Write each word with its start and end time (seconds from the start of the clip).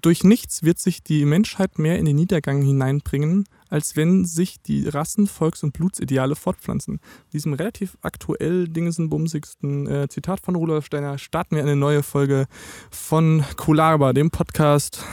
durch 0.00 0.24
nichts 0.24 0.62
wird 0.62 0.78
sich 0.78 1.02
die 1.02 1.24
Menschheit 1.24 1.78
mehr 1.78 1.98
in 1.98 2.04
den 2.04 2.16
Niedergang 2.16 2.62
hineinbringen, 2.62 3.44
als 3.68 3.96
wenn 3.96 4.24
sich 4.24 4.60
die 4.62 4.88
Rassen-, 4.88 5.26
Volks- 5.26 5.62
und 5.62 5.72
Blutsideale 5.72 6.36
fortpflanzen. 6.36 7.00
Diesem 7.32 7.52
relativ 7.52 7.96
aktuell 8.02 8.68
dingesenbumsigsten 8.68 9.86
äh, 9.86 10.08
Zitat 10.08 10.40
von 10.40 10.54
Rudolf 10.54 10.86
Steiner 10.86 11.18
starten 11.18 11.56
wir 11.56 11.62
eine 11.62 11.76
neue 11.76 12.02
Folge 12.02 12.46
von 12.90 13.44
Kulaba, 13.56 14.12
dem 14.12 14.30
Podcast 14.30 15.04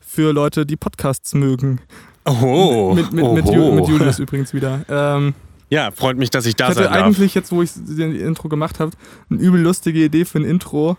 für 0.00 0.32
Leute, 0.32 0.64
die 0.66 0.76
Podcasts 0.76 1.34
mögen. 1.34 1.80
Oh, 2.24 2.92
mit, 2.94 3.12
mit, 3.12 3.32
mit, 3.32 3.46
oho. 3.46 3.72
mit 3.74 3.88
Julius 3.88 4.18
übrigens 4.18 4.54
wieder. 4.54 4.84
Ähm, 4.88 5.34
Ja, 5.70 5.90
freut 5.90 6.16
mich, 6.16 6.30
dass 6.30 6.46
ich 6.46 6.56
da 6.56 6.68
ich 6.68 6.74
sein 6.74 6.84
darf. 6.84 6.94
eigentlich 6.94 7.34
jetzt, 7.34 7.52
wo 7.52 7.62
ich 7.62 7.72
den 7.74 8.14
Intro 8.14 8.48
gemacht 8.48 8.78
habe, 8.80 8.92
eine 9.28 9.40
übel 9.40 9.60
lustige 9.60 10.04
Idee 10.04 10.24
für 10.24 10.38
ein 10.38 10.44
Intro. 10.44 10.96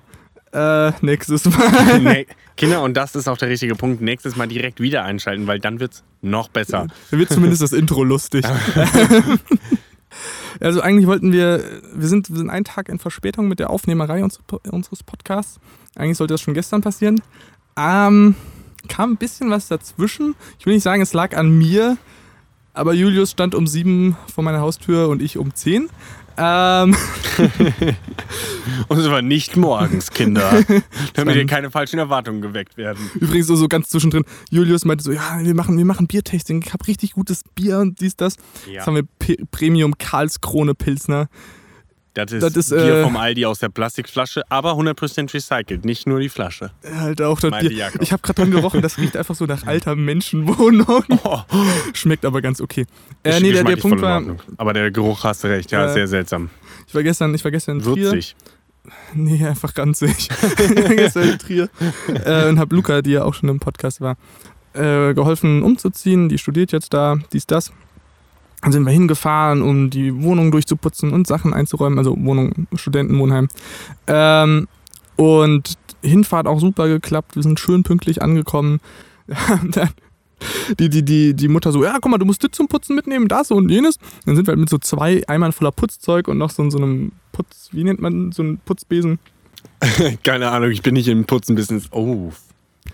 Äh, 0.51 0.91
nächstes 1.01 1.45
Mal. 1.45 1.99
Nee, 1.99 2.27
Kinder, 2.55 2.81
und 2.81 2.95
das 2.95 3.15
ist 3.15 3.27
auch 3.27 3.37
der 3.37 3.49
richtige 3.49 3.75
Punkt. 3.75 4.01
Nächstes 4.01 4.35
Mal 4.35 4.47
direkt 4.47 4.79
wieder 4.79 5.03
einschalten, 5.03 5.47
weil 5.47 5.59
dann 5.59 5.79
wird's 5.79 6.03
noch 6.21 6.47
besser. 6.47 6.87
Dann 7.11 7.19
wird 7.19 7.29
zumindest 7.29 7.61
das 7.61 7.73
Intro 7.73 8.03
lustig. 8.03 8.45
also 10.59 10.81
eigentlich 10.81 11.07
wollten 11.07 11.33
wir, 11.33 11.63
wir 11.93 12.07
sind, 12.07 12.29
wir 12.29 12.37
sind 12.37 12.49
einen 12.49 12.65
Tag 12.65 12.87
in 12.89 12.99
Verspätung 12.99 13.47
mit 13.47 13.59
der 13.59 13.69
Aufnehmerei 13.69 14.23
uns, 14.23 14.39
unseres 14.71 15.03
Podcasts. 15.03 15.59
Eigentlich 15.95 16.17
sollte 16.17 16.33
das 16.33 16.41
schon 16.41 16.53
gestern 16.53 16.81
passieren. 16.81 17.21
Ähm, 17.77 18.35
kam 18.87 19.11
ein 19.11 19.17
bisschen 19.17 19.49
was 19.49 19.67
dazwischen. 19.67 20.35
Ich 20.59 20.65
will 20.65 20.73
nicht 20.73 20.83
sagen, 20.83 21.01
es 21.01 21.13
lag 21.13 21.35
an 21.35 21.57
mir, 21.57 21.97
aber 22.73 22.93
Julius 22.93 23.31
stand 23.31 23.55
um 23.55 23.67
sieben 23.67 24.15
vor 24.33 24.43
meiner 24.43 24.61
Haustür 24.61 25.09
und 25.09 25.21
ich 25.21 25.37
um 25.37 25.53
zehn. 25.53 25.89
Ähm, 26.37 26.95
Und 28.87 28.97
es 28.97 29.09
war 29.09 29.21
nicht 29.21 29.55
morgens, 29.57 30.11
Kinder. 30.11 30.63
damit 31.13 31.35
hier 31.35 31.45
keine 31.45 31.71
falschen 31.71 31.99
Erwartungen 31.99 32.41
geweckt 32.41 32.77
werden. 32.77 33.09
übrigens 33.15 33.47
so, 33.47 33.55
so 33.55 33.67
ganz 33.67 33.89
zwischendrin, 33.89 34.23
Julius 34.49 34.85
meinte 34.85 35.03
so, 35.03 35.11
ja, 35.11 35.39
wir 35.41 35.55
machen, 35.55 35.77
wir 35.77 35.85
machen 35.85 36.07
Biertasting. 36.07 36.63
Ich 36.65 36.73
habe 36.73 36.87
richtig 36.87 37.13
gutes 37.13 37.43
Bier 37.55 37.79
und 37.79 37.99
dies, 38.01 38.15
das. 38.15 38.35
Ja. 38.65 38.73
Jetzt 38.73 38.87
haben 38.87 38.95
wir 38.95 39.03
P 39.19 39.37
Premium 39.51 39.97
Karlskrone 39.97 40.75
Pilsner. 40.75 41.27
Das 42.15 42.31
ist, 42.31 42.41
Das 42.41 42.55
ist, 42.55 42.69
Bier 42.69 42.95
äh, 42.99 43.03
vom 43.03 43.17
Aldi 43.17 43.45
aus 43.45 43.59
der 43.59 43.69
Plastikflasche, 43.69 44.41
aber 44.49 44.71
100% 44.71 45.33
recycelt, 45.33 45.83
nicht 45.85 46.07
nur 46.07 46.19
die 46.21 46.29
Flasche. 46.29 46.71
Halt 46.97 47.21
auch 47.21 47.39
das 47.39 47.51
Meinte 47.51 47.69
Bier. 47.69 47.77
Jakob. 47.77 48.01
Ich 48.01 48.11
habe 48.13 48.21
gerade 48.21 48.41
dran 48.41 48.51
gerochen, 48.51 48.81
das 48.81 48.97
riecht 48.97 49.17
einfach 49.17 49.35
so 49.35 49.45
nach 49.45 49.63
alter 49.67 49.95
Menschenwohnung. 49.95 51.03
Oh, 51.23 51.39
Schmeckt 51.93 52.25
aber 52.25 52.41
ganz 52.41 52.61
okay. 52.61 52.85
Äh, 53.23 53.39
nee, 53.41 53.51
der, 53.51 53.65
der 53.65 53.75
Punkt 53.75 54.01
war. 54.01 54.23
Aber 54.57 54.73
der 54.73 54.91
Geruch 54.91 55.23
hast 55.25 55.43
du 55.43 55.49
recht, 55.49 55.71
ja, 55.71 55.85
Äh, 55.87 55.93
sehr 55.93 56.07
seltsam. 56.07 56.49
ich 56.87 56.95
war 56.95 57.03
gestern, 57.03 57.35
ich 57.35 57.43
war 57.43 57.51
gestern 57.51 57.79
in 57.79 57.83
Trier. 57.83 58.11
Würzig. 58.11 58.35
Nee, 59.13 59.45
einfach 59.45 59.77
ranzig. 59.77 60.29
ich 60.29 60.83
war 60.83 60.95
gestern 60.95 61.29
in 61.29 61.39
Trier 61.39 61.69
äh, 62.23 62.47
und 62.47 62.59
habe 62.59 62.75
Luca, 62.75 63.01
die 63.01 63.11
ja 63.11 63.23
auch 63.23 63.33
schon 63.33 63.49
im 63.49 63.59
Podcast 63.59 63.99
war, 63.99 64.15
äh, 64.73 65.13
geholfen 65.13 65.63
umzuziehen. 65.63 66.29
Die 66.29 66.37
studiert 66.37 66.71
jetzt 66.71 66.93
da, 66.93 67.17
dies, 67.33 67.45
das. 67.45 67.71
Dann 68.61 68.71
sind 68.71 68.85
wir 68.85 68.91
hingefahren, 68.91 69.61
um 69.61 69.89
die 69.89 70.23
Wohnung 70.23 70.51
durchzuputzen 70.51 71.11
und 71.11 71.27
Sachen 71.27 71.53
einzuräumen, 71.53 71.99
also 71.99 72.15
Wohnung, 72.17 72.67
Studentenwohnheim. 72.73 73.47
Ähm, 74.07 74.67
und 75.15 75.77
Hinfahrt 76.01 76.47
auch 76.47 76.59
super 76.59 76.87
geklappt. 76.87 77.35
Wir 77.35 77.43
sind 77.43 77.59
schön 77.59 77.83
pünktlich 77.83 78.21
angekommen. 78.21 78.79
Dann 79.71 79.89
die, 80.79 80.89
die, 80.89 81.03
die, 81.03 81.33
die 81.33 81.47
Mutter 81.47 81.71
so, 81.71 81.83
ja, 81.83 81.93
guck 81.93 82.11
mal, 82.11 82.17
du 82.17 82.25
musst 82.25 82.43
das 82.43 82.51
zum 82.51 82.67
Putzen 82.67 82.95
mitnehmen, 82.95 83.27
das 83.27 83.51
und 83.51 83.69
jenes. 83.69 83.97
Dann 84.25 84.35
sind 84.35 84.47
wir 84.47 84.51
halt 84.51 84.59
mit 84.59 84.69
so 84.69 84.77
zwei 84.77 85.23
Eimern 85.27 85.51
voller 85.51 85.71
Putzzeug 85.71 86.27
und 86.27 86.37
noch 86.37 86.49
so, 86.49 86.69
so 86.69 86.77
einem 86.77 87.13
Putz, 87.31 87.69
wie 87.71 87.83
nennt 87.83 88.01
man, 88.01 88.31
so 88.31 88.43
einem 88.43 88.57
Putzbesen. 88.59 89.19
Keine 90.23 90.51
Ahnung, 90.51 90.71
ich 90.71 90.81
bin 90.81 90.93
nicht 90.93 91.07
im 91.07 91.25
Putzen-Business. 91.25 91.91
Oh, 91.91 92.31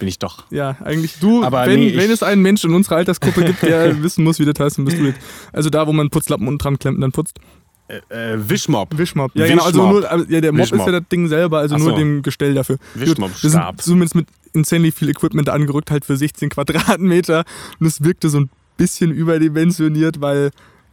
bin 0.02 0.07
ich 0.09 0.19
doch. 0.19 0.44
Ja, 0.49 0.75
eigentlich 0.83 1.19
du, 1.19 1.44
Aber 1.44 1.66
wenn, 1.67 1.80
nee, 1.80 1.95
wenn 1.95 2.11
es 2.11 2.23
einen 2.23 2.41
Menschen 2.41 2.71
in 2.71 2.75
unserer 2.75 2.97
Altersgruppe 2.97 3.45
gibt, 3.45 3.61
der 3.61 4.03
wissen 4.03 4.23
muss, 4.23 4.39
wie 4.39 4.45
das 4.45 4.59
heißt, 4.59 4.77
dann 4.80 4.85
bist 4.85 4.97
du 4.97 5.05
das. 5.05 5.16
Also 5.53 5.69
da, 5.69 5.88
wo 5.88 5.94
man 5.94 6.09
Putzlappen 6.09 6.47
unten 6.47 6.57
dran 6.57 6.80
klemmt 6.80 6.95
und 6.95 7.02
dann 7.02 7.11
putzt. 7.11 7.39
Äh, 7.88 8.34
äh, 8.34 8.50
Wischmob. 8.50 8.97
Wischmob. 8.97 9.31
Ja, 9.35 9.45
genau, 9.47 9.63
also 9.63 9.88
nur, 9.88 10.09
also, 10.09 10.25
ja, 10.28 10.41
der 10.41 10.51
Mob 10.51 10.63
Wischmob. 10.63 10.81
ist 10.81 10.85
ja 10.94 11.00
das 11.00 11.07
Ding 11.09 11.28
selber, 11.28 11.59
also 11.59 11.75
Ach 11.75 11.79
nur 11.79 11.91
so. 11.91 11.97
dem 11.97 12.22
Gestell 12.23 12.53
dafür. 12.53 12.78
Wir 12.95 13.07
Wischmob-Stab. 13.07 13.81
sind 13.81 13.81
zumindest 13.81 14.16
mit 14.16 14.28
insanely 14.53 14.91
viel 14.91 15.09
Equipment 15.09 15.50
angerückt, 15.50 15.91
halt 15.91 16.03
für 16.03 16.17
16 16.17 16.50
Quadratmeter. 16.50 17.44
Und 17.79 17.85
es 17.85 18.03
wirkte 18.03 18.29
so 18.29 18.40
ein 18.40 18.50
bisschen 18.78 19.11
überdimensioniert, 19.11 20.22
weil 20.22 20.51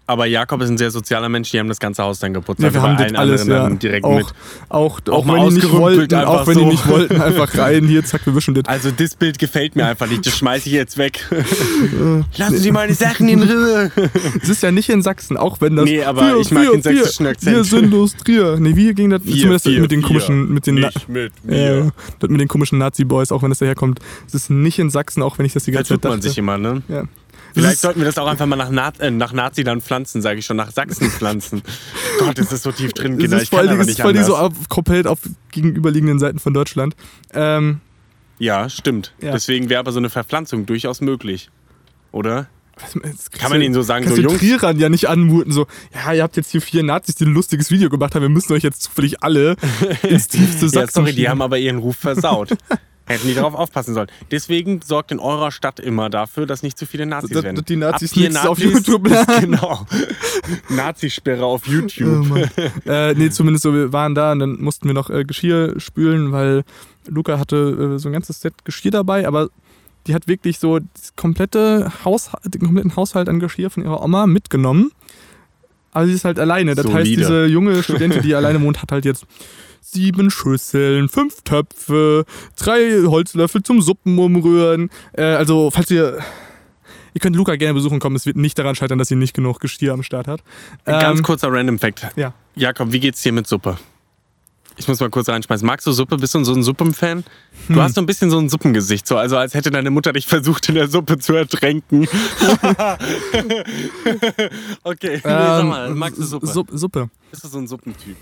Aber 0.08 0.24
Jakob 0.24 0.62
ist 0.62 0.70
ein 0.70 0.78
sehr 0.78 0.90
sozialer 0.90 1.28
Mensch, 1.28 1.50
die 1.50 1.58
haben 1.58 1.68
das 1.68 1.80
ganze 1.80 2.02
Haus 2.02 2.18
dann 2.18 2.32
geputzt. 2.32 2.62
ja, 2.62 2.72
wir 2.72 2.80
haben 2.80 2.96
das 2.96 3.12
alles 3.12 3.46
ja, 3.46 3.64
dann 3.64 3.78
direkt 3.78 4.06
auch, 4.06 4.16
mit. 4.16 4.26
Auch, 4.70 5.00
auch, 5.06 5.12
Auch 5.12 5.26
wenn 5.26 5.48
die 5.50 5.54
nicht 5.56 5.70
wollten, 5.70 6.14
einfach 6.14 6.32
auch 6.32 6.46
wenn 6.46 6.54
so. 6.54 6.60
die 6.60 6.66
nicht 6.66 6.88
wollten, 6.88 7.20
einfach 7.20 7.58
rein, 7.58 7.84
hier, 7.84 8.02
zack, 8.02 8.24
wir 8.24 8.34
wischen 8.34 8.54
das. 8.54 8.64
Also 8.64 8.90
das 8.90 9.14
Bild 9.16 9.38
gefällt 9.38 9.76
mir 9.76 9.86
einfach 9.86 10.06
nicht, 10.06 10.26
das 10.26 10.38
schmeiße 10.38 10.70
ich 10.70 10.74
jetzt 10.74 10.96
weg. 10.96 11.26
Lassen 12.38 12.56
Sie 12.56 12.72
meine 12.72 12.94
Sachen 12.94 13.28
in 13.28 13.42
Ruhe. 13.42 13.92
Es 14.42 14.48
ist 14.48 14.62
ja 14.62 14.72
nicht 14.72 14.88
in 14.88 15.02
Sachsen, 15.02 15.36
auch 15.36 15.60
wenn 15.60 15.76
das. 15.76 15.84
Nee, 15.84 16.02
aber 16.02 16.38
ich 16.38 16.50
mag 16.50 16.70
den 16.72 16.80
sächsischen 16.80 17.26
Akzent. 17.26 17.54
Wir 17.54 17.64
sind 17.64 17.92
Trier. 18.24 18.56
Nee, 18.58 18.76
wie 18.76 18.94
ging 18.94 19.10
das? 19.10 19.22
Vier, 19.22 19.34
Zumindest 19.34 19.66
vier, 19.66 19.80
mit 19.82 19.90
den 19.90 20.00
vier. 20.00 20.06
komischen, 20.06 20.54
mit 20.54 20.66
den, 20.66 20.76
Nicht 20.76 21.08
mit 21.08 21.32
äh, 21.46 21.80
mir. 21.80 21.92
das 22.18 22.30
mit 22.30 22.40
den 22.40 22.48
komischen 22.48 22.78
Nazi-Boys, 22.78 23.30
auch 23.30 23.42
wenn 23.42 23.50
das 23.50 23.58
daherkommt. 23.58 24.00
Es 24.26 24.32
ist 24.32 24.48
nicht 24.48 24.78
in 24.78 24.88
Sachsen, 24.88 25.22
auch 25.22 25.38
wenn 25.38 25.44
ich 25.44 25.52
das 25.52 25.64
die 25.64 25.72
ganze 25.72 25.94
Zeit 25.94 26.04
man 26.04 26.12
dachte. 26.14 26.28
sich 26.28 26.38
immer, 26.38 26.56
ne? 26.56 26.82
ja. 26.88 27.04
Vielleicht 27.54 27.80
sollten 27.80 28.00
wir 28.00 28.06
das 28.06 28.18
auch 28.18 28.26
einfach 28.26 28.46
mal 28.46 28.56
nach, 28.56 28.70
Na 28.70 28.92
äh, 28.98 29.10
nach 29.10 29.32
Nazi-Land 29.32 29.82
pflanzen, 29.82 30.22
sage 30.22 30.38
ich 30.38 30.46
schon, 30.46 30.56
nach 30.56 30.70
Sachsen 30.70 31.10
pflanzen. 31.10 31.62
Gott, 32.18 32.38
ist 32.38 32.52
das 32.52 32.62
so 32.62 32.72
tief 32.72 32.92
drin, 32.92 33.18
Kinder. 33.18 33.36
ist 33.36 33.44
Ich 33.44 33.50
vor 33.50 33.60
kann 33.60 33.68
es 33.68 33.80
ist 33.80 33.86
nicht 33.86 34.00
vor 34.00 34.10
allem 34.10 34.24
so 34.24 34.36
auf, 34.36 34.52
komplett 34.68 35.06
auf 35.06 35.20
gegenüberliegenden 35.50 36.18
Seiten 36.18 36.38
von 36.38 36.54
Deutschland. 36.54 36.94
Ähm, 37.32 37.80
ja, 38.38 38.68
stimmt. 38.68 39.14
Ja. 39.20 39.32
Deswegen 39.32 39.68
wäre 39.68 39.80
aber 39.80 39.92
so 39.92 39.98
eine 39.98 40.10
Verpflanzung 40.10 40.66
durchaus 40.66 41.00
möglich. 41.00 41.50
Oder? 42.12 42.48
Kann 43.32 43.50
man 43.50 43.60
ihnen 43.60 43.74
so 43.74 43.82
sagen, 43.82 44.08
so 44.08 44.20
Jungs? 44.20 44.38
Trierern 44.38 44.78
ja 44.78 44.88
nicht 44.88 45.08
anmuten, 45.08 45.52
so, 45.52 45.66
ja, 45.92 46.12
ihr 46.12 46.22
habt 46.22 46.36
jetzt 46.36 46.52
hier 46.52 46.60
vier 46.62 46.84
Nazis, 46.84 47.16
die 47.16 47.24
ein 47.24 47.34
lustiges 47.34 47.72
Video 47.72 47.88
gemacht 47.90 48.14
haben, 48.14 48.22
wir 48.22 48.28
müssen 48.28 48.52
euch 48.52 48.62
jetzt 48.62 48.82
zufällig 48.82 49.22
alle 49.22 49.56
ins 50.02 50.28
tiefste 50.28 50.66
Ja, 50.66 50.70
Sachsen 50.70 51.04
sorry, 51.04 51.12
die 51.12 51.28
haben 51.28 51.42
aber 51.42 51.58
ihren 51.58 51.78
Ruf 51.78 51.96
versaut. 51.96 52.50
Hätten 53.08 53.26
die 53.26 53.34
darauf 53.34 53.54
aufpassen 53.54 53.94
sollen. 53.94 54.08
Deswegen 54.30 54.80
sorgt 54.82 55.10
in 55.12 55.18
eurer 55.18 55.50
Stadt 55.50 55.80
immer 55.80 56.10
dafür, 56.10 56.46
dass 56.46 56.62
nicht 56.62 56.78
zu 56.78 56.86
viele 56.86 57.06
Nazis 57.06 57.30
Dass- 57.30 57.42
werden. 57.42 57.64
die 57.64 57.76
Nazis 57.76 58.14
nichts 58.14 58.36
auf 58.46 58.58
YouTube 58.58 59.08
laden. 59.08 59.26
Genau. 59.40 59.86
Nazisperre 60.68 61.44
auf 61.44 61.62
Oh, 61.66 61.70
YouTube. 61.70 62.26
Mann. 62.28 62.50
äh, 62.86 63.14
nee, 63.14 63.30
zumindest 63.30 63.62
so, 63.62 63.72
wir 63.74 63.92
waren 63.92 64.14
da 64.14 64.32
und 64.32 64.38
dann 64.40 64.60
mussten 64.60 64.86
wir 64.86 64.94
noch 64.94 65.10
äh, 65.10 65.24
Geschirr 65.24 65.78
spülen, 65.80 66.32
weil 66.32 66.64
Luca 67.08 67.38
hatte 67.38 67.94
äh, 67.96 67.98
so 67.98 68.08
ein 68.08 68.12
ganzes 68.12 68.40
Set 68.40 68.54
Geschirr 68.64 68.90
dabei, 68.90 69.26
aber 69.26 69.48
die 70.06 70.14
hat 70.14 70.26
wirklich 70.28 70.58
so 70.58 70.78
das 70.78 71.14
komplette 71.16 71.90
Haus, 72.04 72.30
den 72.44 72.62
kompletten 72.62 72.94
Haushalt 72.96 73.28
an 73.28 73.40
Geschirr 73.40 73.70
von 73.70 73.82
ihrer 73.82 74.02
Oma 74.02 74.26
mitgenommen. 74.26 74.90
Aber 75.92 76.06
sie 76.06 76.12
ist 76.12 76.24
halt 76.24 76.38
alleine. 76.38 76.74
Das 76.74 76.84
heißt, 76.86 76.94
Solide. 76.96 77.16
diese 77.16 77.46
junge 77.46 77.82
Studentin, 77.82 78.22
die 78.22 78.34
alleine 78.34 78.60
wohnt, 78.62 78.80
hat 78.82 78.92
halt 78.92 79.04
jetzt 79.04 79.26
sieben 79.80 80.30
Schüsseln, 80.30 81.08
fünf 81.08 81.42
Töpfe, 81.42 82.24
drei 82.56 83.02
Holzlöffel 83.06 83.62
zum 83.62 83.80
Suppen 83.82 84.18
umrühren. 84.18 84.90
Äh, 85.12 85.22
also, 85.22 85.70
falls 85.70 85.90
ihr. 85.90 86.18
Ihr 87.14 87.20
könnt 87.20 87.34
Luca 87.36 87.56
gerne 87.56 87.74
besuchen 87.74 87.98
kommen. 87.98 88.14
Es 88.16 88.26
wird 88.26 88.36
nicht 88.36 88.58
daran 88.58 88.74
scheitern, 88.74 88.98
dass 88.98 89.08
sie 89.08 89.16
nicht 89.16 89.34
genug 89.34 89.58
Geschirr 89.60 89.92
am 89.94 90.02
Start 90.02 90.28
hat. 90.28 90.42
Ganz 90.84 91.18
Ähm, 91.18 91.24
kurzer 91.24 91.50
Random 91.50 91.78
Fact. 91.78 92.06
Ja. 92.16 92.34
Jakob, 92.54 92.92
wie 92.92 93.00
geht's 93.00 93.22
dir 93.22 93.32
mit 93.32 93.46
Suppe? 93.46 93.78
Ich 94.80 94.86
muss 94.86 95.00
mal 95.00 95.10
kurz 95.10 95.28
reinschmeißen. 95.28 95.66
Magst 95.66 95.86
du 95.88 95.92
Suppe? 95.92 96.16
Bist 96.16 96.34
du 96.34 96.44
so 96.44 96.54
ein 96.54 96.62
Suppenfan? 96.62 97.24
Du 97.66 97.74
Hm. 97.74 97.82
hast 97.82 97.96
so 97.96 98.00
ein 98.00 98.06
bisschen 98.06 98.30
so 98.30 98.38
ein 98.38 98.48
Suppengesicht, 98.48 99.06
so 99.08 99.16
also 99.16 99.36
als 99.36 99.52
hätte 99.54 99.70
deine 99.72 99.90
Mutter 99.90 100.12
dich 100.12 100.26
versucht 100.26 100.68
in 100.68 100.76
der 100.76 100.88
Suppe 100.88 101.18
zu 101.18 101.34
ertränken. 101.34 102.06
okay, 104.84 105.14
nee, 105.16 105.20
sag 105.22 105.64
mal, 105.64 105.94
magst 105.94 106.18
du 106.18 106.24
Suppe? 106.24 106.46
Ähm, 106.46 106.78
Suppe. 106.78 107.10
Bist 107.30 107.44
du 107.44 107.48
so 107.48 107.58
ein 107.58 107.66
Suppentyp? 107.66 108.16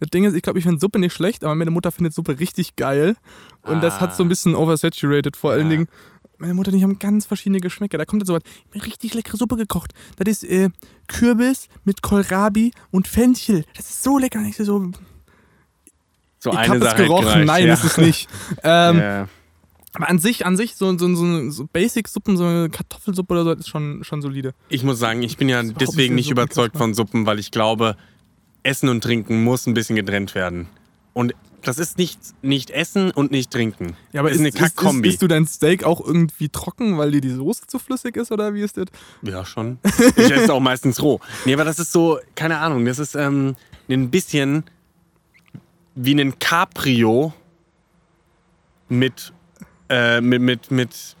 Das 0.00 0.08
Ding 0.10 0.24
ist, 0.24 0.34
ich 0.34 0.42
glaube, 0.42 0.58
ich 0.58 0.64
finde 0.64 0.80
Suppe 0.80 0.98
nicht 0.98 1.12
schlecht, 1.12 1.44
aber 1.44 1.54
meine 1.54 1.70
Mutter 1.70 1.92
findet 1.92 2.14
Suppe 2.14 2.38
richtig 2.38 2.76
geil. 2.76 3.16
Und 3.62 3.82
das 3.82 4.00
hat 4.00 4.16
so 4.16 4.22
ein 4.22 4.28
bisschen 4.28 4.54
oversaturated. 4.54 5.36
Vor 5.36 5.50
allen 5.52 5.64
Ja. 5.66 5.70
Dingen, 5.70 5.88
meine 6.38 6.54
Mutter 6.54 6.70
und 6.70 6.78
ich 6.78 6.82
haben 6.84 6.98
ganz 6.98 7.26
verschiedene 7.26 7.60
Geschmäcker. 7.60 7.98
Da 7.98 8.04
kommt 8.04 8.22
dann 8.22 8.26
so 8.26 8.34
was, 8.34 8.42
ich 8.72 8.80
hab 8.80 8.86
richtig 8.86 9.14
leckere 9.14 9.36
Suppe 9.36 9.56
gekocht. 9.56 9.92
Das 10.16 10.28
ist 10.28 10.44
äh, 10.44 10.70
Kürbis 11.08 11.68
mit 11.84 12.02
Kohlrabi 12.02 12.72
und 12.90 13.08
Fenchel. 13.08 13.64
Das 13.76 13.86
ist 13.90 14.02
so 14.02 14.18
lecker. 14.18 14.38
Und 14.38 14.46
ich 14.46 14.56
so, 14.56 14.90
So 16.38 16.50
ich 16.52 16.68
habe 16.68 16.84
es 16.84 16.94
gerochen. 16.94 17.24
gereicht, 17.24 17.46
Nein, 17.46 17.66
ja. 17.66 17.74
ist 17.74 17.84
es 17.84 17.96
nicht. 17.98 18.28
Ähm, 18.62 18.98
Ja. 18.98 19.28
Aber 19.94 20.10
an 20.10 20.18
sich, 20.18 20.44
an 20.44 20.58
sich, 20.58 20.76
so, 20.76 20.96
so, 20.98 21.14
so, 21.14 21.50
so 21.50 21.66
Basic-Suppen, 21.72 22.36
so 22.36 22.44
eine 22.44 22.68
Kartoffelsuppe 22.68 23.32
oder 23.32 23.44
so, 23.44 23.50
das 23.54 23.60
ist 23.60 23.68
schon, 23.68 24.04
schon 24.04 24.20
solide. 24.20 24.52
Ich 24.68 24.84
muss 24.84 24.98
sagen, 24.98 25.22
ich 25.22 25.38
bin 25.38 25.48
ja 25.48 25.62
deswegen 25.62 26.14
nicht 26.14 26.26
der 26.28 26.32
überzeugt 26.32 26.76
von 26.76 26.92
Suppen, 26.92 27.24
weil 27.24 27.38
ich 27.38 27.50
glaube, 27.50 27.96
Essen 28.62 28.90
und 28.90 29.02
Trinken 29.02 29.42
muss 29.42 29.66
ein 29.66 29.72
bisschen 29.72 29.96
getrennt 29.96 30.34
werden. 30.34 30.68
Und 31.14 31.34
das 31.62 31.78
ist 31.78 31.96
nicht, 31.96 32.20
nicht 32.42 32.68
Essen 32.70 33.10
und 33.10 33.30
nicht 33.30 33.50
Trinken. 33.50 33.96
Ja, 34.12 34.20
aber 34.20 34.28
ist 34.28 34.34
ist, 34.34 34.40
eine 34.40 34.48
ist, 34.50 34.54
ist, 34.56 34.60
Kackkombi. 34.60 35.08
isst 35.08 35.22
du 35.22 35.28
dein 35.28 35.46
Steak 35.46 35.84
auch 35.84 36.04
irgendwie 36.04 36.50
trocken, 36.50 36.98
weil 36.98 37.10
dir 37.12 37.22
die 37.22 37.30
Soße 37.30 37.66
zu 37.66 37.78
flüssig 37.78 38.16
ist 38.16 38.30
oder 38.30 38.52
wie 38.52 38.60
ist 38.60 38.76
das? 38.76 38.86
Ja, 39.22 39.46
schon. 39.46 39.78
Ich 40.18 40.30
esse 40.30 40.52
auch 40.52 40.60
meistens 40.60 41.00
roh. 41.02 41.20
Nee, 41.46 41.54
aber 41.54 41.64
das 41.64 41.78
ist 41.78 41.90
so, 41.90 42.18
keine 42.34 42.58
Ahnung, 42.58 42.84
das 42.84 42.98
ist 42.98 43.14
ähm, 43.14 43.56
ein 43.88 44.10
bisschen 44.10 44.64
wie 45.96 46.18
ein 46.20 46.38
Caprio 46.38 47.32
mit 48.88 49.32
äh, 49.88 50.20
mit, 50.20 50.42
mit, 50.42 50.70
mit, 50.70 51.16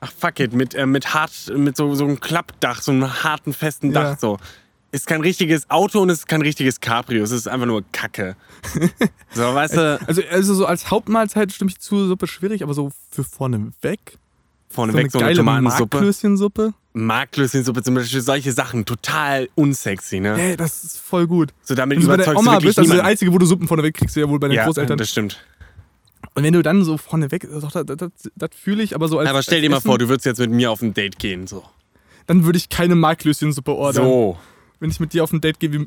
ach 0.00 0.12
fuck 0.12 0.38
it, 0.40 0.52
mit, 0.52 0.74
äh, 0.74 0.86
mit 0.86 1.14
hart, 1.14 1.32
mit 1.56 1.76
so, 1.76 1.94
so 1.94 2.04
einem 2.04 2.20
Klappdach, 2.20 2.80
so 2.80 2.92
einem 2.92 3.22
harten, 3.24 3.52
festen 3.52 3.92
Dach, 3.92 4.02
Ja. 4.02 4.16
so. 4.16 4.38
Ist 4.90 5.06
kein 5.06 5.20
richtiges 5.20 5.68
Auto 5.68 6.00
und 6.00 6.08
es 6.08 6.20
ist 6.20 6.28
kein 6.28 6.40
richtiges 6.40 6.80
Cabrio. 6.80 7.22
Es 7.22 7.30
ist 7.30 7.46
einfach 7.46 7.66
nur 7.66 7.84
Kacke. 7.92 8.36
So, 9.34 9.42
weißt 9.54 9.76
du, 9.76 10.00
Also, 10.06 10.22
also 10.30 10.54
so 10.54 10.64
als 10.64 10.90
Hauptmahlzeit 10.90 11.52
stimme 11.52 11.70
ich 11.70 11.78
zu, 11.78 12.06
Suppe 12.06 12.26
schwierig, 12.26 12.62
aber 12.62 12.72
so 12.72 12.90
für 13.10 13.22
vorne 13.22 13.70
weg. 13.82 14.16
vorneweg 14.70 15.10
so 15.12 15.18
eine 15.18 15.26
geile 15.26 15.36
Tomatensuppe. 15.38 16.72
Marklöschensuppe. 16.98 17.78
Marklöschensuppe 17.78 17.82
zum 17.82 17.94
Beispiel, 17.94 18.20
solche 18.20 18.52
Sachen, 18.52 18.84
total 18.84 19.48
unsexy, 19.54 20.20
ne? 20.20 20.36
Hey, 20.36 20.56
das 20.56 20.84
ist 20.84 20.98
voll 20.98 21.26
gut. 21.26 21.50
So 21.62 21.74
damit 21.74 21.98
Wenn 21.98 22.02
du 22.02 22.08
bei 22.08 22.16
der 22.16 22.26
überzeugst 22.26 22.44
du 22.44 22.48
Oma 22.48 22.52
wirklich 22.56 22.76
bist, 22.76 22.78
also 22.78 22.94
der 22.94 23.04
einzige, 23.04 23.32
wo 23.32 23.38
du 23.38 23.46
Suppen 23.46 23.68
vorne 23.68 23.82
weg 23.82 23.94
kriegst, 23.94 24.16
du 24.16 24.20
ja 24.20 24.28
wohl 24.28 24.38
bei 24.38 24.48
den 24.48 24.56
ja, 24.56 24.64
Großeltern. 24.64 24.98
das 24.98 25.10
stimmt. 25.10 25.44
Und 26.34 26.42
wenn 26.42 26.52
du 26.52 26.62
dann 26.62 26.84
so 26.84 26.98
vorne 26.98 27.30
weg, 27.30 27.48
doch, 27.50 27.72
das, 27.72 27.84
das, 27.84 28.10
das 28.34 28.50
fühle 28.54 28.82
ich, 28.82 28.94
aber 28.94 29.08
so 29.08 29.18
als 29.18 29.28
Aber 29.28 29.42
stell 29.42 29.60
dir 29.60 29.70
mal 29.70 29.78
Essen, 29.78 29.86
vor, 29.86 29.98
du 29.98 30.08
würdest 30.08 30.26
jetzt 30.26 30.38
mit 30.38 30.50
mir 30.50 30.70
auf 30.70 30.82
ein 30.82 30.94
Date 30.94 31.18
gehen, 31.18 31.46
so. 31.46 31.64
dann 32.26 32.44
würde 32.44 32.58
ich 32.58 32.68
keine 32.68 32.94
Marklöschensuppe 32.94 33.72
ordern. 33.72 34.04
So. 34.04 34.38
Wenn 34.80 34.90
ich 34.90 35.00
mit 35.00 35.12
dir 35.12 35.24
auf 35.24 35.32
ein 35.32 35.40
Date 35.40 35.58
gehe, 35.58 35.72
wie, 35.72 35.78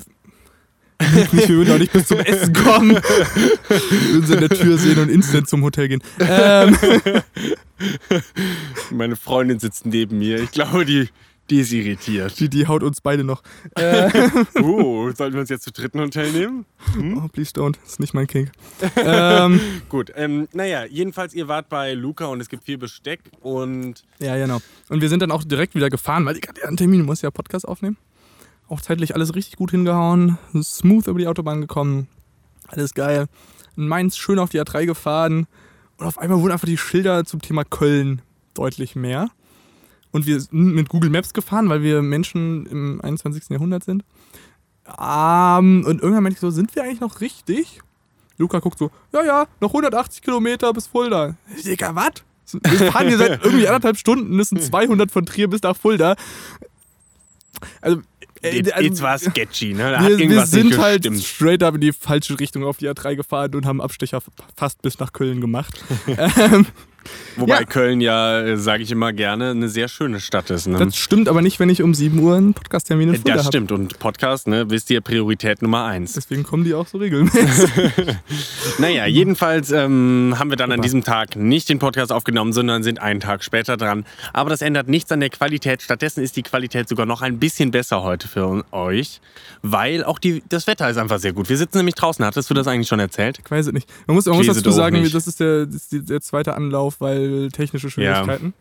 nicht, 1.32 1.48
wir 1.48 1.56
würden 1.56 1.74
auch 1.74 1.78
nicht 1.78 1.92
bis 1.92 2.06
zum 2.06 2.18
Essen 2.20 2.52
kommen. 2.52 2.90
würden 2.90 4.26
sie 4.26 4.34
in 4.34 4.40
der 4.40 4.48
Tür 4.50 4.78
sehen 4.78 4.98
und 4.98 5.08
instant 5.08 5.48
zum 5.48 5.62
Hotel 5.62 5.88
gehen. 5.88 6.02
Ähm, 6.20 6.76
Meine 8.90 9.16
Freundin 9.16 9.58
sitzt 9.58 9.86
neben 9.86 10.18
mir. 10.18 10.40
Ich 10.40 10.50
glaube, 10.50 10.84
die, 10.84 11.08
die 11.50 11.60
ist 11.60 11.72
irritiert. 11.72 12.38
die, 12.40 12.48
die 12.48 12.66
haut 12.66 12.82
uns 12.82 13.00
beide 13.00 13.24
noch. 13.24 13.42
Äh, 13.74 14.10
Uh, 14.60 15.10
sollten 15.16 15.34
wir 15.34 15.40
uns 15.40 15.50
jetzt 15.50 15.64
zu 15.64 15.72
dritten 15.72 16.00
Hotel 16.00 16.30
nehmen? 16.32 16.64
oh, 17.16 17.28
please 17.28 17.52
don't. 17.52 17.76
Das 17.82 17.92
ist 17.92 18.00
nicht 18.00 18.14
mein 18.14 18.26
King. 18.26 18.50
ähm, 18.96 19.60
Gut, 19.88 20.12
ähm, 20.14 20.48
naja, 20.52 20.84
jedenfalls, 20.84 21.34
ihr 21.34 21.48
wart 21.48 21.68
bei 21.68 21.94
Luca 21.94 22.26
und 22.26 22.40
es 22.40 22.48
gibt 22.48 22.64
viel 22.64 22.78
Besteck 22.78 23.20
und 23.40 24.04
ja, 24.18 24.36
genau. 24.36 24.60
Und 24.88 25.00
wir 25.00 25.08
sind 25.08 25.20
dann 25.20 25.30
auch 25.30 25.44
direkt 25.44 25.74
wieder 25.74 25.90
gefahren, 25.90 26.24
weil 26.24 26.36
ich 26.36 26.48
hatte 26.48 26.60
ja 26.62 26.68
einen 26.68 26.76
Termin, 26.76 27.02
muss 27.04 27.22
ja 27.22 27.30
Podcast 27.30 27.66
aufnehmen. 27.66 27.96
Auch 28.68 28.80
zeitlich 28.80 29.14
alles 29.14 29.34
richtig 29.34 29.56
gut 29.56 29.72
hingehauen. 29.72 30.38
Smooth 30.54 31.06
über 31.08 31.18
die 31.18 31.26
Autobahn 31.26 31.60
gekommen. 31.60 32.08
Alles 32.68 32.94
geil. 32.94 33.26
In 33.76 33.88
Mainz 33.88 34.16
schön 34.16 34.38
auf 34.38 34.48
die 34.50 34.60
A3 34.60 34.86
gefahren. 34.86 35.46
Und 35.98 36.06
auf 36.06 36.18
einmal 36.18 36.40
wurden 36.40 36.52
einfach 36.52 36.66
die 36.66 36.78
Schilder 36.78 37.24
zum 37.24 37.40
Thema 37.40 37.64
Köln 37.64 38.22
deutlich 38.54 38.96
mehr. 38.96 39.30
Und 40.10 40.26
wir 40.26 40.40
sind 40.40 40.74
mit 40.74 40.88
Google 40.88 41.10
Maps 41.10 41.32
gefahren, 41.32 41.68
weil 41.68 41.82
wir 41.82 42.02
Menschen 42.02 42.66
im 42.66 43.00
21. 43.00 43.50
Jahrhundert 43.50 43.84
sind. 43.84 44.04
Ähm, 44.86 45.84
und 45.86 46.02
irgendwann 46.02 46.22
meinte 46.22 46.34
ich 46.34 46.40
so, 46.40 46.50
sind 46.50 46.74
wir 46.74 46.82
eigentlich 46.82 47.00
noch 47.00 47.20
richtig? 47.20 47.80
Luca 48.36 48.58
guckt 48.58 48.78
so, 48.78 48.90
ja, 49.12 49.24
ja, 49.24 49.46
noch 49.60 49.70
180 49.70 50.22
Kilometer 50.22 50.72
bis 50.72 50.86
Fulda. 50.86 51.36
Digga, 51.64 51.94
was? 51.94 52.24
Wir 52.52 52.92
fahren 52.92 53.08
hier 53.08 53.18
seit 53.18 53.44
irgendwie 53.44 53.66
anderthalb 53.66 53.96
Stunden, 53.96 54.36
das 54.36 54.48
sind 54.48 54.62
200 54.62 55.10
von 55.10 55.24
Trier 55.24 55.48
bis 55.48 55.62
nach 55.62 55.76
Fulda. 55.76 56.16
Also, 57.80 58.02
jetzt, 58.42 58.72
also, 58.72 58.88
jetzt 58.88 59.02
war 59.02 59.18
sketchy, 59.18 59.74
ne? 59.74 59.92
Da 59.92 60.00
hat 60.00 60.18
wir, 60.18 60.28
wir 60.28 60.46
sind 60.46 60.78
halt 60.78 61.06
straight 61.22 61.62
up 61.62 61.74
in 61.74 61.80
die 61.80 61.92
falsche 61.92 62.38
Richtung 62.38 62.64
auf 62.64 62.78
die 62.78 62.88
A3 62.88 63.16
gefahren 63.16 63.54
und 63.54 63.66
haben 63.66 63.80
Abstecher 63.80 64.20
fast 64.56 64.82
bis 64.82 64.98
nach 64.98 65.12
Köln 65.12 65.40
gemacht. 65.40 65.82
ähm, 66.06 66.66
Wobei 67.36 67.60
ja. 67.60 67.64
Köln 67.64 68.00
ja, 68.00 68.56
sage 68.56 68.82
ich 68.82 68.90
immer 68.90 69.12
gerne, 69.12 69.50
eine 69.50 69.68
sehr 69.68 69.88
schöne 69.88 70.20
Stadt 70.20 70.50
ist. 70.50 70.66
Ne? 70.66 70.78
das 70.78 70.96
stimmt 70.96 71.28
aber 71.28 71.42
nicht, 71.42 71.60
wenn 71.60 71.68
ich 71.68 71.82
um 71.82 71.94
7 71.94 72.18
Uhr 72.18 72.36
einen 72.36 72.54
Podcast-Termin 72.54 73.10
in 73.10 73.14
Fulda 73.16 73.36
das 73.36 73.46
stimmt. 73.46 73.72
Und 73.72 73.98
Podcast, 73.98 74.46
ne, 74.48 74.70
wisst 74.70 74.90
ihr, 74.90 75.00
Priorität 75.00 75.62
Nummer 75.62 75.84
eins. 75.84 76.12
Deswegen 76.12 76.42
kommen 76.42 76.64
die 76.64 76.74
auch 76.74 76.86
so 76.86 76.98
regelmäßig. 76.98 77.70
Naja, 78.78 79.06
jedenfalls 79.06 79.70
ähm, 79.70 80.34
haben 80.38 80.50
wir 80.50 80.56
dann 80.56 80.72
an 80.72 80.78
Super. 80.78 80.82
diesem 80.82 81.04
Tag 81.04 81.36
nicht 81.36 81.68
den 81.68 81.78
Podcast 81.78 82.12
aufgenommen, 82.12 82.52
sondern 82.52 82.82
sind 82.82 83.00
einen 83.00 83.20
Tag 83.20 83.44
später 83.44 83.76
dran. 83.76 84.04
Aber 84.32 84.50
das 84.50 84.62
ändert 84.62 84.88
nichts 84.88 85.12
an 85.12 85.20
der 85.20 85.30
Qualität. 85.30 85.82
Stattdessen 85.82 86.22
ist 86.22 86.36
die 86.36 86.42
Qualität 86.42 86.88
sogar 86.88 87.06
noch 87.06 87.22
ein 87.22 87.38
bisschen 87.38 87.70
besser 87.70 88.02
heute 88.02 88.28
für 88.28 88.64
euch, 88.72 89.20
weil 89.62 90.04
auch 90.04 90.18
die, 90.18 90.42
das 90.48 90.66
Wetter 90.66 90.88
ist 90.88 90.96
einfach 90.96 91.18
sehr 91.18 91.32
gut. 91.32 91.48
Wir 91.48 91.56
sitzen 91.56 91.78
nämlich 91.78 91.94
draußen. 91.94 92.24
Hattest 92.24 92.48
du 92.50 92.54
das 92.54 92.66
eigentlich 92.66 92.88
schon 92.88 93.00
erzählt? 93.00 93.38
Ich 93.44 93.50
weiß 93.50 93.66
es 93.66 93.72
nicht. 93.72 93.88
Man 94.06 94.14
muss, 94.16 94.26
man 94.26 94.36
muss 94.36 94.46
dazu 94.46 94.70
sagen, 94.70 95.08
das 95.12 95.26
ist, 95.26 95.40
der, 95.40 95.66
das 95.66 95.92
ist 95.92 96.08
der 96.08 96.20
zweite 96.20 96.54
Anlauf, 96.54 96.91
weil 97.00 97.48
technische 97.52 97.90
Schwierigkeiten. 97.90 98.54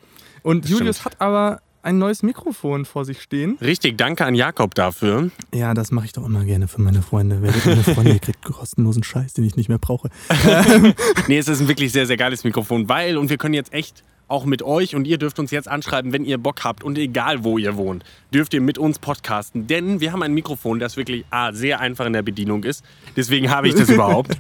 Und 0.44 0.64
Das 0.66 0.72
Julius 0.72 0.98
stimmt. 1.00 1.16
hat 1.16 1.22
aber 1.22 1.62
ein 1.84 1.98
neues 1.98 2.22
Mikrofon 2.22 2.86
vor 2.86 3.06
sich 3.06 3.22
stehen. 3.22 3.58
Richtig, 3.60 3.98
danke 3.98 4.24
an 4.26 4.36
Jakob 4.36 4.76
dafür. 4.76 5.32
Ja, 5.54 5.74
das 5.74 5.92
mache 5.92 6.06
ich 6.06 6.14
doch 6.14 6.26
immer 6.26 6.46
gerne 6.46 6.68
für 6.68 6.82
meine 6.82 7.02
Freunde. 7.02 7.40
Wer 7.42 7.54
wird 7.54 7.66
meine 7.66 7.84
Freunde, 7.84 8.14
ihr 8.14 8.20
kriegt 8.20 8.44
kostenlosen 8.44 9.04
Scheiß, 9.04 9.34
den 9.34 9.46
ich 9.46 9.56
nicht 9.56 9.70
mehr 9.70 9.80
brauche. 9.80 10.10
Nee, 11.28 11.38
es 11.38 11.48
ist 11.48 11.62
ein 11.62 11.68
wirklich 11.68 11.92
sehr, 11.92 12.06
sehr 12.06 12.18
geiles 12.18 12.44
Mikrofon, 12.44 12.88
weil, 12.90 13.18
und 13.18 13.30
wir 13.30 13.38
können 13.38 13.54
jetzt 13.54 13.74
echt 13.74 14.04
auch 14.28 14.46
mit 14.46 14.62
euch 14.64 14.96
und 14.96 15.06
ihr 15.08 15.18
dürft 15.18 15.40
uns 15.40 15.52
jetzt 15.52 15.68
anschreiben, 15.68 16.14
wenn 16.14 16.24
ihr 16.24 16.38
Bock 16.38 16.64
habt 16.64 16.84
und 16.84 16.98
egal 16.98 17.44
wo 17.44 17.58
ihr 17.58 17.76
wohnt, 17.76 18.06
dürft 18.34 18.54
ihr 18.54 18.62
mit 18.62 18.78
uns 18.78 18.98
podcasten, 18.98 19.68
denn 19.68 20.00
wir 20.00 20.14
haben 20.14 20.24
ein 20.24 20.34
Mikrofon, 20.34 20.80
das 20.80 20.96
wirklich 20.96 21.26
A, 21.32 21.52
sehr 21.52 21.82
einfach 21.82 22.06
in 22.06 22.14
der 22.14 22.22
Bedienung 22.22 22.64
ist, 22.64 22.84
deswegen 23.18 23.50
habe 23.50 23.68
ich 23.68 23.76
das 23.76 23.90
überhaupt 23.90 24.38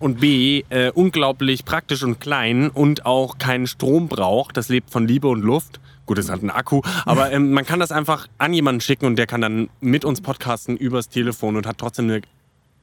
und 0.00 0.20
B, 0.20 0.64
äh, 0.70 0.90
unglaublich 0.90 1.64
praktisch 1.64 2.02
und 2.02 2.18
klein 2.20 2.70
und 2.70 3.06
auch 3.06 3.38
keinen 3.38 3.68
Strom 3.68 4.08
braucht, 4.08 4.56
das 4.56 4.68
lebt 4.68 4.90
von 4.90 5.06
Liebe 5.06 5.28
und 5.28 5.42
Luft. 5.42 5.78
Gut, 6.06 6.18
es 6.18 6.28
hat 6.28 6.40
einen 6.40 6.50
Akku, 6.50 6.80
aber 7.04 7.30
ähm, 7.30 7.52
man 7.52 7.64
kann 7.64 7.78
das 7.78 7.92
einfach 7.92 8.26
an 8.38 8.52
jemanden 8.52 8.80
schicken 8.80 9.06
und 9.06 9.14
der 9.14 9.28
kann 9.28 9.40
dann 9.40 9.68
mit 9.80 10.04
uns 10.04 10.20
podcasten 10.20 10.76
übers 10.76 11.08
Telefon 11.08 11.54
und 11.56 11.66
hat 11.68 11.78
trotzdem 11.78 12.06
eine 12.06 12.22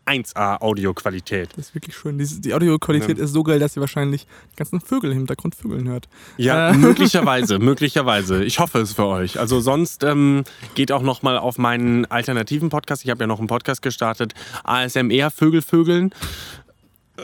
1A 0.06 0.62
Audioqualität. 0.62 1.50
Das 1.58 1.68
ist 1.68 1.76
wirklich 1.76 1.98
schön. 1.98 2.18
Die, 2.18 2.26
die 2.40 2.54
Audioqualität 2.54 3.18
ist 3.18 3.34
so 3.34 3.44
geil, 3.44 3.60
dass 3.60 3.76
ihr 3.76 3.82
wahrscheinlich 3.82 4.26
die 4.54 4.56
ganzen 4.56 4.80
Vögel 4.80 5.12
im 5.12 5.18
Hintergrund 5.18 5.54
vögeln 5.56 5.90
hört. 5.90 6.08
Ja, 6.38 6.70
Äh. 6.70 6.74
möglicherweise, 6.78 7.60
möglicherweise. 7.60 8.46
Ich 8.46 8.60
hoffe 8.60 8.80
es 8.80 8.94
für 8.94 9.06
euch. 9.06 9.38
Also 9.38 9.60
sonst 9.60 10.04
ähm, 10.06 10.46
geht 10.76 10.94
auch 10.94 11.02
noch 11.02 11.24
mal 11.24 11.38
auf 11.38 11.58
meinen 11.58 12.06
alternativen 12.06 12.70
Podcast. 12.70 13.04
Ich 13.04 13.12
habe 13.12 13.22
ja 13.24 13.28
noch 13.28 13.40
einen 13.40 13.50
Podcast 13.50 13.82
gestartet. 13.82 14.34
ASMR 14.64 15.30
Vögel 15.30 15.62
Vögeln. 15.62 16.12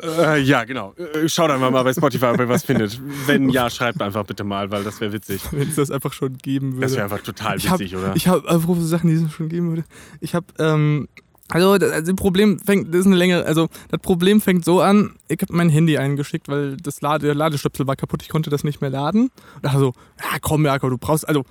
Äh, 0.01 0.41
ja, 0.41 0.63
genau. 0.63 0.93
Äh, 0.93 1.29
Schaut 1.29 1.51
einfach 1.51 1.69
mal 1.69 1.83
bei 1.83 1.93
Spotify, 1.93 2.25
ob 2.25 2.39
ihr 2.39 2.49
was 2.49 2.63
findet. 2.63 2.99
Wenn 3.27 3.49
ja, 3.49 3.69
schreibt 3.69 4.01
einfach 4.01 4.25
bitte 4.25 4.43
mal, 4.43 4.71
weil 4.71 4.83
das 4.83 4.99
wäre 4.99 5.13
witzig. 5.13 5.41
Wenn 5.51 5.69
es 5.69 5.75
das 5.75 5.91
einfach 5.91 6.13
schon 6.13 6.37
geben 6.37 6.73
würde. 6.73 6.81
Das 6.81 6.93
wäre 6.93 7.03
einfach 7.03 7.21
total 7.21 7.57
ich 7.57 7.69
habe 7.69 7.79
witzig, 7.79 7.95
oder? 7.95 8.15
ich 8.15 8.27
hab, 8.27 8.49
apropos 8.49 8.89
Sachen, 8.89 9.09
die 9.09 9.15
es 9.15 9.31
schon 9.31 9.49
geben 9.49 9.69
würde. 9.69 9.83
Ich 10.19 10.33
habe, 10.33 10.45
ähm, 10.57 11.07
also 11.49 11.77
das 11.77 11.91
also 11.91 12.11
das 12.11 12.15
Problem 12.15 12.59
fängt, 12.59 12.93
das 12.93 13.01
ist 13.01 13.05
eine 13.05 13.15
Länge, 13.15 13.45
also 13.45 13.67
das 13.89 13.99
Problem 14.01 14.41
fängt 14.41 14.65
so 14.65 14.81
an, 14.81 15.15
ich 15.27 15.39
habe 15.41 15.53
mein 15.55 15.69
Handy 15.69 15.97
eingeschickt, 15.97 16.47
weil 16.47 16.77
das 16.77 17.01
Lade, 17.01 17.27
der 17.27 17.35
Ladestöpsel 17.35 17.85
war 17.85 17.95
kaputt, 17.95 18.23
ich 18.23 18.29
konnte 18.29 18.49
das 18.49 18.63
nicht 18.63 18.81
mehr 18.81 18.89
laden. 18.89 19.29
Und 19.55 19.63
dachte 19.63 19.79
so, 19.79 19.93
ja 20.19 20.39
komm 20.41 20.65
Jakob, 20.65 20.89
du 20.89 20.97
brauchst, 20.97 21.27
also, 21.27 21.43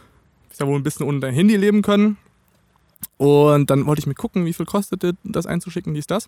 ich 0.52 0.58
ja 0.58 0.66
wohl 0.66 0.76
ein 0.76 0.82
bisschen 0.82 1.06
ohne 1.06 1.20
dein 1.20 1.34
Handy 1.34 1.56
leben 1.56 1.82
können. 1.82 2.16
Und 3.16 3.70
dann 3.70 3.86
wollte 3.86 4.00
ich 4.00 4.06
mir 4.06 4.14
gucken, 4.14 4.46
wie 4.46 4.52
viel 4.52 4.66
kostete 4.66 5.14
das 5.22 5.46
einzuschicken, 5.46 5.94
dies, 5.94 6.06
das. 6.06 6.26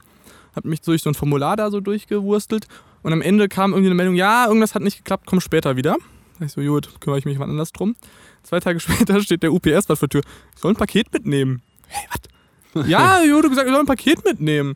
Hab 0.55 0.65
mich 0.65 0.81
durch 0.81 1.03
so 1.03 1.11
ein 1.11 1.15
Formular 1.15 1.57
da 1.57 1.71
so 1.71 1.81
durchgewurstelt. 1.81 2.69
Und 3.03 3.13
am 3.13 3.21
Ende 3.21 3.49
kam 3.49 3.73
irgendwie 3.73 3.89
eine 3.89 3.97
Meldung, 3.97 4.15
ja, 4.15 4.47
irgendwas 4.47 4.75
hat 4.75 4.83
nicht 4.83 4.99
geklappt, 4.99 5.25
komm 5.27 5.41
später 5.41 5.77
wieder. 5.77 5.97
Da 6.39 6.47
ich 6.47 6.53
so, 6.53 6.61
gut, 6.61 7.01
kümmere 7.01 7.19
ich 7.19 7.25
mich 7.25 7.39
mal 7.39 7.49
anders 7.49 7.73
drum. 7.73 7.97
Zwei 8.43 8.61
Tage 8.61 8.81
später 8.81 9.21
steht 9.21 9.43
der 9.43 9.53
UPS 9.53 9.89
was 9.89 9.99
vor 9.99 10.09
der 10.09 10.21
Tür. 10.21 10.31
Ich 10.55 10.61
soll 10.61 10.73
ein 10.73 10.77
Paket 10.77 11.13
mitnehmen. 11.13 11.63
Hey, 11.87 12.07
was? 12.11 12.87
ja, 12.89 13.23
jo, 13.23 13.41
du 13.41 13.49
gesagt, 13.49 13.67
ich 13.67 13.73
soll 13.73 13.81
ein 13.81 13.87
Paket 13.87 14.25
mitnehmen. 14.25 14.75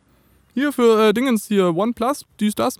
Hier 0.53 0.71
für 0.71 1.09
äh, 1.09 1.13
Dingens, 1.13 1.47
hier 1.47 1.75
OnePlus, 1.75 2.25
dies, 2.39 2.55
das. 2.55 2.75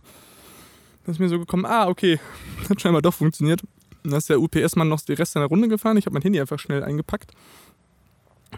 Dann 1.06 1.14
ist 1.14 1.20
mir 1.20 1.30
so 1.30 1.40
gekommen, 1.40 1.66
ah, 1.66 1.88
okay. 1.88 2.20
Hat 2.70 2.82
scheinbar 2.82 3.02
doch 3.02 3.14
funktioniert. 3.14 3.62
Dann 4.04 4.14
ist 4.14 4.30
der 4.30 4.40
UPS-Mann 4.40 4.88
noch 4.88 5.02
die 5.02 5.14
Rest 5.14 5.34
seiner 5.34 5.48
Runde 5.48 5.68
gefahren. 5.68 5.98
Ich 5.98 6.06
habe 6.06 6.14
mein 6.14 6.22
Handy 6.22 6.40
einfach 6.40 6.60
schnell 6.60 6.84
eingepackt. 6.84 7.32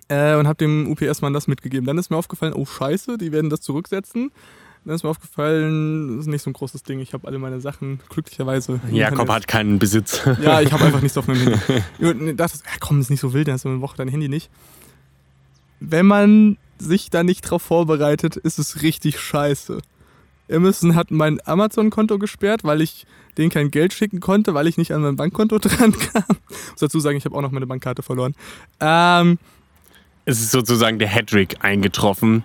Äh, 0.08 0.36
und 0.36 0.48
habe 0.48 0.58
dem 0.58 0.90
UPS-Mann 0.92 1.34
das 1.34 1.48
mitgegeben. 1.48 1.86
Dann 1.86 1.98
ist 1.98 2.10
mir 2.10 2.18
aufgefallen, 2.18 2.54
oh 2.54 2.66
scheiße, 2.66 3.18
die 3.18 3.32
werden 3.32 3.50
das 3.50 3.62
zurücksetzen. 3.62 4.32
Dann 4.84 4.96
ist 4.96 5.04
mir 5.04 5.10
aufgefallen, 5.10 6.18
das 6.18 6.26
ist 6.26 6.32
nicht 6.32 6.42
so 6.42 6.50
ein 6.50 6.54
großes 6.54 6.84
Ding. 6.84 7.00
Ich 7.00 7.14
habe 7.14 7.28
alle 7.28 7.38
meine 7.38 7.62
Sachen 7.62 8.00
glücklicherweise. 8.10 8.80
Jakob 8.92 9.30
hat 9.30 9.48
keinen 9.48 9.78
Besitz. 9.78 10.22
Ja, 10.42 10.62
ich 10.62 10.72
habe 10.72 10.86
einfach 10.86 11.02
nichts 11.02 11.18
auf 11.18 11.28
meinem 11.28 11.42
Handy. 11.42 11.60
Ich 12.32 12.36
dachte, 12.36 12.58
ja, 12.58 12.72
komm, 12.80 13.00
ist 13.00 13.10
nicht 13.10 13.20
so 13.20 13.34
wild, 13.34 13.48
dann 13.48 13.54
hast 13.54 13.66
du 13.66 13.70
eine 13.70 13.82
Woche 13.82 13.98
dein 13.98 14.08
Handy 14.08 14.28
nicht. 14.28 14.50
Wenn 15.80 16.08
man 16.08 16.58
sich 16.80 17.10
da 17.12 17.24
nicht 17.24 17.42
drauf 17.42 17.62
vorbereitet, 17.62 18.38
ist 18.38 18.58
es 18.58 18.82
richtig 18.82 19.20
scheiße. 19.20 19.80
Amazon 20.52 20.96
hat 20.96 21.12
mein 21.12 21.40
Amazon-Konto 21.46 22.18
gesperrt, 22.18 22.64
weil 22.64 22.82
ich 22.82 23.06
denen 23.38 23.50
kein 23.50 23.72
Geld 23.72 23.94
schicken 23.94 24.20
konnte, 24.20 24.54
weil 24.54 24.68
ich 24.68 24.78
nicht 24.78 24.92
an 24.94 25.02
mein 25.02 25.16
Bankkonto 25.16 25.58
dran 25.60 25.94
kam. 25.94 26.24
Ich 26.50 26.72
muss 26.72 26.80
dazu 26.80 27.00
sagen, 27.00 27.18
ich 27.18 27.26
habe 27.26 27.36
auch 27.36 27.42
noch 27.42 27.52
meine 27.52 27.68
Bankkarte 27.68 28.04
verloren. 28.04 28.36
Ähm, 28.80 29.38
Es 30.26 30.40
ist 30.40 30.52
sozusagen 30.52 31.00
der 31.00 31.08
Hattrick 31.08 31.58
eingetroffen. 31.62 32.44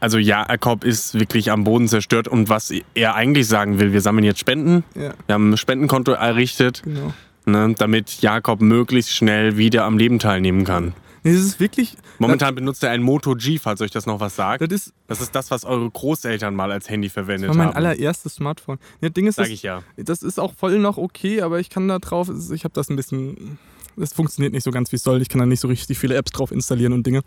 Also 0.00 0.18
Jakob 0.18 0.84
ist 0.84 1.14
wirklich 1.18 1.50
am 1.50 1.64
Boden 1.64 1.88
zerstört 1.88 2.28
und 2.28 2.48
was 2.48 2.72
er 2.94 3.14
eigentlich 3.14 3.48
sagen 3.48 3.80
will, 3.80 3.92
wir 3.92 4.00
sammeln 4.00 4.24
jetzt 4.24 4.38
Spenden. 4.38 4.84
ja, 4.94 5.12
Wir 5.26 5.34
haben 5.34 5.50
ein 5.50 5.56
Spendenkonto 5.56 6.12
errichtet, 6.12 6.82
genau. 6.84 7.12
ne, 7.46 7.74
damit 7.76 8.20
Jakob 8.20 8.60
möglichst 8.60 9.12
schnell 9.12 9.56
wieder 9.56 9.84
am 9.84 9.98
Leben 9.98 10.20
teilnehmen 10.20 10.64
kann. 10.64 10.92
Nee, 11.24 11.32
das 11.32 11.42
ist 11.42 11.58
wirklich. 11.58 11.96
Momentan 12.20 12.54
benutzt 12.54 12.84
er 12.84 12.90
ein 12.90 13.02
Moto 13.02 13.34
G, 13.34 13.58
falls 13.58 13.80
euch 13.80 13.90
das 13.90 14.06
noch 14.06 14.20
was 14.20 14.36
sagt. 14.36 14.62
Das 14.62 14.70
ist 14.70 14.92
Das 15.08 15.20
ist 15.20 15.34
das, 15.34 15.50
was 15.50 15.64
eure 15.64 15.90
Großeltern 15.90 16.54
mal 16.54 16.70
als 16.70 16.88
Handy 16.88 17.08
verwendet 17.08 17.50
das 17.50 17.56
war 17.56 17.64
mein 17.66 17.74
haben. 17.74 17.84
allererstes 17.84 18.36
Smartphone. 18.36 18.78
Ja, 19.00 19.08
Ding 19.08 19.26
ist, 19.26 19.34
Sag 19.34 19.46
das, 19.46 19.52
ich 19.52 19.64
ja. 19.64 19.82
das 19.96 20.22
ist 20.22 20.38
auch 20.38 20.54
voll 20.54 20.78
noch 20.78 20.96
okay, 20.96 21.42
aber 21.42 21.58
ich 21.58 21.70
kann 21.70 21.88
da 21.88 21.98
drauf, 21.98 22.30
ich 22.52 22.62
habe 22.62 22.72
das 22.74 22.88
ein 22.88 22.94
bisschen, 22.96 23.58
das 23.98 24.12
funktioniert 24.12 24.52
nicht 24.52 24.64
so 24.64 24.70
ganz, 24.70 24.92
wie 24.92 24.96
es 24.96 25.02
soll. 25.02 25.20
Ich 25.22 25.28
kann 25.28 25.40
da 25.40 25.46
nicht 25.46 25.60
so 25.60 25.68
richtig 25.68 25.98
viele 25.98 26.14
Apps 26.14 26.32
drauf 26.32 26.50
installieren 26.52 26.92
und 26.92 27.06
Dinge. 27.06 27.22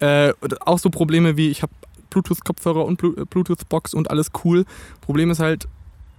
Äh, 0.00 0.32
auch 0.60 0.78
so 0.78 0.90
Probleme 0.90 1.36
wie, 1.36 1.48
ich 1.48 1.62
habe 1.62 1.72
Bluetooth-Kopfhörer 2.10 2.84
und 2.84 3.02
äh, 3.02 3.24
Bluetooth-Box 3.28 3.94
und 3.94 4.10
alles 4.10 4.28
cool. 4.44 4.64
Problem 5.00 5.30
ist 5.30 5.40
halt, 5.40 5.68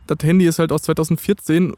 das 0.07 0.17
Handy 0.21 0.45
ist 0.45 0.59
halt 0.59 0.71
aus 0.71 0.83
2014 0.83 1.73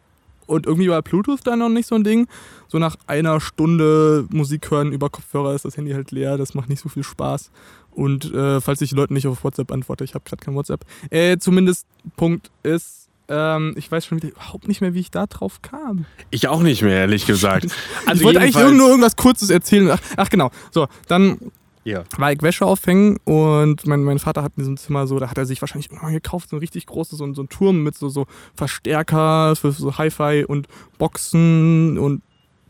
und 0.48 0.66
irgendwie 0.66 0.90
war 0.90 1.01
Bluetooth 1.01 1.40
da 1.46 1.56
noch 1.56 1.70
nicht 1.70 1.88
so 1.88 1.96
ein 1.96 2.04
Ding. 2.04 2.28
So 2.68 2.78
nach 2.78 2.96
einer 3.08 3.40
Stunde 3.40 4.25
Musik 4.30 4.70
hören 4.70 4.92
über 4.92 5.10
Kopfhörer 5.10 5.56
ist 5.56 5.66
das 5.66 5.78
Handy 5.78 5.92
halt 5.92 6.12
leer. 6.12 6.38
Das 6.38 6.54
macht 6.54 6.70
nicht 6.70 6.82
so 6.82 6.90
viel 6.90 7.04
Spaß. 7.04 7.51
Und 7.92 8.34
äh, 8.34 8.62
falls 8.62 8.82
ich 8.82 8.90
die 8.90 8.96
Leute 8.96 9.13
nicht 9.13 9.28
auf 9.28 9.44
WhatsApp 9.44 9.72
antworte, 9.72 10.04
ich 10.04 10.13
habe 10.13 10.24
gerade 10.25 10.44
kein 10.44 10.56
WhatsApp. 10.56 10.86
Äh, 11.10 11.38
zumindest 11.38 11.86
Punkt 12.16 12.51
ist, 12.63 13.00
ähm, 13.32 13.74
ich 13.78 13.92
weiß 13.92 14.06
schon 14.06 14.22
wieder 14.22 14.30
überhaupt 14.30 14.68
nicht 14.68 14.82
mehr, 14.82 14.94
wie 14.94 15.00
ich 15.00 15.10
da 15.12 15.26
drauf 15.26 15.62
kam. 15.62 16.06
Ich 16.30 16.48
auch 16.48 16.62
nicht 16.62 16.82
mehr, 16.82 16.98
ehrlich 17.00 17.26
gesagt. 17.26 17.68
Also 18.06 18.22
ich 18.22 18.26
wollte 18.26 18.42
eigentlich 18.42 18.56
nur 18.56 18.90
irgendwas 18.90 19.16
Kurzes 19.16 19.50
erzählen. 19.50 19.90
Ach, 19.92 20.00
ach 20.18 20.30
genau. 20.30 20.52
So, 20.72 20.88
dann 21.08 21.38
Ja. 21.84 22.04
war 22.18 22.32
ich 22.32 22.42
Wäsche 22.42 22.66
aufhängen 22.66 23.18
und 23.24 23.88
mein, 23.88 24.04
mein 24.04 24.20
Vater 24.20 24.44
hat 24.44 24.54
in 24.58 24.64
diesem 24.64 24.78
Zimmer 24.78 25.08
so, 25.08 25.18
da 25.20 25.30
hat 25.30 25.38
er 25.38 25.46
sich 25.46 25.62
wahrscheinlich 25.62 25.90
irgendwann 25.90 26.14
gekauft, 26.14 26.50
so 26.50 26.58
ein 26.58 26.60
richtig 26.60 26.86
großes, 26.88 27.18
so, 27.18 27.34
so 27.34 27.42
ein 27.44 27.50
Turm 27.50 27.84
mit 27.84 27.96
so, 27.96 28.10
so 28.10 28.28
Verstärker 28.54 29.56
für 29.56 29.72
so 29.72 29.98
Hi-Fi 29.98 30.46
und 30.48 30.68
Boxen 30.98 31.98
und 31.98 32.22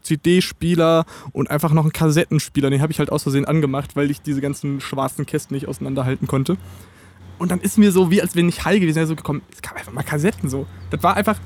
CD-Spieler 0.01 1.06
und 1.32 1.50
einfach 1.51 1.74
noch 1.74 1.84
einen 1.84 1.94
Kassettenspieler. 1.94 2.70
Den 2.70 2.82
habe 2.82 2.91
ich 2.91 3.00
halt 3.00 3.12
aus 3.12 3.24
Versehen 3.24 3.46
angemacht, 3.46 3.96
weil 3.96 4.10
ich 4.12 4.22
diese 4.22 4.41
ganzen 4.41 4.82
schwarzen 4.82 5.25
Kästen 5.25 5.56
nicht 5.56 5.68
auseinanderhalten 5.68 6.27
konnte. 6.27 6.58
Und 7.41 7.50
dann 7.51 7.60
ist 7.60 7.77
mir 7.77 7.91
so, 7.91 8.12
wie 8.12 8.21
als 8.21 8.36
wenn 8.36 8.48
ich 8.48 8.63
high 8.65 8.79
gewesen 8.79 8.98
wäre, 8.98 9.07
so 9.07 9.15
gekommen, 9.15 9.41
es 9.51 9.62
gab 9.62 9.75
einfach 9.75 9.91
mal 9.91 10.03
Kassetten 10.03 10.50
so. 10.50 10.67
Das 10.91 11.01
war 11.01 11.15
einfach 11.17 11.38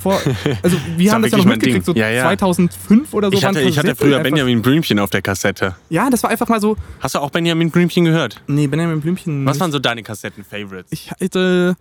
vor, 0.00 0.18
also 0.62 0.76
wir 0.96 1.12
haben 1.12 1.22
das 1.22 1.32
ja 1.32 1.38
noch 1.38 1.44
mitgekriegt, 1.44 1.84
so. 1.84 1.92
Ja, 1.94 2.08
ja. 2.10 2.22
2005 2.24 3.12
oder 3.14 3.30
so 3.30 3.36
Ich 3.36 3.44
hatte, 3.44 3.60
ich 3.60 3.78
hatte 3.78 3.94
früher 3.94 4.16
einfach- 4.18 4.30
Benjamin 4.30 4.62
Blümchen 4.62 4.98
auf 4.98 5.10
der 5.10 5.22
Kassette. 5.22 5.76
Ja, 5.90 6.08
das 6.10 6.22
war 6.22 6.30
einfach 6.30 6.48
mal 6.48 6.60
so, 6.60 6.76
Hast 7.00 7.14
du 7.14 7.18
auch 7.20 7.30
Benjamin 7.30 7.70
Blümchen 7.70 8.04
gehört? 8.06 8.42
nee, 8.46 8.66
Benjamin 8.66 9.00
Blümchen 9.00 9.44
Was 9.46 9.54
nicht. 9.56 9.60
waren 9.60 9.72
so 9.72 9.78
deine 9.78 10.02
Kassetten-Favorites? 10.02 10.90
Ich 10.92 11.10
hatte. 11.10 11.76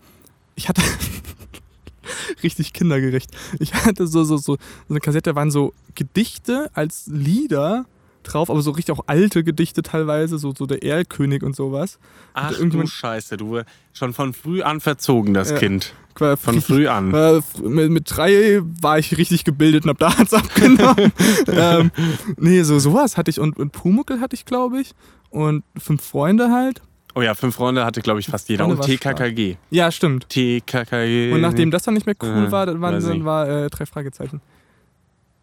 Ich 0.55 0.67
hatte. 0.69 0.81
richtig 2.43 2.73
kindergerecht. 2.73 3.29
Ich 3.59 3.73
hatte 3.73 4.07
so, 4.07 4.23
so, 4.23 4.37
so, 4.37 4.53
so 4.53 4.57
eine 4.89 4.99
Kassette, 4.99 5.35
waren 5.35 5.51
so 5.51 5.73
Gedichte 5.95 6.69
als 6.73 7.07
Lieder 7.07 7.85
drauf, 8.23 8.49
aber 8.49 8.61
so 8.61 8.71
richtig 8.71 8.95
auch 8.95 9.03
alte 9.07 9.43
Gedichte 9.43 9.81
teilweise, 9.83 10.37
so, 10.37 10.53
so 10.57 10.65
der 10.65 10.83
Erlkönig 10.83 11.43
und 11.43 11.55
sowas. 11.55 11.99
Ach 12.33 12.49
du 12.49 12.55
irgendjemand- 12.57 12.89
Scheiße, 12.89 13.37
du 13.37 13.51
war 13.51 13.63
schon 13.93 14.13
von 14.13 14.33
früh 14.33 14.61
an 14.61 14.79
verzogen, 14.81 15.33
das 15.33 15.51
Ja. 15.51 15.57
Kind. 15.57 15.93
Von 16.15 16.35
richtig- 16.35 16.65
früh 16.65 16.87
an. 16.87 17.13
F- 17.13 17.59
mit, 17.61 17.89
mit 17.91 18.03
drei 18.07 18.61
war 18.81 18.99
ich 18.99 19.17
richtig 19.17 19.43
gebildet 19.45 19.83
und 19.85 19.89
hab 19.89 19.97
da 19.97 20.17
hat's 20.17 20.33
abgenommen. 20.33 21.11
ähm, 21.47 21.91
nee, 22.37 22.61
so 22.63 22.77
sowas 22.79 23.17
hatte 23.17 23.31
ich 23.31 23.39
und, 23.39 23.57
und 23.57 23.71
Pumuckel 23.71 24.19
hatte 24.21 24.35
ich, 24.35 24.45
glaube 24.45 24.79
ich. 24.81 24.91
Und 25.31 25.63
fünf 25.77 26.03
Freunde 26.03 26.51
halt. 26.51 26.81
Oh 27.15 27.21
ja, 27.21 27.33
fünf 27.35 27.55
Freunde 27.55 27.83
hatte, 27.85 28.01
glaube 28.01 28.19
ich, 28.19 28.27
fast 28.27 28.49
jeder. 28.49 28.65
Freunde 28.65 28.81
Und 28.81 28.87
war 28.89 28.95
stark. 28.97 29.17
TKKG. 29.17 29.55
Ja, 29.71 29.91
stimmt. 29.91 30.29
TKKG. 30.29 31.31
Und 31.31 31.41
nachdem 31.41 31.71
das 31.71 31.83
dann 31.83 31.93
nicht 31.95 32.05
mehr 32.05 32.15
cool 32.21 32.45
Äh, 32.47 32.51
war, 32.51 32.65
dann 32.67 32.79
dann 32.81 33.25
war 33.25 33.47
äh, 33.47 33.69
drei 33.69 33.85
Fragezeichen. 33.87 34.41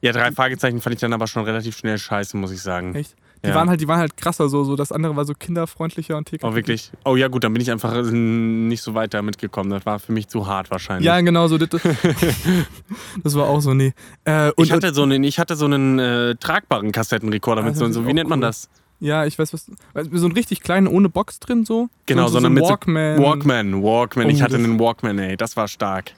Ja, 0.02 0.12
drei 0.12 0.32
Fragezeichen 0.32 0.80
fand 0.80 0.94
ich 0.94 1.00
dann 1.00 1.12
aber 1.12 1.26
schon 1.26 1.44
relativ 1.44 1.76
schnell 1.76 1.98
scheiße, 1.98 2.36
muss 2.36 2.50
ich 2.52 2.62
sagen. 2.62 2.94
Echt? 2.94 3.14
Die 3.42 3.48
Ja. 3.48 3.54
waren 3.54 3.70
halt, 3.70 3.80
die 3.80 3.88
waren 3.88 3.98
halt 4.00 4.16
krasser, 4.18 4.48
so, 4.50 4.64
so 4.64 4.76
das 4.76 4.92
andere 4.92 5.16
war 5.16 5.24
so 5.24 5.32
kinderfreundlicher 5.32 6.16
und 6.16 6.26
TKKG. 6.26 6.46
Oh, 6.46 6.54
wirklich? 6.54 6.90
Oh 7.06 7.16
ja, 7.16 7.28
gut, 7.28 7.42
dann 7.44 7.52
bin 7.54 7.62
ich 7.62 7.70
einfach 7.70 8.02
nicht 8.10 8.82
so 8.82 8.92
weit 8.94 9.14
damit 9.14 9.38
gekommen. 9.38 9.70
Das 9.70 9.86
war 9.86 9.98
für 9.98 10.12
mich 10.12 10.28
zu 10.28 10.46
hart 10.46 10.70
wahrscheinlich. 10.70 11.06
Ja, 11.06 11.20
genau, 11.22 11.48
so. 11.48 11.56
Das, 11.56 11.68
das 11.70 13.34
war 13.34 13.48
auch 13.48 13.60
so, 13.60 13.72
nee. 13.74 13.92
Äh, 14.26 14.52
ich 14.58 14.72
hatte 14.72 14.92
so 14.92 15.02
einen, 15.04 15.24
ich 15.24 15.38
hatte 15.38 15.56
so 15.56 15.64
einen 15.64 15.98
äh, 15.98 16.34
tragbaren 16.36 16.92
Kassettenrekorder 16.92 17.62
mit 17.62 17.76
so, 17.76 17.86
ist 17.86 17.94
so 17.94 18.06
wie 18.06 18.12
nennt 18.14 18.28
man 18.28 18.40
cool. 18.40 18.46
das? 18.46 18.68
ja, 19.02 19.24
ich 19.24 19.38
weiß 19.38 19.54
was. 19.54 19.70
So 20.12 20.26
einen 20.26 20.32
richtig 20.34 20.60
kleinen 20.60 20.86
ohne 20.86 21.08
Box 21.08 21.40
drin, 21.40 21.64
so. 21.64 21.88
Genau, 22.04 22.24
so, 22.24 22.28
so, 22.28 22.32
sondern 22.34 22.52
ein 22.52 22.54
mit 22.56 22.64
so- 22.64 22.70
Walkman. 22.70 23.18
Walkman, 23.18 23.82
Walkman. 23.82 24.28
Ich 24.28 24.40
Oh, 24.40 24.44
hatte 24.44 24.56
einen 24.56 24.78
Walkman, 24.78 25.18
ey, 25.18 25.38
das 25.38 25.56
war 25.56 25.68
stark. 25.68 26.12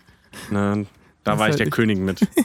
Ne, 0.51 0.87
da 1.25 1.33
Das 1.33 1.41
war 1.41 1.47
ich 1.49 1.51
halt 1.53 1.61
der 1.61 1.67
echt- 1.69 1.75
König 1.75 1.99
mit. 1.99 2.21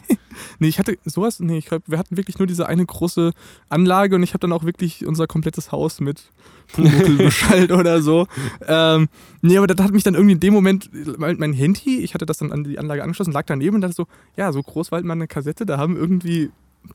Nee, 0.60 0.68
ich 0.68 0.78
hatte 0.78 0.98
sowas, 1.04 1.40
nee, 1.40 1.58
ich 1.58 1.66
glaube, 1.66 1.84
wir 1.88 1.98
hatten 1.98 2.16
wirklich 2.16 2.38
nur 2.38 2.46
diese 2.48 2.68
eine 2.68 2.86
große 2.86 3.32
Anlage 3.70 4.16
und 4.16 4.22
ich 4.24 4.32
habe 4.36 4.40
dann 4.40 4.52
auch 4.52 4.64
wirklich 4.66 5.04
unser 5.06 5.26
komplettes 5.26 5.72
Haus 5.72 6.00
mit 6.00 6.32
Pumuckl 6.74 7.16
beschallt 7.18 7.72
oder 7.72 8.04
so. 8.04 8.28
Ähm, 8.68 9.10
nee, 9.42 9.58
aber 9.58 9.66
das 9.66 9.84
hat 9.84 9.94
mich 9.94 10.04
dann 10.04 10.14
irgendwie 10.14 10.34
in 10.34 10.40
dem 10.40 10.54
Moment, 10.54 10.92
mein, 11.18 11.38
mein 11.40 11.54
Handy, 11.54 12.02
ich 12.02 12.14
hatte 12.14 12.28
das 12.28 12.38
dann 12.38 12.52
an 12.52 12.64
die 12.64 12.78
Anlage 12.78 13.02
angeschlossen, 13.02 13.32
lag 13.34 13.46
daneben 13.48 13.76
und 13.76 13.82
dachte 13.82 13.96
so, 13.96 14.06
ja, 14.36 14.52
so 14.52 14.62
groß 14.62 14.92
war 14.92 14.98
halt 14.98 15.06
mal 15.08 15.14
eine 15.14 15.28
Kassette, 15.28 15.66
da 15.66 15.80
haben 15.80 15.96
irgendwie 15.98 16.52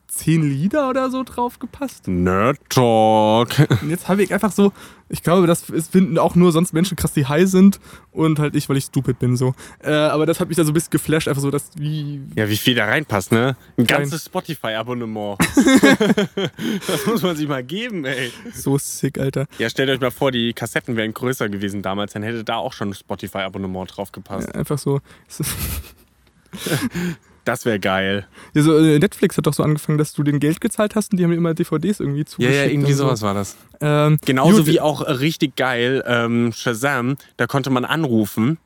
zehn 0.08 0.42
Lieder 0.42 0.88
oder 0.90 1.10
so 1.10 1.22
drauf 1.24 1.58
gepasst. 1.58 2.06
Nerd 2.08 2.58
Talk. 2.68 3.50
Und 3.82 3.90
jetzt 3.90 4.08
habe 4.08 4.22
ich 4.22 4.32
einfach 4.32 4.52
so, 4.52 4.72
ich 5.08 5.22
glaube, 5.22 5.46
das 5.46 5.64
finden 5.90 6.18
auch 6.18 6.34
nur 6.34 6.52
sonst 6.52 6.72
Menschen 6.72 6.96
krass, 6.96 7.12
die 7.12 7.26
high 7.26 7.48
sind 7.48 7.80
und 8.12 8.38
halt 8.38 8.54
ich, 8.56 8.68
weil 8.68 8.76
ich 8.76 8.84
stupid 8.84 9.18
bin 9.18 9.36
so. 9.36 9.54
Äh, 9.82 9.92
aber 9.92 10.24
das 10.26 10.40
hat 10.40 10.48
mich 10.48 10.56
da 10.56 10.64
so 10.64 10.70
ein 10.70 10.74
bisschen 10.74 10.90
geflasht, 10.90 11.28
einfach 11.28 11.42
so, 11.42 11.50
dass 11.50 11.70
wie, 11.76 12.20
Ja, 12.34 12.48
wie 12.48 12.56
viel 12.56 12.74
da 12.74 12.84
reinpasst, 12.86 13.32
ne? 13.32 13.56
Ein 13.76 13.86
Kein- 13.86 14.00
ganzes 14.02 14.24
Spotify-Abonnement. 14.26 15.38
das 16.86 17.06
muss 17.06 17.22
man 17.22 17.36
sich 17.36 17.48
mal 17.48 17.62
geben, 17.64 18.04
ey. 18.04 18.32
so 18.54 18.78
sick, 18.78 19.18
Alter. 19.18 19.46
Ja, 19.58 19.68
stellt 19.70 19.90
euch 19.90 20.00
mal 20.00 20.10
vor, 20.10 20.30
die 20.30 20.52
Kassetten 20.52 20.96
wären 20.96 21.12
größer 21.14 21.48
gewesen 21.48 21.82
damals, 21.82 22.12
dann 22.12 22.22
hätte 22.22 22.44
da 22.44 22.56
auch 22.56 22.72
schon 22.72 22.90
ein 22.90 22.94
Spotify-Abonnement 22.94 23.96
drauf 23.96 24.12
gepasst. 24.12 24.54
Einfach 24.54 24.78
so. 24.78 25.00
Das 27.44 27.64
wäre 27.64 27.80
geil. 27.80 28.26
Ja, 28.54 28.62
so, 28.62 28.76
äh, 28.78 28.98
Netflix 28.98 29.36
hat 29.36 29.46
doch 29.46 29.54
so 29.54 29.62
angefangen, 29.62 29.98
dass 29.98 30.12
du 30.12 30.22
den 30.22 30.38
Geld 30.38 30.60
gezahlt 30.60 30.94
hast 30.94 31.10
und 31.12 31.18
die 31.18 31.24
haben 31.24 31.32
immer 31.32 31.54
DVDs 31.54 31.98
irgendwie 32.00 32.20
Ja, 32.20 32.26
zugeschickt. 32.26 32.54
ja, 32.56 32.64
irgendwie 32.66 32.92
und 32.92 32.96
so. 32.98 33.04
sowas 33.04 33.22
war 33.22 33.34
das. 33.34 33.56
Ähm, 33.80 34.18
Genauso 34.24 34.58
gut, 34.58 34.66
wie 34.68 34.80
auch 34.80 35.02
äh, 35.02 35.10
richtig 35.10 35.56
geil 35.56 36.04
ähm, 36.06 36.52
Shazam, 36.54 37.16
da 37.36 37.46
konnte 37.48 37.70
man 37.70 37.84
anrufen 37.84 38.58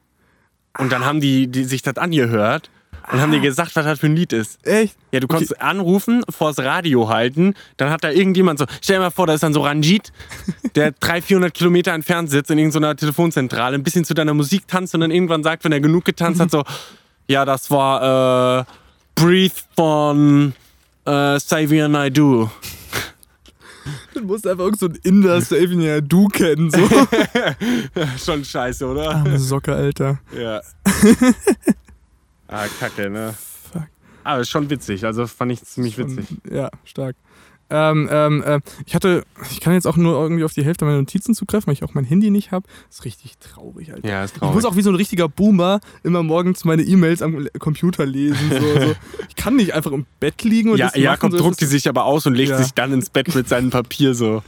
und 0.79 0.93
dann 0.93 1.05
haben 1.07 1.21
die, 1.21 1.47
die 1.49 1.65
sich 1.65 1.81
das 1.83 1.97
angehört 1.97 2.71
und 3.13 3.21
haben 3.21 3.31
dir 3.33 3.41
gesagt, 3.41 3.75
was 3.77 3.85
das 3.85 4.01
für 4.01 4.07
ein 4.07 4.17
Lied 4.17 4.33
ist. 4.35 4.59
Echt? 4.67 4.97
Ja, 5.13 5.21
du 5.21 5.29
konntest 5.29 5.59
anrufen, 5.63 6.23
vors 6.29 6.59
Radio 6.59 7.09
halten, 7.09 7.55
dann 7.79 7.89
hat 7.91 8.05
da 8.05 8.11
irgendjemand 8.11 8.59
so, 8.59 8.67
stell 8.83 8.97
dir 8.97 9.05
mal 9.05 9.11
vor, 9.11 9.27
da 9.27 9.33
ist 9.35 9.43
dann 9.43 9.55
so 9.55 9.63
Ranjit, 9.63 10.13
der 10.75 10.91
300, 11.01 11.25
400 11.25 11.55
Kilometer 11.55 11.93
entfernt 11.93 12.29
sitzt 12.31 12.51
in 12.51 12.59
irgendeiner 12.59 12.95
Telefonzentrale, 12.97 13.75
ein 13.77 13.85
bisschen 13.85 14.05
zu 14.05 14.13
deiner 14.13 14.35
Musik 14.35 14.67
tanzt 14.69 14.95
und 14.95 15.01
dann 15.01 15.11
irgendwann 15.13 15.43
sagt, 15.45 15.65
wenn 15.65 15.73
er 15.73 15.81
genug 15.81 16.05
getanzt 16.05 16.41
hat, 16.41 16.51
so, 16.51 16.65
ja, 17.29 17.45
das 17.45 17.71
war 17.71 18.61
äh, 18.61 18.65
Breathe 19.15 19.55
von 19.75 20.55
äh, 21.05 21.37
Xavier 21.39 21.89
Naidoo. 21.89 22.51
Du 24.15 24.23
musst 24.23 24.47
einfach 24.47 24.65
irgend 24.65 24.81
so 24.81 24.87
ein 24.87 24.99
Inder 25.05 25.41
Saving 25.41 25.81
ja 25.81 26.01
du 26.01 26.27
kennen. 26.27 26.71
So. 26.71 26.79
Schon 28.25 28.45
scheiße, 28.45 28.85
oder? 28.85 29.11
Arme 29.11 29.39
Socke, 29.39 29.75
Alter. 29.75 30.19
Ja. 30.37 30.61
ah, 32.49 32.67
kacke, 32.81 33.09
ne? 33.09 33.35
Fuck. 33.73 33.85
Aber 34.25 34.41
ist 34.41 34.51
schon 34.51 34.69
witzig, 34.71 35.05
also 35.05 35.27
fand 35.27 35.53
ich 35.53 35.63
ziemlich 35.63 35.99
witzig. 35.99 36.25
Ja, 36.51 36.71
stark. 36.85 37.15
Ähm, 37.69 38.09
ähm, 38.13 38.43
äh, 38.45 38.61
ich 38.87 38.95
hatte, 38.95 39.25
ich 39.51 39.61
kann 39.61 39.73
jetzt 39.73 39.87
auch 39.87 39.97
nur 39.97 40.15
irgendwie 40.21 40.45
auf 40.45 40.53
die 40.53 40.65
Hälfte 40.65 40.85
meiner 40.85 40.99
Notizen 40.99 41.35
zugreifen, 41.35 41.67
weil 41.67 41.75
ich 41.75 41.83
auch 41.83 41.95
mein 41.95 42.05
Handy 42.05 42.31
nicht 42.31 42.53
habe. 42.53 42.67
ist 42.91 43.05
richtig 43.05 43.39
traurig, 43.39 43.93
Alter. 43.93 44.09
Ja, 44.09 44.23
ist 44.25 44.37
Ich 44.37 44.41
muss 44.43 44.51
traurig. 44.51 44.67
auch 44.67 44.77
wie 44.77 44.83
so 44.83 44.91
ein 44.91 44.95
richtiger 44.97 45.29
Boomer 45.29 45.81
immer 46.05 46.23
morgens 46.23 46.65
meine 46.65 46.83
E-Mails 46.83 47.23
am 47.23 47.49
Computer 47.59 48.07
lesen. 48.07 48.51
So, 48.51 48.81
so. 48.87 48.95
Ich 49.29 49.35
kann 49.37 49.57
nicht 49.57 49.75
einfach 49.75 49.91
im 49.93 50.07
Bett 50.21 50.43
liegen 50.45 50.71
und 50.71 50.79
Ja, 50.79 50.87
das 50.87 50.95
machen, 50.95 51.03
Jakob 51.03 51.31
so, 51.33 51.37
es 51.39 51.43
druckt 51.43 51.61
die 51.61 51.65
sich 51.67 51.89
aber 51.89 52.05
aus 52.05 52.25
und 52.27 52.35
legt 52.35 52.51
Ja. 52.51 52.59
sich 52.59 52.73
dann 52.73 52.93
ins 52.93 53.11
Bett 53.11 53.35
mit 53.35 53.49
seinem 53.49 53.71
Papier 53.71 54.15
so. 54.15 54.43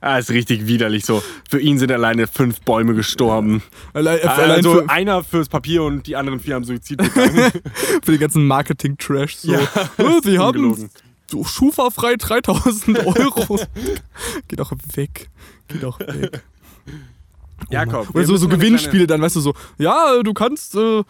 Ah, 0.00 0.18
ist 0.18 0.30
richtig 0.30 0.66
widerlich 0.66 1.04
so. 1.04 1.22
Für 1.50 1.58
ihn 1.58 1.78
sind 1.78 1.90
alleine 1.90 2.26
fünf 2.26 2.60
Bäume 2.60 2.94
gestorben. 2.94 3.62
Allein, 3.92 4.18
äh, 4.18 4.26
Also 4.28 4.74
für, 4.74 4.88
einer 4.90 5.24
fürs 5.24 5.48
Papier 5.48 5.82
und 5.82 6.06
die 6.06 6.16
anderen 6.16 6.38
vier 6.38 6.54
haben 6.54 6.64
Suizid 6.64 6.98
begangen. 7.02 7.50
für 8.02 8.12
den 8.12 8.20
ganzen 8.20 8.46
Marketing-Trash. 8.46 9.36
So. 9.36 9.52
Ja. 9.52 9.60
Oh, 9.98 10.20
Sie 10.22 10.38
haben 10.38 10.88
So 11.30 11.44
Schufa-frei 11.44 12.16
3000 12.16 13.04
Euro. 13.06 13.58
Geh 14.48 14.56
doch 14.56 14.72
weg. 14.94 15.28
Geh 15.68 15.78
doch 15.78 15.98
weg. 16.00 16.42
Jakob. 17.70 18.14
Oder 18.14 18.24
so, 18.24 18.36
so 18.36 18.48
Gewinnspiele 18.48 19.06
dann, 19.06 19.20
weißt 19.20 19.36
du, 19.36 19.40
so, 19.40 19.54
ja, 19.78 20.22
du 20.22 20.34
kannst. 20.34 20.74
Äh, 20.74 21.02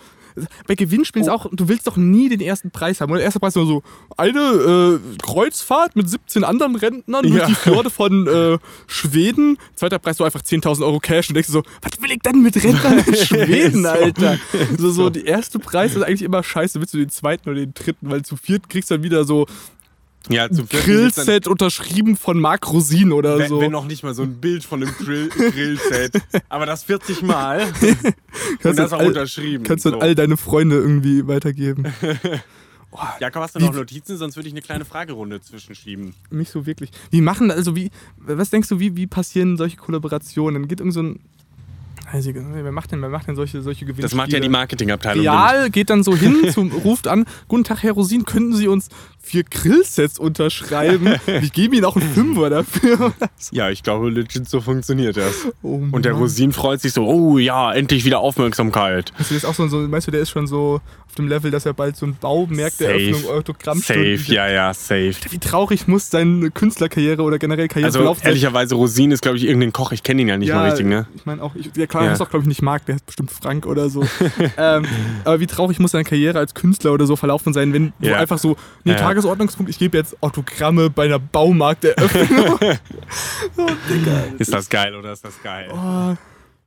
bei 0.66 0.74
Gewinnspielen 0.74 1.26
ist 1.26 1.32
auch, 1.32 1.46
du 1.50 1.66
willst 1.66 1.86
doch 1.86 1.96
nie 1.96 2.28
den 2.28 2.42
ersten 2.42 2.70
Preis 2.70 3.00
haben. 3.00 3.10
Und 3.10 3.16
der 3.16 3.24
erste 3.24 3.40
Preis 3.40 3.52
ist 3.52 3.56
nur 3.56 3.66
so 3.66 3.82
eine 4.18 4.38
äh, 4.38 5.16
Kreuzfahrt 5.22 5.96
mit 5.96 6.10
17 6.10 6.44
anderen 6.44 6.76
Rentnern 6.76 7.22
durch 7.22 7.36
Ja. 7.36 7.46
die 7.46 7.54
Fjorde 7.54 7.88
von 7.88 8.26
äh, 8.26 8.58
Schweden. 8.86 9.56
Zweiter 9.76 9.98
Preis 9.98 10.18
so 10.18 10.24
einfach 10.24 10.42
10.000 10.42 10.84
Euro 10.84 11.00
Cash 11.00 11.30
und 11.30 11.36
denkst 11.36 11.46
du 11.46 11.52
so, 11.54 11.62
was 11.80 12.02
will 12.02 12.10
ich 12.12 12.18
denn 12.18 12.42
mit 12.42 12.54
Rentnern 12.62 12.98
in 12.98 13.14
Schweden, 13.16 13.82
So. 13.84 13.88
Alter? 13.88 14.38
So, 14.76 14.90
so, 14.90 15.08
die 15.08 15.24
erste 15.24 15.58
Preis 15.58 15.94
ist 15.96 16.02
eigentlich 16.02 16.20
immer 16.20 16.42
scheiße, 16.42 16.80
willst 16.80 16.92
du 16.92 16.98
den 16.98 17.08
zweiten 17.08 17.48
oder 17.48 17.60
den 17.60 17.72
dritten, 17.72 18.10
weil 18.10 18.20
zu 18.22 18.36
viert 18.36 18.68
kriegst 18.68 18.90
du 18.90 18.96
dann 18.96 19.04
wieder 19.04 19.24
so 19.24 19.46
Ja, 20.28 20.48
Grillset 20.48 21.46
unterschrieben 21.46 22.16
von 22.16 22.40
Marc 22.40 22.70
Rosin 22.72 23.12
oder 23.12 23.38
Wenn, 23.38 23.48
so. 23.48 23.60
wenn 23.60 23.70
noch 23.72 23.86
nicht 23.86 24.02
mal 24.02 24.14
so 24.14 24.22
ein 24.22 24.40
Bild 24.40 24.64
von 24.64 24.82
einem 24.82 24.92
Grill, 24.96 25.28
Grillset. 25.28 26.20
Aber 26.48 26.66
das 26.66 26.82
40 26.84 27.22
Mal. 27.22 27.62
und 27.80 28.14
Kannst 28.60 28.78
das 28.78 28.92
auch 28.92 28.98
all- 29.00 29.08
unterschrieben. 29.08 29.64
Kannst 29.64 29.84
du 29.84 29.90
so. 29.90 29.96
an 29.96 30.02
all 30.02 30.14
deine 30.14 30.36
Freunde 30.36 30.76
irgendwie 30.76 31.26
weitergeben. 31.26 31.84
Jakob, 33.20 33.42
hast 33.42 33.54
du 33.54 33.60
noch 33.60 33.74
Notizen? 33.74 34.16
Sonst 34.16 34.36
würde 34.36 34.48
ich 34.48 34.54
eine 34.54 34.62
kleine 34.62 34.84
Fragerunde 34.86 35.40
zwischenschieben. 35.42 36.14
Nicht 36.30 36.50
so 36.50 36.64
wirklich. 36.64 36.90
Wie 37.10 37.20
machen, 37.20 37.50
also 37.50 37.76
wie, 37.76 37.90
was 38.16 38.48
denkst 38.50 38.68
du, 38.68 38.80
wie, 38.80 38.96
wie 38.96 39.06
passieren 39.06 39.56
solche 39.58 39.76
Kollaborationen? 39.76 40.62
Dann 40.62 40.68
geht 40.68 40.80
irgend 40.80 40.94
so 40.94 41.02
ein, 41.02 41.20
nicht, 42.16 42.34
wer 42.34 42.72
macht 42.72 42.92
denn, 42.92 43.02
wer 43.02 43.08
macht 43.08 43.28
denn 43.28 43.36
solche, 43.36 43.62
solche 43.62 43.84
Gewinnspiele? 43.84 44.08
Das 44.08 44.14
macht 44.14 44.32
ja 44.32 44.40
die 44.40 44.48
Marketingabteilung. 44.48 45.22
Real 45.26 45.70
geht 45.70 45.90
dann 45.90 46.02
so 46.02 46.16
hin, 46.16 46.48
zum, 46.52 46.70
ruft 46.72 47.08
an, 47.08 47.24
guten 47.48 47.64
Tag, 47.64 47.82
Herr 47.82 47.92
Rosin, 47.92 48.24
könnten 48.24 48.54
Sie 48.54 48.68
uns 48.68 48.88
vier 49.20 49.44
Grillsets 49.44 50.18
unterschreiben? 50.18 51.14
Ich 51.42 51.52
gebe 51.52 51.76
Ihnen 51.76 51.84
auch 51.84 51.96
einen 51.96 52.08
Fünfer 52.12 52.50
dafür. 52.50 53.12
Ja, 53.50 53.70
ich 53.70 53.82
glaube, 53.82 54.10
legit 54.10 54.48
so 54.48 54.60
funktioniert 54.60 55.16
das. 55.16 55.46
Oh 55.62 55.80
Und 55.92 56.04
der. 56.04 56.14
Rosin 56.14 56.52
freut 56.52 56.80
sich 56.80 56.92
so, 56.92 57.06
oh 57.06 57.38
ja, 57.38 57.72
endlich 57.72 58.04
wieder 58.04 58.20
Aufmerksamkeit. 58.20 59.12
Der 59.18 59.36
ist 59.36 59.44
auch 59.44 59.54
so, 59.54 59.68
so, 59.68 59.78
meinst 59.80 60.06
du, 60.06 60.10
der 60.10 60.20
ist 60.20 60.30
schon 60.30 60.46
so 60.46 60.80
auf 61.06 61.14
dem 61.16 61.28
Level, 61.28 61.50
dass 61.50 61.66
er 61.66 61.74
bald 61.74 61.96
so 61.96 62.06
ein 62.06 62.16
Baumärkteeröffnung, 62.20 63.20
Safe. 63.22 63.34
Autogrammstunden... 63.34 64.18
Safe, 64.18 64.32
ja, 64.32 64.48
ja, 64.48 64.74
safe. 64.74 65.14
Wie 65.30 65.38
traurig 65.38 65.86
muss 65.86 66.10
seine 66.10 66.50
Künstlerkarriere 66.50 67.22
oder 67.22 67.38
generell 67.38 67.68
Karriere 67.68 67.86
Also 67.88 67.98
verlaufen 67.98 68.20
sein? 68.20 68.28
ehrlicherweise, 68.28 68.74
Rosin 68.74 69.10
ist, 69.12 69.22
glaube 69.22 69.36
ich, 69.36 69.44
irgendein 69.44 69.72
Koch. 69.72 69.92
Ich 69.92 70.02
kenne 70.02 70.22
ihn 70.22 70.28
ja 70.28 70.36
nicht 70.36 70.52
mal 70.52 70.68
richtig, 70.68 70.86
ne? 70.86 71.06
Ich 71.14 71.26
meine 71.26 71.42
auch, 71.42 71.54
ich, 71.54 71.70
ja 71.76 71.86
klar, 71.86 72.05
Ja. 72.06 72.12
heißt 72.12 72.22
auch, 72.22 72.30
glaube 72.30 72.42
ich, 72.44 72.48
nicht 72.48 72.62
Marc, 72.62 72.86
der 72.86 72.94
heißt 72.96 73.06
bestimmt 73.06 73.30
Frank 73.30 73.66
oder 73.66 73.88
so. 73.90 74.02
ähm, 74.56 74.84
aber 75.24 75.40
wie 75.40 75.46
traurig 75.46 75.78
muss 75.78 75.90
seine 75.92 76.04
Karriere 76.04 76.38
als 76.38 76.54
Künstler 76.54 76.92
oder 76.92 77.06
so 77.06 77.16
verlaufen 77.16 77.52
sein, 77.52 77.72
wenn 77.72 77.92
Ja. 78.00 78.16
einfach 78.16 78.38
so, 78.38 78.56
nee, 78.84 78.92
Ja. 78.92 78.98
Tagesordnungspunkt, 78.98 79.70
ich 79.70 79.78
gebe 79.78 79.96
jetzt 79.98 80.20
Autogramme 80.22 80.90
bei 80.90 81.04
einer 81.04 81.18
Baumarkteröffnung. 81.18 82.58
Digga. 83.90 84.24
Ist 84.38 84.52
das 84.52 84.68
geil 84.68 84.94
oder 84.94 85.12
ist 85.12 85.24
das 85.24 85.42
geil? 85.42 85.68
Oh, 85.72 86.14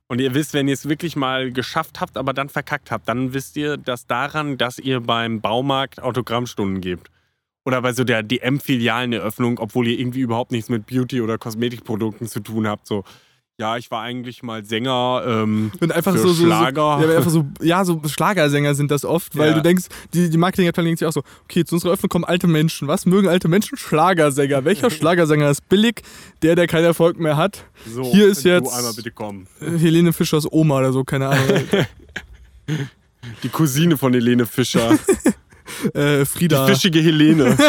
Und 0.08 0.20
ihr 0.20 0.34
wisst, 0.34 0.54
wenn 0.54 0.66
ihr 0.68 0.74
es 0.74 0.88
wirklich 0.88 1.16
mal 1.16 1.52
geschafft 1.52 2.00
habt, 2.00 2.16
aber 2.16 2.32
dann 2.32 2.48
verkackt 2.48 2.90
habt, 2.90 3.08
dann 3.08 3.32
wisst 3.32 3.56
ihr, 3.56 3.76
dass 3.76 4.06
daran, 4.06 4.58
dass 4.58 4.78
ihr 4.78 5.00
beim 5.00 5.40
Baumarkt 5.40 6.02
Autogrammstunden 6.02 6.80
gebt. 6.80 7.08
Oder 7.64 7.82
bei 7.82 7.92
so 7.92 8.04
der 8.04 8.22
DM-Filialeneröffnung, 8.22 9.58
obwohl 9.58 9.86
ihr 9.86 9.98
irgendwie 9.98 10.20
überhaupt 10.20 10.50
nichts 10.50 10.68
mit 10.70 10.86
Beauty- 10.86 11.20
oder 11.20 11.36
Kosmetikprodukten 11.38 12.26
zu 12.26 12.40
tun 12.40 12.66
habt. 12.66 12.86
So, 12.86 13.04
ja, 13.60 13.76
ich 13.76 13.90
war 13.90 14.00
eigentlich 14.02 14.42
mal 14.42 14.64
Sänger. 14.64 15.22
Ähm, 15.26 15.70
und 15.80 15.92
einfach 15.92 16.12
Für 16.12 16.18
so, 16.18 16.32
so, 16.32 16.44
Schlager. 16.46 16.98
So, 17.02 17.06
ja, 17.10 17.16
einfach 17.18 17.30
so, 17.30 17.44
ja, 17.60 17.84
so 17.84 18.00
Schlagersänger 18.06 18.74
sind 18.74 18.90
das 18.90 19.04
oft, 19.04 19.36
weil 19.36 19.50
Ja. 19.50 19.54
du 19.56 19.62
denkst, 19.62 19.84
die, 20.14 20.30
die 20.30 20.38
Marketingabteilung 20.38 20.86
denkt 20.86 21.00
sich 21.00 21.06
auch 21.06 21.12
so, 21.12 21.22
okay, 21.44 21.62
zu 21.66 21.74
unserer 21.74 21.92
Öffnung 21.92 22.08
kommen 22.08 22.24
alte 22.24 22.46
Menschen. 22.46 22.88
Was 22.88 23.04
mögen 23.04 23.28
alte 23.28 23.48
Menschen? 23.48 23.76
Schlagersänger. 23.76 24.64
Welcher 24.64 24.88
Schlagersänger 24.98 25.50
ist 25.50 25.68
billig? 25.68 26.00
Der, 26.40 26.56
der 26.56 26.66
keinen 26.66 26.84
Erfolg 26.86 27.20
mehr 27.20 27.36
hat. 27.36 27.64
so, 27.86 28.02
Hier 28.10 28.28
ist 28.28 28.44
jetzt- 28.44 28.72
einmal 28.72 28.94
bitte 28.94 29.10
kommen. 29.10 29.46
Äh, 29.60 29.78
Helene 29.78 30.14
Fischers 30.14 30.50
Oma 30.50 30.78
oder 30.78 30.92
so, 30.94 31.04
keine 31.04 31.28
Ahnung. 31.28 31.46
Die 33.42 33.48
Cousine 33.50 33.98
von 33.98 34.14
Helene 34.14 34.46
Fischer. 34.46 34.96
äh, 35.94 36.20
Die 36.20 36.24
Frieda. 36.26 36.66
fischige 36.66 37.00
Helene. 37.00 37.56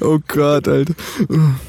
Oh 0.00 0.18
Gott, 0.28 0.68
Alter. 0.68 0.94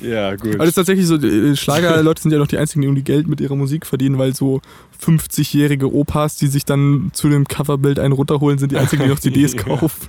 ja, 0.01 0.35
gut. 0.35 0.55
Aber 0.55 0.59
das 0.59 0.69
ist 0.69 0.75
tatsächlich 0.75 1.07
so, 1.07 1.17
die 1.17 1.55
Schlagerleute 1.55 2.21
sind 2.21 2.31
ja 2.31 2.37
noch 2.37 2.47
die 2.47 2.57
einzigen, 2.57 2.81
die 2.81 2.87
irgendwie 2.87 3.03
Geld 3.03 3.27
mit 3.27 3.39
ihrer 3.41 3.55
Musik 3.55 3.85
verdienen, 3.85 4.17
weil 4.17 4.35
so 4.35 4.61
50-jährige 5.03 5.93
Opas, 5.93 6.37
die 6.37 6.47
sich 6.47 6.65
dann 6.65 7.11
zu 7.13 7.29
dem 7.29 7.45
Coverbild 7.47 7.99
einen 7.99 8.13
runterholen, 8.13 8.57
sind 8.57 8.71
die 8.71 8.77
einzigen, 8.77 9.03
die 9.03 9.09
noch 9.09 9.19
CDs 9.19 9.53
Ja. 9.57 9.61
kaufen. 9.63 10.07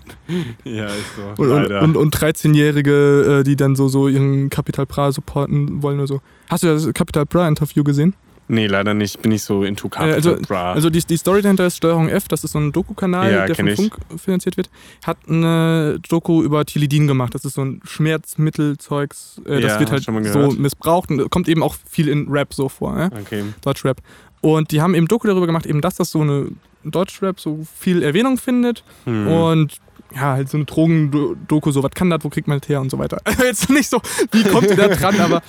ja, 0.64 0.86
ist 0.86 0.94
so. 1.36 1.42
Und, 1.42 1.50
und, 1.50 1.72
und, 1.72 1.96
und 1.96 2.16
13-Jährige, 2.16 3.40
äh, 3.40 3.44
die 3.44 3.56
dann 3.56 3.76
so, 3.76 3.88
so 3.88 4.08
ihren 4.08 4.50
Capital 4.50 4.86
Bra 4.86 5.12
supporten 5.12 5.82
wollen 5.82 5.98
oder 5.98 6.06
so. 6.08 6.20
Hast 6.48 6.62
du 6.62 6.68
das 6.68 6.92
Capital 6.94 7.26
Bra 7.26 7.46
Interview 7.46 7.84
gesehen? 7.84 8.14
Nee, 8.48 8.66
leider 8.66 8.94
nicht. 8.94 9.22
Bin 9.22 9.30
ich 9.32 9.42
so 9.42 9.62
into 9.62 9.88
Capital 9.88 10.14
also- 10.14 10.36
Bra. 10.46 10.72
Also 10.72 10.90
die, 10.90 11.00
die 11.00 11.16
Story 11.16 11.42
dahinter 11.42 11.66
ist 11.66 11.76
Steuerung 11.76 12.08
F, 12.08 12.28
das 12.28 12.44
ist 12.44 12.52
so 12.52 12.58
ein 12.58 12.72
Doku-Kanal, 12.72 13.30
Ja, 13.32 13.46
der 13.46 13.54
kenn 13.56 13.74
vom 13.74 13.84
ich. 13.86 13.92
Funk 13.92 14.20
finanziert 14.20 14.56
wird, 14.56 14.70
hat 15.06 15.18
eine 15.28 15.98
Doku 16.08 16.42
über 16.42 16.64
Tilidin 16.64 17.06
gemacht. 17.06 17.34
Das 17.34 17.44
ist 17.44 17.54
so 17.54 17.62
ein 17.64 17.80
Schmerzmittelzeugs, 17.84 19.40
äh, 19.44 19.60
das 19.60 19.72
Ja, 19.74 19.80
wird 19.80 19.90
halt 19.92 20.02
so 20.04 20.12
missbraucht 20.60 21.10
und 21.10 21.30
kommt 21.30 21.48
eben 21.48 21.62
auch 21.62 21.76
viel 21.88 22.08
in 22.08 22.28
Rap 22.28 22.54
so 22.54 22.68
vor, 22.68 22.94
ne? 22.94 23.10
okay. 23.20 23.44
Deutschrap. 23.62 23.98
Und 24.40 24.70
die 24.70 24.80
haben 24.80 24.94
eben 24.94 25.08
Doku 25.08 25.26
darüber 25.26 25.46
gemacht, 25.46 25.66
eben 25.66 25.80
dass 25.80 25.96
das 25.96 26.10
so 26.10 26.20
eine 26.20 26.48
Deutschrap 26.84 27.40
so 27.40 27.60
viel 27.76 28.02
Erwähnung 28.02 28.38
findet 28.38 28.84
Hm. 29.04 29.26
und 29.28 29.76
ja, 30.14 30.32
halt 30.32 30.48
so 30.48 30.56
eine 30.56 30.64
Drogen-Doku, 30.64 31.70
so 31.70 31.82
was 31.82 31.90
kann 31.90 32.08
das, 32.08 32.24
wo 32.24 32.30
kriegt 32.30 32.48
man 32.48 32.60
das 32.60 32.68
her 32.68 32.80
und 32.80 32.90
so 32.90 32.98
weiter. 32.98 33.20
Jetzt 33.44 33.68
nicht 33.68 33.90
so, 33.90 34.00
wie 34.32 34.42
kommt 34.44 34.68
ihr 34.70 34.76
da 34.76 34.88
dran, 34.88 35.20
aber 35.20 35.42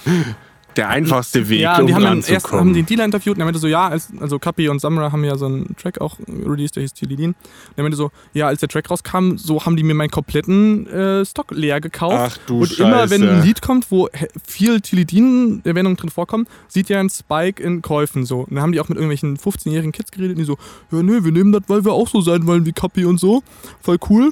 Der 0.75 0.89
einfachste 0.89 1.49
Weg, 1.49 1.61
ja, 1.61 1.75
und 1.75 1.81
um 1.81 1.87
die 1.87 1.93
haben 1.95 2.03
ranzukommen. 2.03 2.33
erst 2.33 2.51
haben 2.51 2.73
den 2.73 2.85
Dealer 2.85 3.05
interviewt 3.05 3.35
und 3.35 3.41
er 3.41 3.45
meinte 3.45 3.59
so, 3.59 3.67
ja, 3.67 3.87
als, 3.87 4.09
also 4.19 4.39
Kapi 4.39 4.69
und 4.69 4.79
Samra 4.79 5.11
haben 5.11 5.23
ja 5.23 5.37
so 5.37 5.47
einen 5.47 5.75
Track 5.75 5.99
auch 5.99 6.17
released, 6.27 6.75
der 6.75 6.81
hieß 6.81 6.93
Tilidin. 6.93 7.31
Und 7.31 7.37
er 7.75 7.83
meinte 7.83 7.97
so, 7.97 8.11
ja, 8.33 8.47
als 8.47 8.59
der 8.59 8.69
Track 8.69 8.89
rauskam, 8.89 9.37
so 9.37 9.65
haben 9.65 9.75
die 9.75 9.83
mir 9.83 9.93
meinen 9.93 10.11
kompletten 10.11 10.87
äh, 10.87 11.25
Stock 11.25 11.51
leer 11.51 11.81
gekauft. 11.81 12.33
Ach 12.33 12.47
du 12.47 12.61
und 12.61 12.67
Scheiße. 12.67 12.83
immer 12.83 13.09
wenn 13.09 13.27
ein 13.27 13.43
Lied 13.43 13.61
kommt, 13.61 13.91
wo 13.91 14.09
viel 14.45 14.79
Tilidin-Erwähnungen 14.81 15.97
drin 15.97 16.09
vorkommen, 16.09 16.47
sieht 16.67 16.89
ja 16.89 16.99
ein 16.99 17.09
Spike 17.09 17.61
in 17.61 17.81
Käufen 17.81 18.25
so. 18.25 18.41
Und 18.41 18.55
dann 18.55 18.61
haben 18.61 18.71
die 18.71 18.79
auch 18.79 18.89
mit 18.89 18.97
irgendwelchen 18.97 19.37
15-jährigen 19.37 19.91
Kids 19.91 20.11
geredet, 20.11 20.37
die 20.37 20.43
so, 20.43 20.57
ja, 20.91 21.01
nö, 21.01 21.23
wir 21.23 21.31
nehmen 21.31 21.51
das, 21.51 21.63
weil 21.67 21.83
wir 21.83 21.93
auch 21.93 22.07
so 22.07 22.21
sein 22.21 22.45
wollen 22.47 22.65
wie 22.65 22.73
Kapi 22.73 23.05
und 23.05 23.19
so. 23.19 23.43
Voll 23.81 23.97
cool. 24.09 24.31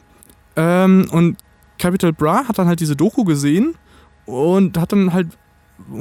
Ähm, 0.55 1.07
und 1.11 1.37
Capital 1.77 2.13
Bra 2.13 2.47
hat 2.47 2.57
dann 2.57 2.67
halt 2.67 2.79
diese 2.79 2.95
Doku 2.95 3.23
gesehen 3.23 3.75
und 4.25 4.77
hat 4.77 4.91
dann 4.91 5.13
halt 5.13 5.27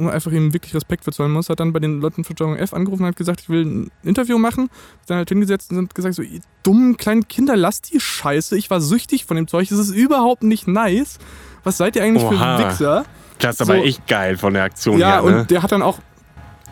einfach 0.09 0.31
ihm 0.31 0.53
wirklich 0.53 0.73
Respekt 0.75 1.03
für 1.03 1.11
zollen 1.11 1.31
muss, 1.31 1.49
hat 1.49 1.59
dann 1.59 1.71
bei 1.73 1.79
den 1.79 2.01
Leuten 2.01 2.23
von 2.23 2.35
Steuerung 2.35 2.55
F 2.57 2.73
angerufen 2.73 3.03
und 3.03 3.09
hat 3.09 3.15
gesagt, 3.15 3.41
ich 3.41 3.49
will 3.49 3.65
ein 3.65 3.91
Interview 4.03 4.37
machen. 4.37 4.69
Dann 5.05 5.17
halt 5.17 5.29
hingesetzt 5.29 5.71
und 5.71 5.77
hat 5.85 5.95
gesagt, 5.95 6.15
so, 6.15 6.21
ihr 6.21 6.41
dummen 6.63 6.97
kleinen 6.97 7.27
Kinder, 7.27 7.55
lasst 7.55 7.93
die 7.93 7.99
Scheiße. 7.99 8.57
Ich 8.57 8.69
war 8.69 8.81
süchtig 8.81 9.25
von 9.25 9.35
dem 9.37 9.47
Zeug. 9.47 9.69
Das 9.69 9.77
ist 9.79 9.91
überhaupt 9.91 10.43
nicht 10.43 10.67
nice. 10.67 11.19
Was 11.63 11.77
seid 11.77 11.95
ihr 11.95 12.03
eigentlich 12.03 12.23
Oha. 12.23 12.57
für 12.57 12.65
Wichser? 12.65 13.05
Das 13.39 13.55
ist 13.55 13.61
aber 13.61 13.79
so- 13.79 13.83
echt 13.85 14.07
geil 14.07 14.37
von 14.37 14.53
der 14.53 14.63
Aktion 14.63 14.97
Ja, 14.99 15.13
her, 15.13 15.23
und 15.23 15.31
ne? 15.33 15.45
der 15.45 15.61
hat 15.61 15.71
dann 15.71 15.81
auch, 15.83 15.99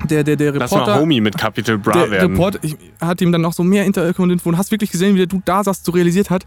der, 0.09 0.23
der, 0.23 0.35
der 0.35 0.51
Lass 0.53 0.71
mal 0.71 0.79
Reporter, 0.79 0.99
Homie 0.99 1.21
mit 1.21 1.37
Capital 1.37 1.77
Bra 1.77 1.91
der 1.93 2.11
werden. 2.11 2.31
Reporter 2.33 2.59
ich, 2.63 2.75
hat 2.99 3.21
ihm 3.21 3.31
dann 3.31 3.41
noch 3.41 3.53
so 3.53 3.63
mehr 3.63 3.85
Interview-Info 3.85 4.49
und 4.49 4.57
hast 4.57 4.71
wirklich 4.71 4.91
gesehen, 4.91 5.13
wie 5.13 5.19
der 5.19 5.27
Dude 5.27 5.43
da 5.45 5.63
saß, 5.63 5.83
so 5.83 5.91
realisiert 5.91 6.29
hat, 6.31 6.45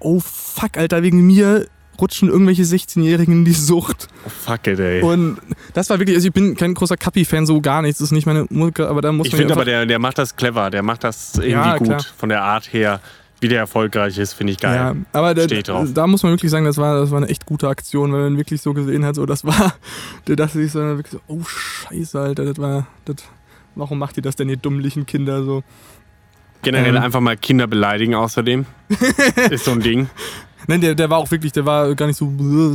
oh 0.00 0.20
fuck, 0.20 0.76
Alter, 0.76 1.02
wegen 1.02 1.26
mir 1.26 1.66
rutschen 2.00 2.28
irgendwelche 2.28 2.62
16-Jährigen 2.62 3.32
in 3.38 3.44
die 3.44 3.52
Sucht. 3.52 4.08
oh, 4.26 4.28
fuck 4.28 4.66
it, 4.66 4.78
ey. 4.78 5.02
Und 5.02 5.38
das 5.74 5.90
war 5.90 5.98
wirklich, 5.98 6.16
also 6.16 6.28
ich 6.28 6.34
bin 6.34 6.56
kein 6.56 6.74
großer 6.74 6.96
Kapi-Fan, 6.96 7.46
so 7.46 7.60
gar 7.60 7.82
nicht. 7.82 7.94
Das 7.96 8.00
ist 8.02 8.12
nicht 8.12 8.26
meine 8.26 8.46
Musik, 8.50 8.80
aber 8.80 9.00
da 9.00 9.12
muss 9.12 9.26
ich 9.26 9.32
man 9.32 9.38
finde 9.38 9.52
ja 9.54 9.56
aber, 9.56 9.64
der, 9.64 9.86
der 9.86 9.98
macht 9.98 10.18
das 10.18 10.36
clever. 10.36 10.70
Der 10.70 10.82
macht 10.82 11.04
das 11.04 11.34
irgendwie 11.34 11.50
Ja, 11.52 11.76
gut. 11.76 11.86
klar. 11.88 12.04
Von 12.16 12.28
der 12.28 12.42
Art 12.42 12.72
her. 12.72 13.00
Wie 13.40 13.46
der 13.46 13.60
erfolgreich 13.60 14.18
ist, 14.18 14.32
finde 14.32 14.52
ich 14.52 14.58
geil. 14.58 14.74
Ja, 14.74 14.96
aber 15.12 15.32
drauf. 15.32 15.88
da 15.94 16.08
muss 16.08 16.24
man 16.24 16.32
wirklich 16.32 16.50
sagen, 16.50 16.64
das 16.64 16.76
war, 16.76 16.98
das 16.98 17.12
war 17.12 17.18
eine 17.18 17.28
echt 17.28 17.46
gute 17.46 17.68
Aktion, 17.68 18.12
weil 18.12 18.22
man 18.22 18.36
wirklich 18.36 18.60
so 18.60 18.74
gesehen 18.74 19.04
hat, 19.04 19.14
so 19.14 19.26
das 19.26 19.44
war, 19.44 19.74
der 20.26 20.34
dachte 20.34 20.58
sich 20.58 20.72
so 20.72 20.80
wirklich 20.80 21.12
so, 21.12 21.20
oh 21.28 21.44
Scheiße, 21.44 22.18
Alter, 22.18 22.44
das 22.46 22.58
war, 22.58 22.88
das, 23.04 23.16
warum 23.76 24.00
macht 24.00 24.16
ihr 24.16 24.24
das 24.24 24.34
denn, 24.34 24.48
ihr 24.48 24.56
dummlichen 24.56 25.06
Kinder 25.06 25.44
so? 25.44 25.62
Generell 26.62 26.96
Ähm. 26.96 27.02
einfach 27.02 27.20
mal 27.20 27.36
Kinder 27.36 27.68
beleidigen 27.68 28.16
außerdem. 28.16 28.66
ist 29.50 29.66
so 29.66 29.70
ein 29.70 29.80
Ding. 29.80 30.10
Nein, 30.66 30.80
der, 30.80 30.94
der 30.94 31.08
war 31.08 31.18
auch 31.18 31.30
wirklich, 31.30 31.52
der 31.52 31.64
war 31.64 31.94
gar 31.94 32.06
nicht 32.06 32.16
so 32.16 32.30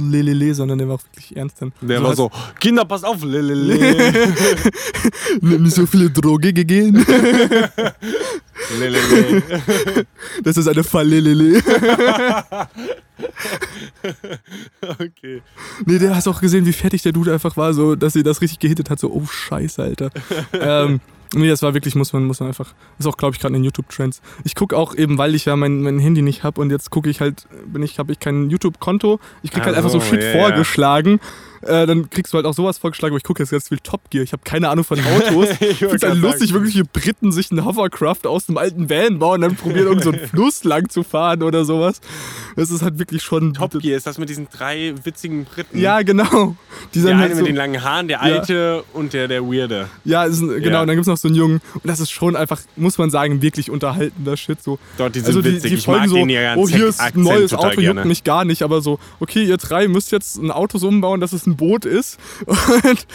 lelele, 0.10 0.54
sondern 0.54 0.78
der 0.78 0.88
war 0.88 0.96
auch 0.96 1.04
wirklich 1.04 1.36
ernst 1.36 1.62
dann. 1.62 1.74
Der 1.82 2.00
so 2.00 2.04
war 2.04 2.15
so, 2.15 2.32
Kinder, 2.60 2.86
pass 2.86 3.04
auf, 3.04 3.24
lelele. 3.24 3.78
Nimm 5.41 5.63
nicht 5.63 5.76
so 5.76 5.86
viele 5.86 6.10
Droge 6.10 6.54
gegeben. 6.54 7.06
lelele. 8.80 9.43
Das 10.43 10.58
ist 10.58 10.67
eine 10.67 10.84
Fallelele. 10.84 11.62
Okay. 14.82 15.41
Nee, 15.86 16.00
der 16.00 16.15
hast 16.15 16.28
auch 16.28 16.41
gesehen, 16.41 16.65
wie 16.65 16.74
fertig 16.74 17.02
der 17.04 17.12
Dude 17.12 17.32
einfach 17.32 17.56
war, 17.56 17.74
so, 17.74 17.96
dass 17.96 18.13
sie 18.13 18.24
das 18.24 18.41
richtig 18.41 18.60
gehittet 18.60 18.89
hat, 18.89 19.00
so, 19.00 19.12
oh 19.12 19.26
Scheiße, 19.26 19.82
Alter. 19.82 20.10
ähm, 20.54 21.00
nee, 21.34 21.48
das 21.48 21.62
war 21.62 21.74
wirklich, 21.74 21.96
muss 21.96 22.13
man, 22.13 22.26
muss 22.26 22.39
man 22.39 22.48
einfach, 22.48 22.74
ist 23.00 23.08
auch, 23.08 23.17
glaube 23.17 23.36
ich, 23.36 23.41
gerade 23.41 23.56
in 23.56 23.63
YouTube-Trends. 23.63 24.22
Ich 24.43 24.56
gucke 24.56 24.78
auch 24.78 24.96
eben, 24.96 25.17
weil 25.17 25.36
ich 25.36 25.46
ja 25.46 25.56
mein, 25.56 25.82
mein 25.82 26.00
Handy 26.00 26.22
nicht 26.22 26.43
habe 26.43 26.62
und 26.62 26.72
jetzt 26.72 26.89
gucke 26.89 27.10
ich 27.10 27.22
halt, 27.22 27.48
bin 27.65 27.84
ich, 27.84 28.00
habe 28.00 28.12
ich 28.12 28.19
kein 28.19 28.50
YouTube-Konto, 28.50 29.19
ich 29.41 29.52
krieg 29.52 29.63
halt 29.63 29.74
Ach 29.74 29.78
einfach 29.78 29.89
so 29.89 30.00
Shit 30.00 30.24
ja. 30.24 30.32
vorgeschlagen. 30.32 31.19
Äh, 31.65 31.86
dann 31.88 32.10
kriegst 32.10 32.34
du 32.34 32.38
halt 32.38 32.45
auch 32.45 32.54
sowas 32.54 32.78
vorgeschlagen, 32.78 33.13
aber 33.13 33.17
ich 33.17 33.23
gucke 33.23 33.41
jetzt 33.43 33.52
ganz 33.52 33.67
viel 33.69 33.80
Top 33.80 34.10
Gear. 34.10 34.23
Ich 34.23 34.32
habe 34.34 34.43
keine 34.43 34.69
Ahnung 34.69 34.84
von 34.86 34.99
Autos. 35.06 35.49
Ich 35.60 35.78
finde 35.78 35.95
es 35.95 36.04
halt 36.04 36.13
grad 36.13 36.17
lustig, 36.17 36.49
sagen. 36.49 36.54
wirklich, 36.54 36.76
wie 36.76 36.84
Briten 36.84 37.32
sich 37.32 37.52
einen 37.52 37.65
Hovercraft 37.65 38.26
aus 38.26 38.47
einem 38.49 38.58
alten 38.58 38.89
Van 38.89 39.19
bauen 39.19 39.36
und 39.36 39.41
dann 39.41 39.56
probieren, 39.56 39.88
irgend 39.88 40.04
so 40.04 40.12
einen 40.12 40.28
Fluss 40.28 40.63
lang 40.63 40.89
zu 40.89 41.04
fahren 41.04 41.43
oder 41.43 41.65
sowas. 41.65 42.02
Das 42.56 42.69
ist 42.71 42.82
halt 42.82 42.99
wirklich 42.99 43.23
schon. 43.23 43.54
Top 43.54 43.80
Gear 43.80 43.97
ist 43.97 44.06
das 44.08 44.17
mit 44.17 44.30
diesen 44.30 44.47
drei 44.49 44.93
witzigen 45.04 45.45
Briten. 45.45 45.80
Ja, 45.80 46.02
genau. 46.02 46.56
Die 46.93 46.99
Der 46.99 47.02
sind 47.02 47.12
eine 47.13 47.21
halt 47.21 47.32
so, 47.34 47.38
mit 47.39 47.47
den 47.47 47.56
langen 47.56 47.84
Haaren, 47.84 48.08
der 48.08 48.21
alte 48.21 48.84
und 48.93 49.13
der, 49.13 49.28
der 49.28 49.43
weirde. 49.43 49.88
ja, 50.06 50.23
ist, 50.26 50.39
genau, 50.41 50.54
Ja. 50.56 50.82
und 50.82 50.88
dann 50.88 50.95
gibt 50.95 51.02
es 51.02 51.08
noch 51.08 51.17
so 51.17 51.28
einen 51.28 51.36
Jungen. 51.36 51.62
Und 51.76 51.86
das 51.86 51.99
ist 51.99 52.12
schon 52.12 52.36
einfach, 52.36 52.60
muss 52.76 52.97
man 52.97 53.10
sagen, 53.10 53.41
wirklich 53.41 53.69
unterhaltender 53.71 54.38
Shit. 54.38 54.62
So. 54.62 54.80
Dort, 54.97 55.15
die 55.15 55.19
sind 55.19 55.28
also 55.28 55.41
die, 55.41 55.54
witzig. 55.56 55.71
die 55.71 55.78
ich 55.78 55.86
folgen 55.86 56.02
mag 56.02 56.10
so, 56.10 56.15
den 56.15 56.30
ja 56.30 56.56
oh, 56.56 56.67
hier 56.67 56.88
ist 56.88 56.99
ein 56.99 57.13
neues 57.21 57.54
Auto, 57.54 57.82
juckt 57.82 58.06
mich 58.06 58.23
gar 58.23 58.45
nicht. 58.45 58.63
Aber 58.63 58.82
so, 58.82 58.99
okay, 59.19 59.43
ihr 59.43 59.58
drei 59.58 59.88
müsst 59.88 60.12
jetzt 60.12 60.38
ein 60.38 60.52
Auto 60.52 60.78
so 60.78 60.88
umbauen, 60.88 61.19
dass 61.19 61.34
es 61.34 61.45
ein 61.47 61.52
Boot 61.53 61.85
ist. 61.85 62.19
Und 62.45 63.07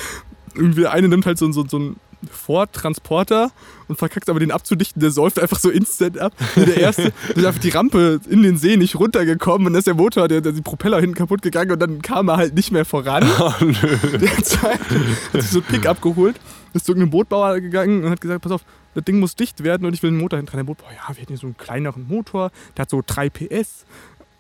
irgendwie 0.55 0.83
der 0.83 0.93
eine 0.93 1.09
nimmt 1.09 1.27
halt 1.27 1.39
so, 1.39 1.51
so, 1.53 1.67
so 1.67 1.77
einen 1.77 1.97
Ford-Transporter 2.31 3.53
und 3.87 3.97
verkackt 3.97 4.29
aber 4.29 4.41
den 4.41 4.51
abzudichten, 4.51 5.01
der 5.01 5.11
säuft 5.11 5.39
einfach 5.39 5.59
so 5.59 5.71
instant 5.71 6.19
ab. 6.19 6.33
Und 6.57 6.67
der 6.67 6.79
erste 6.79 7.13
ist 7.35 7.45
einfach 7.45 7.61
die 7.61 7.71
Rampe 7.71 8.21
in 8.29 8.43
den 8.43 8.59
See 8.59 8.77
nicht 8.77 8.99
runtergekommen 8.99 9.67
und 9.67 9.73
dann 9.73 9.79
ist 9.79 9.87
der 9.87 9.95
Motor, 9.95 10.29
der, 10.29 10.41
der 10.41 10.53
die 10.53 10.61
Propeller 10.61 11.01
hinten 11.01 11.15
kaputt 11.15 11.43
gegangen 11.43 11.71
und 11.71 11.79
dann 11.81 12.03
kam 12.03 12.29
er 12.29 12.37
halt 12.37 12.55
nicht 12.55 12.73
mehr 12.73 12.85
voran. 12.85 13.25
Oh, 13.41 13.53
nö. 13.61 14.19
Der 14.19 14.43
zweite 14.43 15.01
hat 15.33 15.43
sich 15.43 15.51
so 15.51 15.61
ein 15.61 15.65
Pick-up 15.65 16.03
geholt, 16.03 16.41
ist 16.75 16.87
zu 16.87 16.93
irgendeinem 16.93 17.11
Bootbauer 17.11 17.61
gegangen 17.61 18.03
und 18.03 18.11
hat 18.11 18.21
gesagt, 18.21 18.43
pass 18.43 18.51
auf, 18.51 18.63
das 18.95 19.05
Ding 19.05 19.21
muss 19.21 19.37
dicht 19.37 19.63
werden 19.63 19.87
und 19.87 19.95
ich 19.95 20.03
will 20.03 20.11
einen 20.11 20.19
Motor 20.19 20.39
hinten 20.39 20.51
dran. 20.51 20.59
Der 20.59 20.65
Bootbauer, 20.65 20.91
ja, 20.91 21.15
wir 21.15 21.21
hätten 21.21 21.29
hier 21.29 21.39
so 21.39 21.47
einen 21.47 21.57
kleineren 21.57 22.09
Motor, 22.09 22.51
der 22.77 22.83
hat 22.83 22.91
so 22.91 23.03
3 23.07 23.31
PS. 23.31 23.85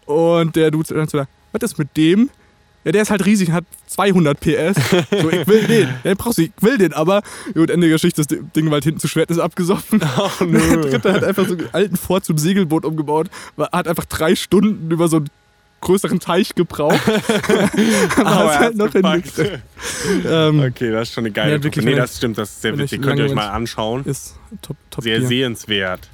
Und 0.04 0.56
der 0.56 0.70
Dude 0.70 0.94
dann 0.94 1.06
so, 1.06 1.22
was 1.52 1.62
ist 1.62 1.78
mit 1.78 1.96
dem? 1.96 2.30
Ja, 2.84 2.92
der 2.92 3.02
ist 3.02 3.10
halt 3.10 3.26
riesig 3.26 3.48
und 3.48 3.54
hat 3.54 3.64
200 3.88 4.38
PS. 4.40 4.76
So, 5.10 5.30
ich 5.30 5.46
will 5.46 5.62
den. 5.68 5.88
Ja, 6.04 6.14
brauchst 6.14 6.38
du, 6.38 6.42
ich 6.42 6.52
will 6.60 6.78
den, 6.78 6.92
aber 6.92 7.22
gut, 7.54 7.70
Ende 7.70 7.86
der 7.88 7.96
Geschichte, 7.96 8.22
das 8.22 8.38
Ding 8.54 8.66
war 8.66 8.74
halt 8.74 8.84
hinten 8.84 9.00
zu 9.00 9.08
schwer, 9.08 9.28
ist 9.28 9.38
abgesoffen. 9.38 10.00
Oh, 10.18 10.30
Der 10.44 10.46
nö. 10.46 10.80
dritte 10.82 11.12
hat 11.12 11.24
einfach 11.24 11.46
so 11.46 11.54
einen 11.54 11.68
alten 11.72 11.96
Ford 11.96 12.24
zum 12.24 12.38
Segelboot 12.38 12.84
umgebaut, 12.84 13.28
hat 13.58 13.88
einfach 13.88 14.04
drei 14.06 14.34
Stunden 14.34 14.90
über 14.90 15.08
so 15.08 15.18
einen 15.18 15.30
größeren 15.80 16.18
Teich 16.20 16.54
gebraucht. 16.54 17.00
aber 18.16 18.52
er 18.52 18.58
halt 18.58 18.76
noch. 18.76 18.92
Ähm, 18.94 20.60
Okay, 20.60 20.90
das 20.90 21.08
ist 21.08 21.14
schon 21.14 21.22
eine 21.24 21.30
geile 21.32 21.52
Ja, 21.60 21.70
Nee, 21.82 21.94
das 21.94 22.16
stimmt, 22.16 22.38
das 22.38 22.50
ist 22.50 22.62
sehr 22.62 22.76
witzig. 22.78 23.02
Könnt 23.02 23.18
ihr 23.18 23.26
euch 23.26 23.34
mal 23.34 23.48
anschauen. 23.48 24.04
ist 24.04 24.34
top, 24.62 24.76
top 24.90 25.04
Sehr 25.04 25.18
Tier. 25.18 25.28
sehenswert. 25.28 26.08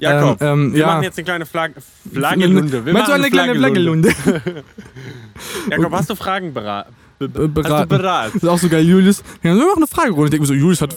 Jakob, 0.00 0.40
Ähm, 0.42 0.48
ähm, 0.66 0.72
wir 0.72 0.80
ja. 0.80 0.86
machen 0.86 1.02
jetzt 1.02 1.18
eine 1.18 1.24
kleine 1.24 1.46
Flag 1.46 1.70
Flaggelunde. 2.12 2.84
Wir 2.86 2.92
machen 2.94 3.12
eine 3.12 3.30
kleine 3.30 3.54
Flaggelunde? 3.54 4.10
Jakob, 5.70 5.92
hast 5.92 6.10
du 6.10 6.14
Fragen 6.14 6.52
beraten? 6.52 6.94
Be- 7.18 7.26
Hast 7.28 7.36
du 7.36 7.48
beraten. 7.48 7.88
beraten? 7.88 8.30
Das 8.34 8.42
ist 8.42 8.48
auch 8.48 8.58
so 8.58 8.68
geil, 8.68 8.86
Julius. 8.86 9.22
Ja, 9.42 9.54
wir 9.54 9.56
machen 9.66 9.76
eine 9.76 9.86
Fragerunde. 9.86 10.24
Ich 10.26 10.30
denke 10.30 10.42
mir 10.42 10.46
so, 10.46 10.54
Julius 10.54 10.80
hat. 10.80 10.96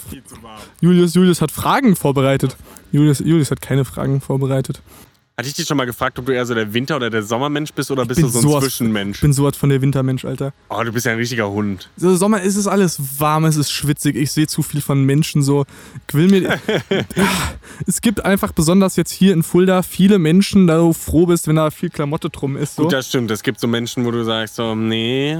Julius, 0.79 1.13
Julius 1.15 1.41
hat 1.41 1.51
Fragen 1.51 1.95
vorbereitet. 1.97 2.55
Julius, 2.93 3.19
Julius 3.19 3.51
hat 3.51 3.61
keine 3.61 3.83
Fragen 3.83 4.21
vorbereitet. 4.21 4.81
Hatte 5.35 5.47
ich 5.49 5.55
dich 5.55 5.65
schon 5.67 5.77
mal 5.77 5.85
gefragt, 5.85 6.19
ob 6.19 6.27
du 6.27 6.31
eher 6.31 6.45
so 6.45 6.53
der 6.53 6.75
Winter- 6.75 6.95
oder 6.95 7.09
der 7.09 7.23
Sommermensch 7.23 7.73
bist 7.73 7.89
oder 7.89 8.05
bist 8.05 8.17
bin 8.19 8.27
du 8.27 8.31
so 8.31 8.37
ein 8.37 8.43
sowas- 8.43 8.63
Zwischenmensch? 8.65 9.17
Ich 9.17 9.21
bin 9.21 9.33
sowas 9.33 9.57
von 9.57 9.69
der 9.69 9.81
Wintermensch, 9.81 10.25
Alter. 10.25 10.53
Oh, 10.69 10.83
du 10.83 10.91
bist 10.91 11.07
ja 11.07 11.11
ein 11.13 11.17
richtiger 11.17 11.49
Hund. 11.49 11.89
So, 11.97 12.15
Sommer 12.15 12.41
ist 12.43 12.55
es 12.55 12.67
alles 12.67 12.99
warm, 13.19 13.45
es 13.45 13.55
ist 13.55 13.71
schwitzig, 13.71 14.15
ich 14.15 14.31
sehe 14.31 14.45
zu 14.45 14.61
viel 14.61 14.79
von 14.79 15.03
Menschen 15.03 15.41
so. 15.41 15.65
Ich 16.07 16.13
will 16.13 16.27
mir. 16.27 16.59
es 17.87 18.01
gibt 18.01 18.23
einfach 18.23 18.51
besonders 18.51 18.95
jetzt 18.95 19.09
hier 19.11 19.33
in 19.33 19.41
Fulda 19.41 19.81
viele 19.81 20.19
Menschen, 20.19 20.67
da 20.67 20.77
du 20.77 20.93
froh 20.93 21.25
bist, 21.25 21.47
wenn 21.47 21.55
da 21.55 21.71
viel 21.71 21.89
Klamotte 21.89 22.29
drum 22.29 22.55
ist. 22.55 22.75
So. 22.75 22.83
Gut, 22.83 22.93
das 22.93 23.07
stimmt. 23.09 23.31
Es 23.31 23.41
gibt 23.41 23.59
so 23.59 23.65
Menschen, 23.67 24.05
wo 24.05 24.11
du 24.11 24.23
sagst 24.23 24.55
so, 24.57 24.75
nee. 24.75 25.39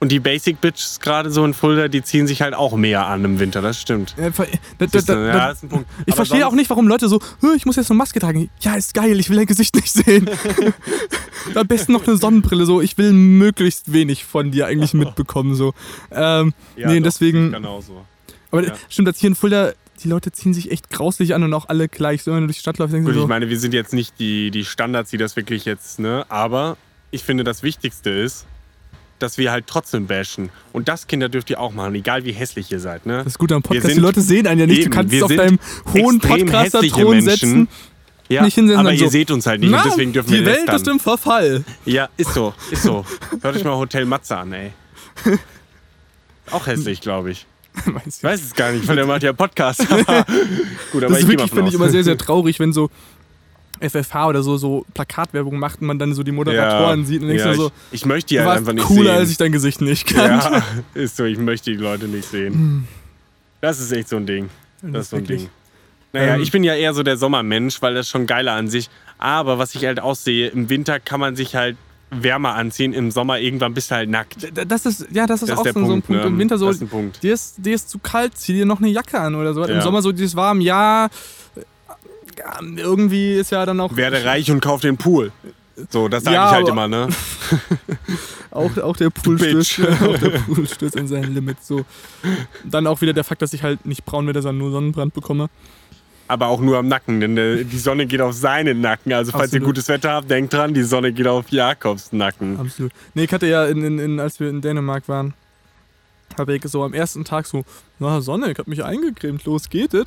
Und 0.00 0.12
die 0.12 0.20
Basic 0.20 0.60
Bitches 0.60 1.00
gerade 1.00 1.30
so 1.30 1.44
in 1.46 1.54
Fulda, 1.54 1.88
die 1.88 2.02
ziehen 2.02 2.26
sich 2.26 2.42
halt 2.42 2.52
auch 2.52 2.76
mehr 2.76 3.06
an 3.06 3.24
im 3.24 3.38
Winter, 3.38 3.62
das 3.62 3.80
stimmt. 3.80 4.14
Ver- 4.32 4.46
da, 4.78 4.86
da, 4.86 5.00
da, 5.00 5.26
ja, 5.26 5.32
da, 5.32 5.50
ist 5.52 5.62
ein 5.62 5.68
Punkt. 5.70 5.86
ich 6.00 6.08
Aber 6.12 6.16
verstehe 6.16 6.46
auch 6.46 6.52
nicht, 6.52 6.68
warum 6.68 6.88
Leute 6.88 7.08
so, 7.08 7.20
"Hö, 7.40 7.54
ich 7.56 7.64
muss 7.64 7.76
jetzt 7.76 7.90
eine 7.90 7.96
Maske 7.96 8.20
tragen. 8.20 8.50
Ja, 8.60 8.74
ist 8.74 8.92
geil, 8.92 9.18
ich 9.18 9.30
will 9.30 9.36
dein 9.36 9.46
Gesicht 9.46 9.74
nicht 9.76 9.90
sehen. 9.90 10.28
Am 11.54 11.66
besten 11.66 11.92
noch 11.92 12.06
eine 12.06 12.16
Sonnenbrille, 12.16 12.66
so. 12.66 12.80
Ich 12.80 12.98
will 12.98 13.12
möglichst 13.12 13.92
wenig 13.92 14.24
von 14.24 14.50
dir 14.50 14.66
eigentlich 14.66 14.94
mitbekommen, 14.94 15.54
so. 15.54 15.72
Ähm, 16.10 16.52
Ja, 16.76 16.88
nee, 16.88 16.98
doch, 16.98 17.04
deswegen. 17.04 17.52
Genauso. 17.52 18.04
Aber 18.50 18.64
ja. 18.66 18.72
stimmt, 18.88 19.08
dass 19.08 19.18
hier 19.18 19.28
in 19.28 19.34
Fulda, 19.34 19.72
die 20.02 20.08
Leute 20.08 20.32
ziehen 20.32 20.54
sich 20.54 20.70
echt 20.70 20.90
grauslich 20.90 21.34
an 21.34 21.42
und 21.44 21.54
auch 21.54 21.68
alle 21.68 21.88
gleich. 21.88 22.22
So, 22.24 22.32
wenn 22.32 22.40
du 22.40 22.46
durch 22.46 22.56
die 22.56 22.60
Stadt 22.62 22.78
läufst, 22.78 22.94
denkst 22.94 23.06
Gut, 23.06 23.14
du 23.14 23.18
ich 23.20 23.22
so, 23.22 23.28
meine, 23.28 23.48
wir 23.48 23.58
sind 23.58 23.74
jetzt 23.74 23.92
nicht 23.94 24.18
die, 24.18 24.50
die 24.50 24.64
Standards, 24.64 25.10
die 25.10 25.16
das 25.18 25.36
wirklich 25.36 25.64
jetzt, 25.64 25.98
ne? 25.98 26.24
Aber 26.28 26.76
ich 27.10 27.22
finde, 27.24 27.44
das 27.44 27.62
Wichtigste 27.62 28.10
ist, 28.10 28.46
dass 29.24 29.38
wir 29.38 29.50
halt 29.50 29.66
trotzdem 29.66 30.06
bashen. 30.06 30.50
Und 30.72 30.86
das, 30.88 31.06
Kinder, 31.06 31.28
dürft 31.28 31.48
ihr 31.50 31.58
auch 31.58 31.72
machen, 31.72 31.94
egal 31.94 32.24
wie 32.24 32.32
hässlich 32.32 32.70
ihr 32.70 32.78
seid, 32.78 33.06
ne? 33.06 33.18
das 33.18 33.26
ist 33.28 33.38
gut 33.38 33.50
am 33.52 33.62
Podcast. 33.62 33.86
sind- 33.86 33.96
Die 33.96 34.00
Leute 34.00 34.20
sehen 34.20 34.46
einen 34.46 34.60
ja 34.60 34.66
nicht. 34.66 34.80
Eben, 34.82 34.90
du 34.90 34.96
kannst 34.96 35.14
es 35.14 35.22
auf 35.22 35.34
deinem 35.34 35.58
hohen 35.92 36.20
Podcaster-Thron 36.20 37.20
setzen. 37.22 37.68
Ja, 38.28 38.42
nicht 38.42 38.54
hinsetzen 38.54 38.80
aber 38.80 38.92
ihr 38.92 38.98
so, 39.00 39.08
seht 39.08 39.30
uns 39.30 39.46
halt 39.46 39.60
nicht 39.60 39.70
Na, 39.70 39.82
und 39.82 39.90
deswegen 39.90 40.12
dürfen 40.14 40.28
die 40.30 40.38
wir 40.40 40.46
Welt 40.46 40.58
lästern. 40.60 40.76
ist 40.76 40.88
im 40.88 40.98
Verfall. 41.00 41.64
Ja, 41.84 42.08
ist 42.16 42.32
so, 42.32 42.54
ist 42.70 42.82
so. 42.82 43.04
Hört 43.42 43.56
euch 43.56 43.64
mal 43.64 43.76
Hotel 43.76 44.06
Matze 44.06 44.36
an, 44.36 44.52
ey. 44.52 44.72
Auch 46.50 46.66
hässlich, 46.66 47.00
glaube 47.00 47.30
ich. 47.32 47.46
Meinst 47.86 48.18
Ich 48.18 48.24
weiß 48.24 48.42
es 48.42 48.54
gar 48.54 48.72
nicht, 48.72 48.86
weil 48.86 48.96
der 48.96 49.06
macht 49.06 49.22
ja 49.24 49.32
Podcast. 49.32 49.80
Gut, 49.88 49.96
aber 49.96 51.08
Das 51.08 51.18
ich 51.18 51.24
ist 51.24 51.28
wirklich, 51.28 51.50
finde 51.50 51.68
ich, 51.68 51.74
immer 51.74 51.88
sehr, 51.90 52.04
sehr 52.04 52.16
traurig, 52.16 52.60
wenn 52.60 52.72
so 52.72 52.88
FFH 53.80 54.28
oder 54.28 54.42
so, 54.42 54.56
so 54.56 54.84
Plakatwerbung 54.94 55.58
macht 55.58 55.80
und 55.80 55.86
man 55.88 55.98
dann 55.98 56.14
so 56.14 56.22
die 56.22 56.32
Moderatoren 56.32 57.04
sieht 57.04 57.22
und 57.22 57.28
denkst 57.28 57.44
ja, 57.44 57.54
so, 57.54 57.72
ich, 57.90 58.00
ich 58.02 58.06
möchte 58.06 58.28
die 58.34 58.40
halt 58.40 58.58
einfach 58.58 58.72
nicht 58.72 58.84
cooler, 58.86 59.10
sehen. 59.12 59.20
als 59.20 59.30
ich 59.30 59.36
dein 59.36 59.52
Gesicht 59.52 59.80
nicht 59.80 60.06
kannte. 60.06 60.48
ja, 60.56 60.62
ist 61.02 61.16
so, 61.16 61.24
ich 61.24 61.38
möchte 61.38 61.70
die 61.70 61.76
Leute 61.76 62.06
nicht 62.06 62.28
sehen. 62.28 62.86
Das 63.60 63.80
ist 63.80 63.90
echt 63.92 64.08
so 64.08 64.16
ein 64.16 64.26
Ding. 64.26 64.48
Das 64.82 65.02
ist 65.06 65.10
so 65.10 65.16
ein 65.16 65.22
wirklich. 65.22 65.40
Ding. 65.42 65.50
Naja, 66.12 66.34
Ähm, 66.36 66.42
ich 66.42 66.52
bin 66.52 66.62
ja 66.64 66.74
eher 66.74 66.94
so 66.94 67.02
der 67.02 67.16
Sommermensch, 67.16 67.80
weil 67.82 67.94
das 67.94 68.06
ist 68.06 68.10
schon 68.10 68.26
geiler 68.26 68.52
an 68.52 68.68
sich. 68.68 68.88
Aber 69.18 69.58
was 69.58 69.74
ich 69.74 69.84
halt 69.84 70.00
auch 70.00 70.14
sehe, 70.14 70.48
im 70.48 70.68
Winter 70.68 71.00
kann 71.00 71.18
man 71.20 71.34
sich 71.34 71.56
halt 71.56 71.76
wärmer 72.10 72.54
anziehen, 72.54 72.92
im 72.92 73.10
Sommer 73.10 73.40
irgendwann 73.40 73.74
bist 73.74 73.90
du 73.90 73.96
halt 73.96 74.08
nackt. 74.10 74.36
Das 74.68 74.86
ist, 74.86 75.08
ja, 75.10 75.26
das 75.26 75.42
ist 75.42 75.48
Das 75.48 75.58
auch 75.58 75.66
ist 75.66 75.74
so, 75.74 75.80
so 75.84 75.92
ein 75.94 76.02
Punkt. 76.02 76.06
Punkt. 76.06 76.22
ne? 76.22 76.28
Im 76.28 76.38
Winter 76.38 76.58
so, 76.58 76.66
Das 76.66 76.76
ist 76.76 76.82
ein 76.82 76.88
Punkt. 76.88 77.22
dir 77.22 77.34
ist, 77.34 77.54
dir 77.58 77.74
ist 77.74 77.88
zu 77.90 77.98
kalt, 77.98 78.36
zieh 78.36 78.52
dir 78.52 78.66
noch 78.66 78.78
eine 78.78 78.88
Jacke 78.90 79.18
an 79.18 79.34
oder 79.34 79.52
so. 79.54 79.64
Im 79.64 79.76
Ja. 79.76 79.80
Sommer 79.80 80.00
so 80.02 80.12
dieses 80.12 80.36
warm, 80.36 80.60
ja, 80.60 81.08
ja, 81.56 81.62
irgendwie 82.76 83.34
ist 83.34 83.50
ja 83.50 83.64
dann 83.66 83.80
auch, 83.80 83.96
Werde 83.96 84.24
reich 84.24 84.50
und 84.50 84.60
kauf 84.60 84.80
den 84.80 84.96
Pool. 84.96 85.32
So, 85.90 86.08
das 86.08 86.24
sage 86.24 86.36
Ja, 86.36 86.46
ich 86.46 86.52
halt 86.52 86.68
immer, 86.68 86.86
ne? 86.86 87.08
auch, 88.50 88.76
auch 88.78 88.96
der 88.96 89.10
Pool 89.10 89.38
stößt, 89.38 89.80
auch 90.02 90.18
der 90.18 90.30
Pool 90.30 90.68
stößt 90.68 90.96
an 90.96 91.08
sein 91.08 91.34
Limit. 91.34 91.56
So. 91.62 91.84
Dann 92.64 92.86
auch 92.86 93.00
wieder 93.00 93.12
der 93.12 93.24
Fakt, 93.24 93.42
dass 93.42 93.52
ich 93.52 93.62
halt 93.62 93.84
nicht 93.84 94.04
braun 94.04 94.26
werde, 94.26 94.40
sondern 94.40 94.58
nur 94.58 94.70
Sonnenbrand 94.70 95.14
bekomme. 95.14 95.48
Aber 96.26 96.46
auch 96.46 96.60
nur 96.60 96.78
am 96.78 96.88
Nacken, 96.88 97.20
denn 97.20 97.36
die 97.36 97.78
Sonne 97.78 98.06
geht 98.06 98.20
auf 98.20 98.32
seinen 98.34 98.80
Nacken. 98.80 99.12
Also 99.12 99.32
falls 99.32 99.52
ihr 99.52 99.58
Absolut. 99.58 99.66
gutes 99.66 99.88
Wetter 99.88 100.12
habt, 100.12 100.30
denkt 100.30 100.54
dran, 100.54 100.72
die 100.72 100.82
Sonne 100.82 101.12
geht 101.12 101.26
auf 101.26 101.50
Jakobs 101.50 102.12
Nacken. 102.12 102.58
Absolut. 102.58 102.92
Nee, 103.12 103.24
ich 103.24 103.32
hatte 103.32 103.46
ja, 103.46 103.66
in, 103.66 103.84
in, 103.84 103.98
in, 103.98 104.20
als 104.20 104.40
wir 104.40 104.48
in 104.48 104.62
Dänemark 104.62 105.06
waren, 105.08 105.34
habe 106.38 106.56
ich 106.56 106.62
so 106.64 106.82
am 106.82 106.94
ersten 106.94 107.24
Tag 107.24 107.46
so, 107.46 107.64
na 107.98 108.20
Sonne, 108.20 108.50
ich 108.50 108.58
habe 108.58 108.70
mich 108.70 108.82
eingecremt, 108.82 109.44
los 109.44 109.68
geht 109.68 109.92
es. 109.92 110.06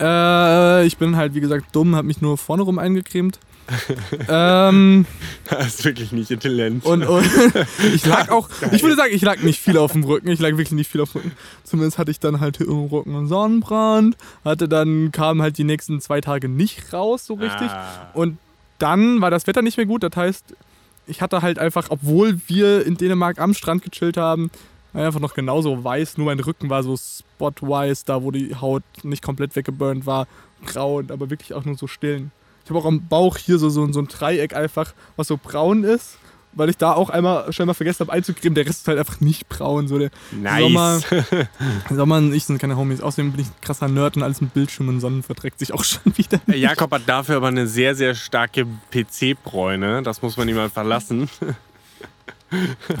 Äh, 0.00 0.86
ich 0.86 0.96
bin 0.96 1.16
halt, 1.16 1.34
wie 1.34 1.40
gesagt, 1.40 1.66
dumm, 1.72 1.94
habe 1.94 2.06
mich 2.06 2.20
nur 2.20 2.36
vorne 2.38 2.62
rum 2.62 2.78
eingecremt. 2.78 3.38
ähm, 4.28 5.06
Das 5.48 5.66
ist 5.66 5.84
wirklich 5.84 6.12
nicht 6.12 6.30
intelligent. 6.30 6.84
und, 6.84 7.04
und 7.04 7.24
ich 7.94 8.04
lag 8.04 8.28
auch, 8.30 8.50
ich 8.72 8.82
würde 8.82 8.96
sagen, 8.96 9.14
ich 9.14 9.22
lag 9.22 9.40
nicht 9.42 9.58
viel 9.58 9.78
auf 9.78 9.92
dem 9.92 10.04
Rücken. 10.04 10.28
Ich 10.28 10.40
lag 10.40 10.50
wirklich 10.50 10.72
nicht 10.72 10.90
viel 10.90 11.00
auf 11.00 11.12
dem 11.12 11.22
Rücken. 11.22 11.32
Zumindest 11.62 11.96
hatte 11.96 12.10
ich 12.10 12.20
dann 12.20 12.40
halt 12.40 12.60
im 12.60 12.86
Rücken 12.86 13.14
einen 13.16 13.28
Sonnenbrand. 13.28 14.16
Hatte 14.44 14.68
dann, 14.68 15.12
kam 15.12 15.40
halt 15.40 15.56
die 15.56 15.64
nächsten 15.64 16.00
zwei 16.00 16.20
Tage 16.20 16.48
nicht 16.48 16.92
raus, 16.92 17.24
so 17.24 17.34
richtig. 17.34 17.70
Ah. 17.70 18.10
Und 18.12 18.38
dann 18.78 19.20
war 19.20 19.30
das 19.30 19.46
Wetter 19.46 19.62
nicht 19.62 19.76
mehr 19.76 19.86
gut. 19.86 20.02
Das 20.02 20.14
heißt, 20.14 20.54
ich 21.06 21.22
hatte 21.22 21.42
halt 21.42 21.58
einfach, 21.58 21.86
obwohl 21.88 22.40
wir 22.46 22.84
in 22.84 22.96
Dänemark 22.96 23.38
am 23.38 23.54
Strand 23.54 23.82
gechillt 23.82 24.16
haben, 24.16 24.50
einfach 25.02 25.20
noch 25.20 25.34
genauso 25.34 25.82
weiß. 25.82 26.16
Nur 26.18 26.26
mein 26.26 26.40
Rücken 26.40 26.70
war 26.70 26.82
so 26.82 26.96
spot-wise, 26.96 28.04
da 28.06 28.22
wo 28.22 28.30
die 28.30 28.54
Haut 28.54 28.82
nicht 29.02 29.22
komplett 29.22 29.56
weggeburnt 29.56 30.06
war, 30.06 30.26
braun, 30.64 31.10
aber 31.10 31.30
wirklich 31.30 31.54
auch 31.54 31.64
nur 31.64 31.76
so 31.76 31.86
stillen. 31.86 32.30
Ich 32.64 32.70
habe 32.70 32.78
auch 32.78 32.86
am 32.86 33.08
Bauch 33.08 33.36
hier 33.36 33.58
so, 33.58 33.68
so, 33.68 33.90
so 33.92 34.00
ein 34.00 34.08
Dreieck 34.08 34.54
einfach, 34.54 34.94
was 35.16 35.26
so 35.26 35.36
braun 35.36 35.84
ist, 35.84 36.16
weil 36.54 36.70
ich 36.70 36.78
da 36.78 36.92
auch 36.92 37.10
einmal 37.10 37.52
scheinbar 37.52 37.74
vergessen 37.74 38.00
habe 38.00 38.12
einzucremen. 38.12 38.54
Der 38.54 38.64
Rest 38.64 38.80
ist 38.80 38.88
halt 38.88 38.98
einfach 38.98 39.20
nicht 39.20 39.48
braun. 39.48 39.88
So 39.88 39.98
der 39.98 40.10
Nice. 40.30 40.62
Sommer, 40.62 41.00
Sommer 41.90 42.16
und 42.18 42.32
ich 42.32 42.44
sind 42.44 42.58
keine 42.58 42.76
Homies. 42.76 43.00
Außerdem 43.00 43.32
bin 43.32 43.40
ich 43.42 43.48
ein 43.48 43.60
krasser 43.60 43.88
Nerd 43.88 44.16
und 44.16 44.22
alles 44.22 44.40
mit 44.40 44.54
Bildschirm 44.54 44.88
und 44.88 45.00
Sonnen 45.00 45.22
verträgt 45.22 45.58
sich 45.58 45.74
auch 45.74 45.84
schon 45.84 46.16
wieder. 46.16 46.40
Äh, 46.48 46.56
Jakob 46.56 46.90
hat 46.92 47.02
dafür 47.06 47.36
aber 47.36 47.48
eine 47.48 47.66
sehr, 47.66 47.94
sehr 47.94 48.14
starke 48.14 48.66
PC-Bräune. 48.92 50.02
Das 50.02 50.22
muss 50.22 50.36
man 50.36 50.48
ihm 50.48 50.56
mal 50.56 50.70
verlassen. 50.70 51.28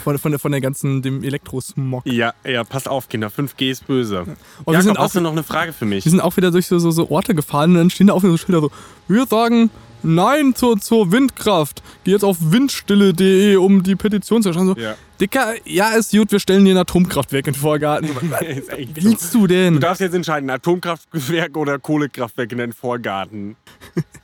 Von, 0.02 0.18
von, 0.18 0.32
der, 0.32 0.38
von 0.38 0.52
der 0.52 0.60
ganzen, 0.60 1.02
dem 1.02 1.22
Elektrosmog. 1.22 2.04
Ja, 2.06 2.34
ja, 2.44 2.64
passt 2.64 2.88
auf, 2.88 3.08
Kinder. 3.08 3.28
5G 3.28 3.70
ist 3.70 3.86
böse. 3.86 4.20
Und 4.20 4.26
wir 4.26 4.72
Jakob, 4.72 4.82
sind, 4.82 4.98
auch, 4.98 5.02
hast 5.04 5.14
du 5.14 5.20
noch 5.20 5.32
eine 5.32 5.44
Frage 5.44 5.72
für 5.72 5.84
mich? 5.84 6.04
wir 6.04 6.10
sind 6.10 6.20
auch 6.20 6.36
wieder 6.36 6.50
durch 6.50 6.66
so, 6.66 6.78
so, 6.78 6.90
so 6.90 7.10
Orte 7.10 7.34
gefahren 7.34 7.70
und 7.72 7.76
dann 7.76 7.90
stehen 7.90 8.08
da 8.08 8.14
auch 8.14 8.22
wieder 8.22 8.32
so 8.32 8.38
Schilder 8.38 8.60
so, 8.60 8.70
wir 9.08 9.26
sagen 9.26 9.70
Nein 10.04 10.54
zur, 10.54 10.78
zur 10.78 11.10
Windkraft. 11.12 11.82
Geh 12.04 12.12
jetzt 12.12 12.24
auf 12.24 12.36
windstille.de, 12.40 13.56
um 13.56 13.82
die 13.82 13.96
Petition 13.96 14.42
zu 14.42 14.52
schreiben. 14.52 14.66
So, 14.66 14.76
Ja. 14.76 14.96
Dicker, 15.20 15.54
ja, 15.64 15.90
ist 15.90 16.10
gut, 16.10 16.30
wir 16.30 16.40
stellen 16.40 16.64
dir 16.64 16.74
ein 16.74 16.78
Atomkraftwerk 16.78 17.46
in 17.46 17.54
den 17.54 17.58
Vorgarten. 17.58 18.10
Was 18.30 18.40
so. 18.40 19.04
willst 19.04 19.34
du 19.34 19.46
denn? 19.46 19.74
Du 19.74 19.80
darfst 19.80 20.00
jetzt 20.00 20.14
entscheiden, 20.14 20.50
Atomkraftwerk 20.50 21.56
oder 21.56 21.78
Kohlekraftwerk 21.78 22.52
in 22.52 22.58
deinen 22.58 22.72
Vorgarten. 22.72 23.56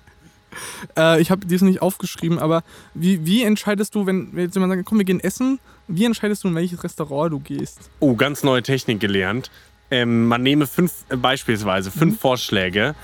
Äh, 0.96 1.20
ich 1.20 1.30
habe 1.30 1.46
dies 1.46 1.62
nicht 1.62 1.82
aufgeschrieben, 1.82 2.38
aber 2.38 2.62
wie, 2.94 3.24
wie 3.26 3.42
entscheidest 3.42 3.94
du, 3.94 4.06
wenn 4.06 4.28
wenn 4.32 4.44
jetzt 4.44 4.54
jemand 4.54 4.72
sagt, 4.72 4.84
komm, 4.86 4.98
wir 4.98 5.04
gehen 5.04 5.20
essen, 5.20 5.58
wie 5.88 6.04
entscheidest 6.04 6.44
du, 6.44 6.48
in 6.48 6.54
welches 6.54 6.82
Restaurant 6.84 7.32
du 7.32 7.40
gehst? 7.40 7.90
Oh, 8.00 8.14
ganz 8.14 8.42
neue 8.42 8.62
Technik 8.62 9.00
gelernt. 9.00 9.50
Ähm, 9.92 10.26
man 10.28 10.42
nehme 10.42 10.66
fünf, 10.68 10.92
äh, 11.08 11.16
beispielsweise 11.16 11.90
fünf 11.90 12.14
Mhm. 12.14 12.18
Vorschläge, 12.18 12.94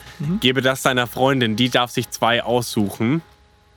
gebe 0.40 0.62
das 0.62 0.82
seiner 0.82 1.06
Freundin, 1.08 1.56
die 1.56 1.68
darf 1.68 1.90
sich 1.90 2.10
zwei 2.10 2.44
aussuchen 2.44 3.22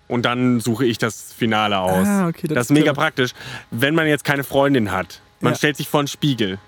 und 0.08 0.26
dann 0.26 0.60
suche 0.60 0.86
ich 0.86 1.00
das 1.00 1.34
Finale 1.34 1.80
aus. 1.80 2.08
Ah, 2.08 2.28
okay, 2.28 2.48
das 2.48 2.56
das, 2.56 2.66
ist 2.68 2.72
mega 2.72 2.84
clever. 2.92 2.96
praktisch. 3.02 3.32
Wenn 3.72 3.96
man 3.96 4.06
jetzt 4.08 4.24
keine 4.24 4.44
Freundin 4.44 4.92
hat, 4.92 5.22
man 5.42 5.54
Ja. 5.54 5.58
stellt 5.58 5.78
sich 5.78 5.88
vor 5.88 6.02
einen 6.02 6.08
Spiegel, 6.08 6.60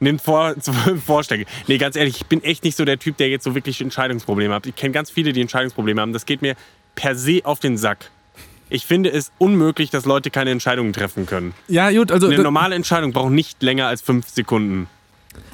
nimmt 0.00 0.20
vor, 0.20 0.54
fünf 0.60 1.04
Vorschläge. 1.04 1.44
Nee, 1.66 1.78
ganz 1.78 1.96
ehrlich, 1.96 2.16
ich 2.16 2.26
bin 2.26 2.42
echt 2.42 2.64
nicht 2.64 2.76
so 2.76 2.84
der 2.84 2.98
Typ, 2.98 3.16
der 3.16 3.28
jetzt 3.28 3.44
so 3.44 3.54
wirklich 3.54 3.80
Entscheidungsprobleme 3.80 4.54
hat. 4.54 4.66
Ich 4.66 4.76
kenne 4.76 4.92
ganz 4.92 5.10
viele, 5.10 5.32
die 5.32 5.40
Entscheidungsprobleme 5.40 6.00
haben. 6.00 6.12
Das 6.12 6.26
geht 6.26 6.42
mir 6.42 6.56
per 6.94 7.14
se 7.14 7.40
auf 7.44 7.60
den 7.60 7.76
Sack. 7.76 8.10
Ich 8.68 8.86
finde 8.86 9.10
es 9.10 9.32
unmöglich, 9.38 9.90
dass 9.90 10.04
Leute 10.04 10.30
keine 10.30 10.50
Entscheidungen 10.50 10.92
treffen 10.92 11.26
können. 11.26 11.54
Ja, 11.66 11.90
gut, 11.90 12.12
also 12.12 12.28
Eine 12.28 12.42
normale 12.42 12.76
Entscheidung 12.76 13.12
braucht 13.12 13.32
nicht 13.32 13.62
länger 13.62 13.88
als 13.88 14.00
fünf 14.00 14.28
Sekunden. 14.28 14.88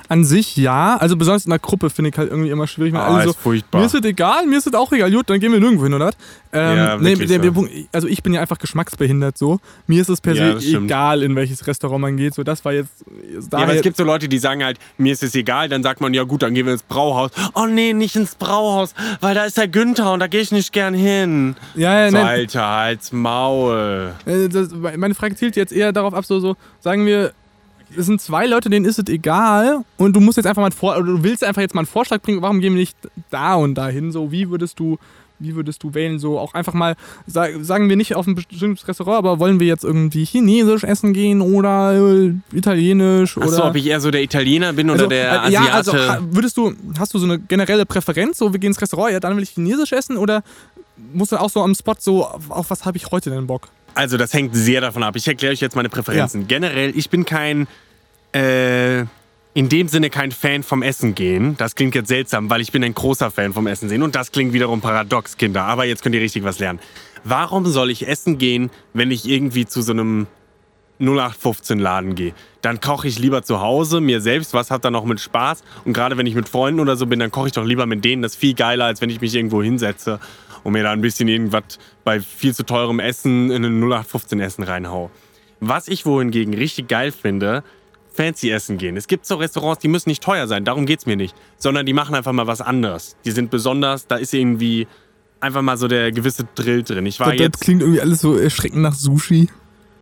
An 0.08 0.24
sich 0.24 0.56
ja. 0.56 0.96
Also 0.98 1.16
besonders 1.16 1.44
in 1.46 1.50
der 1.50 1.58
Gruppe 1.58 1.90
finde 1.90 2.10
ich 2.10 2.16
halt 2.18 2.30
irgendwie 2.30 2.50
immer 2.50 2.66
schwierig. 2.68 2.92
Weil 2.92 3.00
Ah, 3.00 3.14
alle 3.16 3.24
so, 3.24 3.30
ist 3.30 3.38
furchtbar. 3.40 3.80
Mir 3.80 3.86
ist 3.86 3.94
es 3.94 4.04
egal, 4.04 4.46
mir 4.46 4.58
ist 4.58 4.66
es 4.66 4.74
auch 4.74 4.92
egal. 4.92 5.10
Gut, 5.10 5.28
dann 5.28 5.40
gehen 5.40 5.50
wir 5.52 5.58
nirgendwo 5.60 5.84
hin, 5.84 5.94
oder? 5.94 6.10
Ähm, 6.52 6.76
Ja, 6.76 6.96
nee, 6.96 7.14
der, 7.16 7.38
der 7.38 7.42
so. 7.48 7.52
Punkt, 7.52 7.72
also 7.92 8.06
ich 8.06 8.22
bin 8.22 8.32
ja 8.32 8.40
einfach 8.40 8.58
geschmacksbehindert 8.58 9.36
so. 9.36 9.58
Mir 9.88 10.00
ist 10.00 10.08
es 10.08 10.20
per 10.20 10.34
Ja, 10.34 10.60
se 10.60 10.76
egal, 10.78 11.22
in 11.24 11.34
welches 11.34 11.66
Restaurant 11.66 12.00
man 12.02 12.16
geht. 12.16 12.34
So, 12.34 12.44
das 12.44 12.64
war 12.64 12.72
jetzt. 12.72 12.90
Ja, 13.32 13.40
daher- 13.50 13.64
aber 13.64 13.74
es 13.74 13.82
gibt 13.82 13.96
so 13.96 14.04
Leute, 14.04 14.28
die 14.28 14.38
sagen 14.38 14.62
halt, 14.64 14.78
mir 14.96 15.12
ist 15.12 15.22
es 15.24 15.34
egal, 15.34 15.68
dann 15.68 15.82
sagt 15.82 16.00
man, 16.00 16.14
ja 16.14 16.22
gut, 16.22 16.42
dann 16.42 16.54
gehen 16.54 16.66
wir 16.66 16.72
ins 16.74 16.84
Brauhaus. 16.84 17.32
Oh 17.54 17.66
nee, 17.66 17.92
nicht 17.92 18.14
ins 18.14 18.36
Brauhaus, 18.36 18.94
weil 19.20 19.34
da 19.34 19.44
ist 19.44 19.56
der 19.58 19.66
Günther 19.68 20.12
und 20.12 20.20
da 20.20 20.28
gehe 20.28 20.40
ich 20.40 20.52
nicht 20.52 20.72
gern 20.72 20.94
hin. 20.94 21.56
ja, 21.74 22.04
ja, 22.04 22.10
So, 22.10 22.16
nein, 22.16 22.26
Alter, 22.26 22.68
halt's 22.68 23.12
Maul. 23.12 24.12
Äh, 24.24 24.48
das, 24.48 24.68
meine 24.96 25.14
Frage 25.14 25.34
zielt 25.34 25.56
jetzt 25.56 25.72
eher 25.72 25.92
darauf 25.92 26.14
ab, 26.14 26.24
so, 26.24 26.38
so 26.40 26.56
sagen 26.80 27.06
wir, 27.06 27.32
es 27.96 28.06
sind 28.06 28.20
zwei 28.20 28.46
Leute, 28.46 28.70
denen 28.70 28.84
ist 28.86 28.98
es 28.98 29.08
egal 29.08 29.84
und 29.96 30.14
du 30.16 30.20
musst 30.20 30.36
jetzt 30.36 30.46
einfach 30.46 30.60
mal 30.62 30.66
einen 30.66 30.72
Vor 30.76 30.96
oder 30.96 31.06
du 31.06 31.22
willst 31.22 31.44
einfach 31.44 31.62
jetzt 31.62 31.74
mal 31.74 31.80
einen 31.82 31.86
Vorschlag 31.86 32.20
bringen, 32.22 32.42
warum 32.42 32.60
gehen 32.60 32.74
wir 32.74 32.80
nicht 32.80 32.96
da 33.30 33.54
und 33.54 33.74
dahin? 33.74 34.10
So, 34.12 34.32
wie 34.32 34.50
würdest 34.50 34.78
du, 34.80 34.98
wie 35.38 35.54
würdest 35.54 35.82
du 35.82 35.94
wählen? 35.94 36.18
So 36.18 36.38
auch 36.38 36.54
einfach 36.54 36.72
mal, 36.74 36.96
sag, 37.26 37.52
sagen 37.62 37.88
wir 37.88 37.96
nicht 37.96 38.14
auf 38.16 38.26
ein 38.26 38.34
bestimmtes 38.34 38.88
Restaurant, 38.88 39.18
aber 39.18 39.38
wollen 39.38 39.60
wir 39.60 39.66
jetzt 39.66 39.84
irgendwie 39.84 40.24
chinesisch 40.24 40.82
essen 40.84 41.12
gehen 41.12 41.40
oder 41.40 41.94
äh, 41.94 42.32
italienisch 42.52 43.36
oder. 43.36 43.46
Achso, 43.46 43.64
ob 43.66 43.76
ich 43.76 43.86
eher 43.86 44.00
so 44.00 44.10
der 44.10 44.22
Italiener 44.22 44.72
bin 44.72 44.90
oder 44.90 45.00
Also, 45.00 45.08
der 45.10 45.44
äh, 45.44 45.50
ja, 45.52 45.60
Asiate. 45.74 46.10
also 46.10 46.26
würdest 46.30 46.56
du, 46.56 46.74
hast 46.98 47.14
du 47.14 47.18
so 47.18 47.26
eine 47.26 47.38
generelle 47.38 47.86
Präferenz, 47.86 48.38
so 48.38 48.52
wir 48.52 48.58
gehen 48.58 48.70
ins 48.70 48.80
Restaurant, 48.80 49.12
ja, 49.12 49.20
dann 49.20 49.36
will 49.36 49.42
ich 49.42 49.50
chinesisch 49.50 49.92
essen 49.92 50.16
oder 50.16 50.42
musst 51.12 51.32
du 51.32 51.36
auch 51.36 51.50
so 51.50 51.62
am 51.62 51.74
Spot 51.74 51.94
so, 51.98 52.26
auf, 52.26 52.70
was 52.70 52.84
habe 52.84 52.96
ich 52.96 53.10
heute 53.10 53.30
denn 53.30 53.46
Bock? 53.46 53.68
Also 53.94 54.16
das 54.16 54.32
hängt 54.34 54.54
sehr 54.54 54.80
davon 54.80 55.02
ab. 55.02 55.16
Ich 55.16 55.26
erkläre 55.26 55.52
euch 55.52 55.60
jetzt 55.60 55.74
meine 55.74 55.88
Präferenzen. 55.88 56.46
Generell, 56.48 56.92
ich 56.96 57.08
bin 57.08 57.24
kein, 57.24 57.66
äh, 58.34 59.00
in 59.54 59.70
dem 59.70 59.88
Sinne 59.88 60.10
kein 60.10 60.32
Fan 60.32 60.62
vom 60.62 60.82
Essen 60.82 61.14
gehen. 61.14 61.56
Das 61.56 61.74
klingt 61.74 61.94
jetzt 61.94 62.08
seltsam, 62.08 62.50
weil 62.50 62.60
ich 62.60 62.72
bin 62.72 62.84
ein 62.84 62.94
großer 62.94 63.30
Fan 63.30 63.54
vom 63.54 63.66
Essen 63.66 63.88
sehen. 63.88 64.02
Und 64.02 64.14
das 64.14 64.32
klingt 64.32 64.52
wiederum 64.52 64.82
paradox, 64.82 65.38
Kinder. 65.38 65.62
Aber 65.64 65.86
jetzt 65.86 66.02
könnt 66.02 66.14
ihr 66.14 66.20
richtig 66.20 66.44
was 66.44 66.58
lernen. 66.58 66.78
Warum 67.24 67.66
soll 67.66 67.90
ich 67.90 68.06
essen 68.06 68.36
gehen, 68.36 68.70
wenn 68.92 69.10
ich 69.10 69.26
irgendwie 69.26 69.64
zu 69.64 69.80
so 69.80 69.92
einem 69.92 70.26
0815 70.98 71.78
Laden 71.78 72.14
gehe? 72.14 72.34
Dann 72.60 72.80
koche 72.80 73.08
ich 73.08 73.18
lieber 73.18 73.42
zu 73.42 73.60
Hause, 73.60 74.02
mir 74.02 74.20
selbst, 74.20 74.52
was 74.52 74.70
hat 74.70 74.84
da 74.84 74.90
noch 74.90 75.06
mit 75.06 75.20
Spaß. 75.20 75.62
Und 75.86 75.94
gerade 75.94 76.18
wenn 76.18 76.26
ich 76.26 76.34
mit 76.34 76.50
Freunden 76.50 76.80
oder 76.80 76.96
so 76.96 77.06
bin, 77.06 77.18
dann 77.18 77.30
koche 77.30 77.46
ich 77.46 77.52
doch 77.54 77.64
lieber 77.64 77.86
mit 77.86 78.04
denen. 78.04 78.20
Das 78.20 78.32
ist 78.32 78.38
viel 78.38 78.54
geiler, 78.54 78.84
als 78.84 79.00
wenn 79.00 79.08
ich 79.08 79.22
mich 79.22 79.34
irgendwo 79.34 79.62
hinsetze 79.62 80.20
und 80.66 80.72
mir 80.72 80.82
da 80.82 80.90
ein 80.90 81.00
bisschen 81.00 81.28
irgendwas 81.28 81.78
bei 82.02 82.20
viel 82.20 82.52
zu 82.52 82.64
teurem 82.64 82.98
Essen 82.98 83.52
in 83.52 83.64
ein 83.64 83.80
0815 83.80 84.40
Essen 84.40 84.64
reinhau. 84.64 85.12
Was 85.60 85.86
ich 85.86 86.04
wohingegen 86.04 86.54
richtig 86.54 86.88
geil 86.88 87.12
finde, 87.12 87.62
fancy 88.12 88.50
essen 88.50 88.76
gehen. 88.76 88.96
Es 88.96 89.06
gibt 89.06 89.26
so 89.26 89.36
Restaurants, 89.36 89.80
die 89.80 89.86
müssen 89.86 90.08
nicht 90.08 90.24
teuer 90.24 90.48
sein, 90.48 90.64
darum 90.64 90.84
geht's 90.84 91.06
mir 91.06 91.14
nicht. 91.16 91.36
Sondern 91.56 91.86
die 91.86 91.92
machen 91.92 92.16
einfach 92.16 92.32
mal 92.32 92.48
was 92.48 92.60
anderes. 92.60 93.16
Die 93.24 93.30
sind 93.30 93.52
besonders, 93.52 94.08
da 94.08 94.16
ist 94.16 94.34
irgendwie 94.34 94.88
einfach 95.38 95.62
mal 95.62 95.76
so 95.76 95.86
der 95.86 96.10
gewisse 96.10 96.48
Drill 96.56 96.82
drin. 96.82 97.06
Ich 97.06 97.20
war 97.20 97.28
Das, 97.28 97.36
das 97.36 97.44
jetzt. 97.44 97.60
klingt 97.60 97.82
irgendwie 97.82 98.00
alles 98.00 98.20
so 98.20 98.36
erschreckend 98.36 98.82
nach 98.82 98.94
Sushi. 98.94 99.48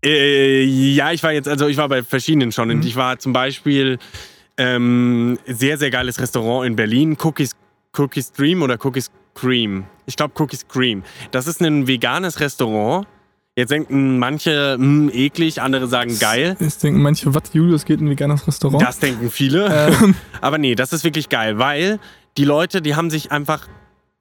Äh, 0.03 0.65
ja, 0.65 1.13
ich 1.13 1.23
war 1.23 1.33
jetzt, 1.33 1.47
also 1.47 1.67
ich 1.67 1.77
war 1.77 1.91
bei 1.91 2.03
verschiedenen 2.03 2.53
schon. 2.53 2.71
Und 2.71 2.87
ich 2.87 2.97
war 2.97 3.19
zum 3.19 3.35
Beispiel 3.35 3.99
ähm, 4.57 5.39
sehr, 5.47 5.77
sehr 5.77 5.91
geiles 5.91 6.19
Restaurant 6.21 6.67
in 6.67 6.75
Berlin, 6.77 7.19
Cookies, 7.23 7.51
Cookies 7.99 8.33
Dream 8.33 8.63
oder 8.63 8.79
Cookies 8.83 9.11
Cream. 9.35 9.85
Ich 10.07 10.17
glaube 10.17 10.35
Cookies 10.41 10.67
Cream. 10.69 11.03
Das 11.31 11.47
ist 11.47 11.61
ein 11.61 11.87
veganes 11.87 12.41
Restaurant. 12.41 13.07
Jetzt 13.57 13.71
denken 13.71 14.19
manche, 14.19 14.75
hm, 14.75 15.11
eklig, 15.13 15.63
andere 15.63 15.87
sagen 15.87 16.19
geil. 16.19 16.57
Jetzt 16.59 16.83
denken 16.83 17.01
manche, 17.03 17.33
was, 17.35 17.43
Julius 17.53 17.85
geht 17.85 18.01
in 18.01 18.07
ein 18.07 18.11
veganes 18.11 18.47
Restaurant? 18.49 18.83
Das 18.83 18.99
denken 18.99 19.31
viele. 19.31 19.89
Ähm. 19.93 20.17
Aber 20.41 20.59
nee, 20.59 20.75
das 20.75 20.93
ist 20.93 21.05
wirklich 21.05 21.29
geil, 21.29 21.59
weil 21.59 22.01
die 22.37 22.45
Leute, 22.45 22.83
die 22.83 22.97
haben 22.97 23.11
sich 23.11 23.31
einfach 23.31 23.69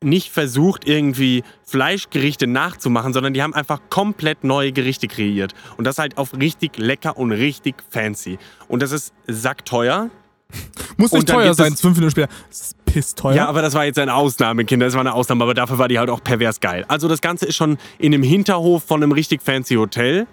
nicht 0.03 0.31
versucht, 0.31 0.87
irgendwie 0.87 1.43
Fleischgerichte 1.63 2.45
nachzumachen, 2.45 3.13
sondern 3.13 3.33
die 3.33 3.41
haben 3.41 3.53
einfach 3.53 3.79
komplett 3.89 4.43
neue 4.43 4.71
Gerichte 4.71 5.07
kreiert. 5.07 5.53
Und 5.77 5.85
das 5.85 5.97
halt 5.97 6.17
auf 6.17 6.33
richtig 6.37 6.77
lecker 6.77 7.17
und 7.17 7.31
richtig 7.31 7.75
fancy. 7.89 8.37
Und 8.67 8.81
das 8.81 8.91
ist 8.91 9.13
sackteuer. 9.27 10.09
Muss 10.97 11.11
nicht 11.11 11.27
teuer 11.27 11.53
sein, 11.55 11.75
fünf 11.75 11.97
Minuten 11.97 12.11
später. 12.11 12.29
Das 12.93 13.05
ist 13.05 13.15
piss 13.15 13.15
teuer. 13.15 13.35
Ja, 13.35 13.47
aber 13.47 13.61
das 13.61 13.73
war 13.73 13.85
jetzt 13.85 13.99
eine 13.99 14.13
Ausnahme, 14.13 14.65
Kinder. 14.65 14.85
Das 14.85 14.93
war 14.93 15.01
eine 15.01 15.13
Ausnahme, 15.13 15.43
aber 15.43 15.53
dafür 15.53 15.77
war 15.77 15.87
die 15.87 15.99
halt 15.99 16.09
auch 16.09 16.23
pervers 16.23 16.59
geil. 16.59 16.85
Also 16.87 17.07
das 17.07 17.21
Ganze 17.21 17.45
ist 17.45 17.55
schon 17.55 17.77
in 17.97 18.13
einem 18.13 18.23
Hinterhof 18.23 18.83
von 18.83 19.01
einem 19.01 19.11
richtig 19.11 19.41
fancy 19.41 19.75
Hotel. 19.75 20.27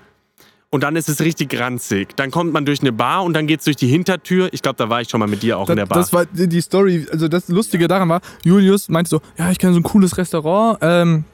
Und 0.72 0.84
dann 0.84 0.94
ist 0.94 1.08
es 1.08 1.20
richtig 1.20 1.58
ranzig. 1.58 2.14
Dann 2.14 2.30
kommt 2.30 2.52
man 2.52 2.64
durch 2.64 2.80
eine 2.80 2.92
Bar 2.92 3.24
und 3.24 3.32
dann 3.32 3.48
geht's 3.48 3.64
durch 3.64 3.76
die 3.76 3.88
Hintertür. 3.88 4.50
Ich 4.52 4.62
glaube, 4.62 4.76
da 4.76 4.88
war 4.88 5.00
ich 5.00 5.08
schon 5.08 5.18
mal 5.18 5.28
mit 5.28 5.42
dir 5.42 5.58
auch 5.58 5.68
in 5.68 5.76
der 5.76 5.86
Bar. 5.86 5.98
das 5.98 6.12
war 6.12 6.26
die 6.26 6.60
Story, 6.60 7.08
also 7.10 7.26
das 7.26 7.48
Lustige 7.48 7.88
daran 7.88 8.08
war, 8.08 8.20
Julius 8.44 8.88
meinte 8.88 9.10
so, 9.10 9.20
ja, 9.36 9.50
ich 9.50 9.58
kenne 9.58 9.72
so 9.72 9.80
ein 9.80 9.82
cooles 9.82 10.16
Restaurant, 10.16 10.78
ähm, 10.80 11.24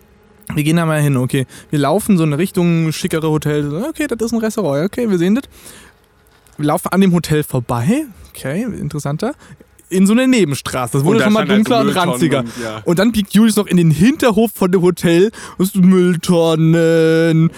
wir 0.55 0.65
gehen 0.65 0.77
da 0.77 0.87
mal 0.87 1.03
hin, 1.03 1.19
okay. 1.19 1.47
Wir 1.69 1.81
laufen 1.81 2.17
so 2.17 2.25
in 2.25 2.33
Richtung 2.33 2.93
schickere 2.93 3.29
Hotel, 3.29 3.85
okay, 3.87 4.07
das 4.07 4.19
ist 4.23 4.33
ein 4.33 4.39
Restaurant, 4.39 4.87
okay, 4.87 5.11
wir 5.11 5.19
sehen 5.19 5.35
das. 5.35 5.45
Wir 6.57 6.67
laufen 6.67 6.89
an 6.89 7.03
dem 7.03 7.13
Hotel 7.13 7.43
vorbei, 7.43 8.07
okay, 8.31 8.63
interessanter, 8.63 9.35
in 9.89 10.07
so 10.07 10.13
eine 10.13 10.27
Nebenstraße. 10.27 10.99
Das 10.99 11.05
wurde 11.05 11.23
schon 11.23 11.33
mal 11.33 11.41
halt 11.41 11.51
dunkler 11.51 11.81
und 11.81 11.89
ranziger. 11.91 12.41
und- 12.41 12.49
ja. 12.63 12.81
Und 12.85 12.99
dann 12.99 13.13
biegt 13.13 13.33
Julius 13.35 13.57
noch 13.57 13.67
in 13.67 13.77
den 13.77 13.91
Hinterhof 13.91 14.51
von 14.55 14.71
dem 14.73 14.83
Hotel. 14.83 15.31
Das 15.59 15.73
sind 15.73 15.85
Mülltonnen, 15.85 17.51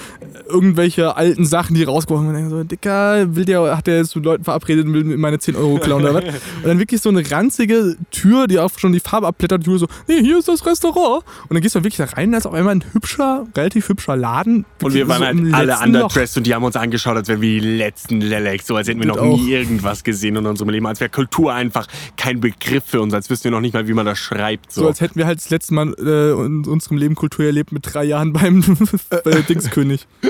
irgendwelche 0.49 1.17
alten 1.17 1.45
Sachen, 1.45 1.75
die 1.75 1.83
rausgeworfen 1.85 2.33
werden. 2.33 2.45
Und 2.45 2.51
so, 2.51 2.65
Dicker, 2.65 3.35
will 3.35 3.45
der, 3.45 3.77
hat 3.77 3.87
der 3.87 3.97
jetzt 3.99 4.15
mit 4.17 4.25
Leuten 4.25 4.45
verabredet 4.45 4.87
und 4.87 4.95
will 4.95 5.05
mir 5.05 5.17
meine 5.17 5.39
10 5.39 5.57
Euro 5.57 5.79
klauen 5.79 6.03
oder 6.03 6.15
was? 6.15 6.25
Und 6.63 6.67
dann 6.67 6.79
wirklich 6.79 7.01
so 7.01 7.09
eine 7.09 7.29
ranzige 7.31 7.97
Tür, 8.11 8.47
die 8.47 8.59
auch 8.59 8.71
schon 8.79 8.93
die 8.93 9.01
Farbe 9.01 9.27
abblättert. 9.27 9.61
Und 9.61 9.67
Julius 9.67 9.81
so, 9.83 9.87
nee, 10.07 10.21
hier 10.23 10.39
ist 10.39 10.49
das 10.49 10.65
Restaurant. 10.67 11.25
Und 11.49 11.55
dann 11.55 11.61
gehst 11.63 11.75
du 11.75 11.79
wirklich 11.85 11.97
da 11.97 12.05
rein, 12.05 12.33
da 12.33 12.39
ist 12.39 12.47
auf 12.47 12.55
einmal 12.55 12.75
ein 12.77 12.85
hübscher, 12.93 13.47
relativ 13.57 13.89
hübscher 13.89 14.17
Laden. 14.17 14.65
Und 14.83 14.95
wir 14.95 15.09
waren 15.09 15.21
so 15.51 15.53
halt 15.53 15.55
alle 15.55 15.67
letzten 15.67 15.93
Loch. 15.93 16.03
underdressed 16.03 16.37
und 16.39 16.47
die 16.47 16.55
haben 16.55 16.65
uns 16.65 16.77
angeschaut, 16.77 17.17
als 17.17 17.29
wären 17.29 17.41
wir 17.41 17.61
die 17.61 17.67
letzten 17.77 18.21
Leleks. 18.21 18.67
So 18.67 18.77
als 18.77 18.89
hätten 18.89 19.01
wir 19.01 19.07
noch 19.07 19.19
auch. 19.19 19.37
nie 19.39 19.51
irgendwas 19.53 20.05
gesehen 20.05 20.37
in 20.37 20.47
unserem 20.47 20.71
Leben. 20.71 20.87
Als 20.87 21.01
wäre 21.01 21.11
Kultur 21.11 21.53
einfach 21.53 21.87
kein 22.19 22.41
Begriff 22.41 22.85
für 22.85 23.01
uns. 23.01 23.15
Als 23.15 23.31
wüssten 23.31 23.45
wir 23.45 23.51
noch 23.53 23.61
nicht 23.63 23.73
mal, 23.73 23.89
wie 23.89 23.95
man 23.95 24.05
das 24.05 24.19
schreibt. 24.19 24.71
So 24.71 24.83
So. 24.83 24.89
als 24.89 25.01
hätten 25.01 25.15
wir 25.17 25.25
halt 25.27 25.39
das 25.39 25.49
letzte 25.49 25.73
Mal 25.73 25.95
äh, 25.99 26.33
in 26.45 26.67
unserem 26.67 26.99
Leben 26.99 27.15
Kultur 27.15 27.47
erlebt 27.47 27.73
mit 27.73 27.83
drei 27.95 28.05
Jahren 28.05 28.33
beim 28.35 28.63
äh, 29.25 29.43
Dingskönig. 29.45 30.07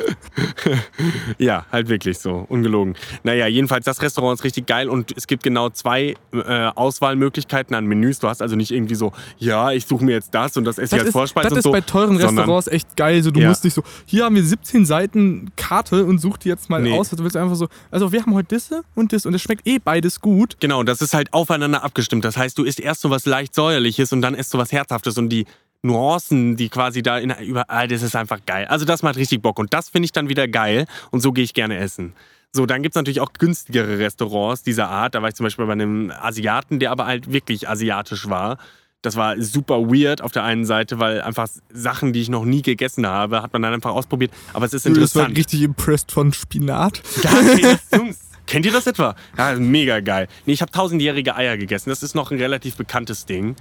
Ja, 1.39 1.65
halt 1.73 1.89
wirklich 1.89 2.19
so. 2.19 2.45
Ungelogen. 2.49 2.95
Naja, 3.23 3.47
jedenfalls, 3.47 3.85
das 3.85 4.03
Restaurant 4.03 4.39
ist 4.39 4.45
richtig 4.45 4.67
geil 4.67 4.89
und 4.89 5.13
es 5.17 5.27
gibt 5.27 5.43
genau 5.43 5.71
zwei 5.71 6.15
äh, 6.33 6.67
Auswahlmöglichkeiten 6.75 7.75
an 7.75 7.87
Menüs. 7.87 8.19
Du 8.19 8.29
hast 8.29 8.43
also 8.43 8.57
nicht 8.57 8.71
irgendwie 8.71 8.95
so, 8.95 9.13
ja, 9.39 9.73
ich 9.73 9.87
suche 9.87 10.05
mir 10.05 10.13
jetzt 10.13 10.35
das 10.35 10.57
und 10.57 10.65
das 10.65 10.79
esse 10.79 10.85
ich 10.85 10.91
Das 10.91 10.99
als 11.01 11.09
ist, 11.09 11.13
Vorspeise 11.13 11.45
das 11.45 11.53
und 11.53 11.59
ist 11.59 11.65
so. 11.65 11.73
bei 11.73 11.81
teuren 11.81 12.17
Restaurants 12.17 12.67
echt 12.69 12.97
geil. 12.97 13.23
So, 13.23 13.31
du 13.31 13.41
Ja. 13.41 13.49
musst 13.49 13.65
nicht 13.65 13.75
so, 13.75 13.83
hier 14.07 14.25
haben 14.25 14.35
wir 14.35 14.45
17 14.45 14.85
Seiten 14.87 15.51
Karte 15.57 16.05
und 16.05 16.19
such 16.21 16.39
die 16.39 16.49
jetzt 16.49 16.69
mal 16.71 16.83
Nee. 16.83 16.93
aus. 16.99 17.11
Du 17.11 17.23
willst 17.23 17.37
einfach 17.37 17.57
so, 17.57 17.69
also 17.91 18.13
wir 18.13 18.23
haben 18.23 18.35
heute 18.35 18.49
Disse 18.55 18.83
und 18.95 19.13
das 19.13 19.27
und 19.27 19.35
es 19.35 19.43
schmeckt 19.43 19.67
eh 19.67 19.79
beides 19.79 20.21
gut. 20.21 20.57
Genau, 20.61 20.83
das 20.83 21.01
ist 21.03 21.15
halt 21.15 21.33
aufeinander 21.33 21.78
abgestimmt. 21.83 22.25
Das 22.25 22.37
heißt, 22.37 22.57
du 22.59 22.65
isst 22.65 22.81
erst 22.81 23.01
so 23.01 23.11
was 23.11 23.27
leicht 23.27 23.55
säuerliches 23.55 24.13
und 24.13 24.23
dann 24.23 24.35
isst 24.35 24.53
du 24.55 24.59
was 24.59 24.73
Herzhaftes 24.73 25.19
und 25.19 25.29
die 25.29 25.47
Nuancen, 25.83 26.57
die 26.57 26.69
quasi 26.69 27.03
da 27.03 27.19
in, 27.19 27.31
überall, 27.41 27.87
das 27.89 28.03
ist 28.03 28.17
einfach 28.17 28.41
geil. 28.47 28.67
Also 28.67 28.85
das 28.85 29.03
macht 29.03 29.17
richtig 29.17 29.43
Bock 29.43 29.59
und 29.59 29.73
das 29.73 29.89
finde 29.89 30.07
ich 30.07 30.13
dann 30.13 30.29
wieder 30.29 30.49
geil 30.49 30.87
und 31.11 31.21
so 31.21 31.33
gehe 31.33 31.45
ich 31.45 31.55
gerne 31.55 31.77
essen. 31.79 32.15
So, 32.53 32.67
dann 32.67 32.83
gibt 32.83 32.95
es 32.95 32.97
natürlich 32.97 33.21
auch 33.21 33.33
günstigere 33.35 33.99
Restaurants 33.99 34.63
dieser 34.63 34.89
Art. 34.89 35.15
Da 35.15 35.23
war 35.23 35.29
ich 35.29 35.35
zum 35.35 35.45
Beispiel 35.45 35.67
bei 35.67 35.73
einem 35.73 36.11
Asiaten, 36.11 36.79
der 36.81 36.91
aber 36.91 37.07
halt 37.07 37.31
wirklich 37.33 37.69
asiatisch 37.69 38.29
war. 38.29 38.57
Das 39.03 39.15
war 39.15 39.41
super 39.41 39.83
weird 39.83 40.23
auf 40.23 40.33
der 40.33 40.43
einen 40.43 40.65
Seite, 40.65 40.99
weil 40.99 41.21
einfach 41.21 41.47
Sachen, 41.73 42.13
die 42.13 42.21
ich 42.21 42.31
noch 42.31 42.45
nie 42.45 42.63
gegessen 42.63 43.07
habe, 43.07 43.43
hat 43.43 43.53
man 43.53 43.63
dann 43.63 43.75
einfach 43.75 43.93
ausprobiert. 43.93 44.33
Aber 44.55 44.67
es 44.67 44.73
ist 44.73 44.87
Das 44.87 44.91
war 44.91 44.97
interessant. 45.27 45.37
richtig 45.39 45.63
impressed 45.63 46.11
von 46.11 46.33
Spinat. 46.33 47.01
Ja, 47.23 47.31
okay, 47.31 47.77
das, 47.91 47.91
kennt 48.49 48.67
ihr 48.67 48.73
das 48.73 48.87
etwa? 48.87 49.15
Ja, 49.37 49.55
mega 49.55 50.01
geil. 50.01 50.27
Nee, 50.47 50.55
ich 50.55 50.63
habe 50.63 50.73
tausendjährige 50.73 51.37
Eier 51.37 51.57
gegessen. 51.57 51.91
Das 51.91 52.03
ist 52.03 52.15
noch 52.15 52.31
ein 52.33 52.39
relativ 52.39 52.77
bekanntes 52.77 53.27
Ding. 53.27 53.55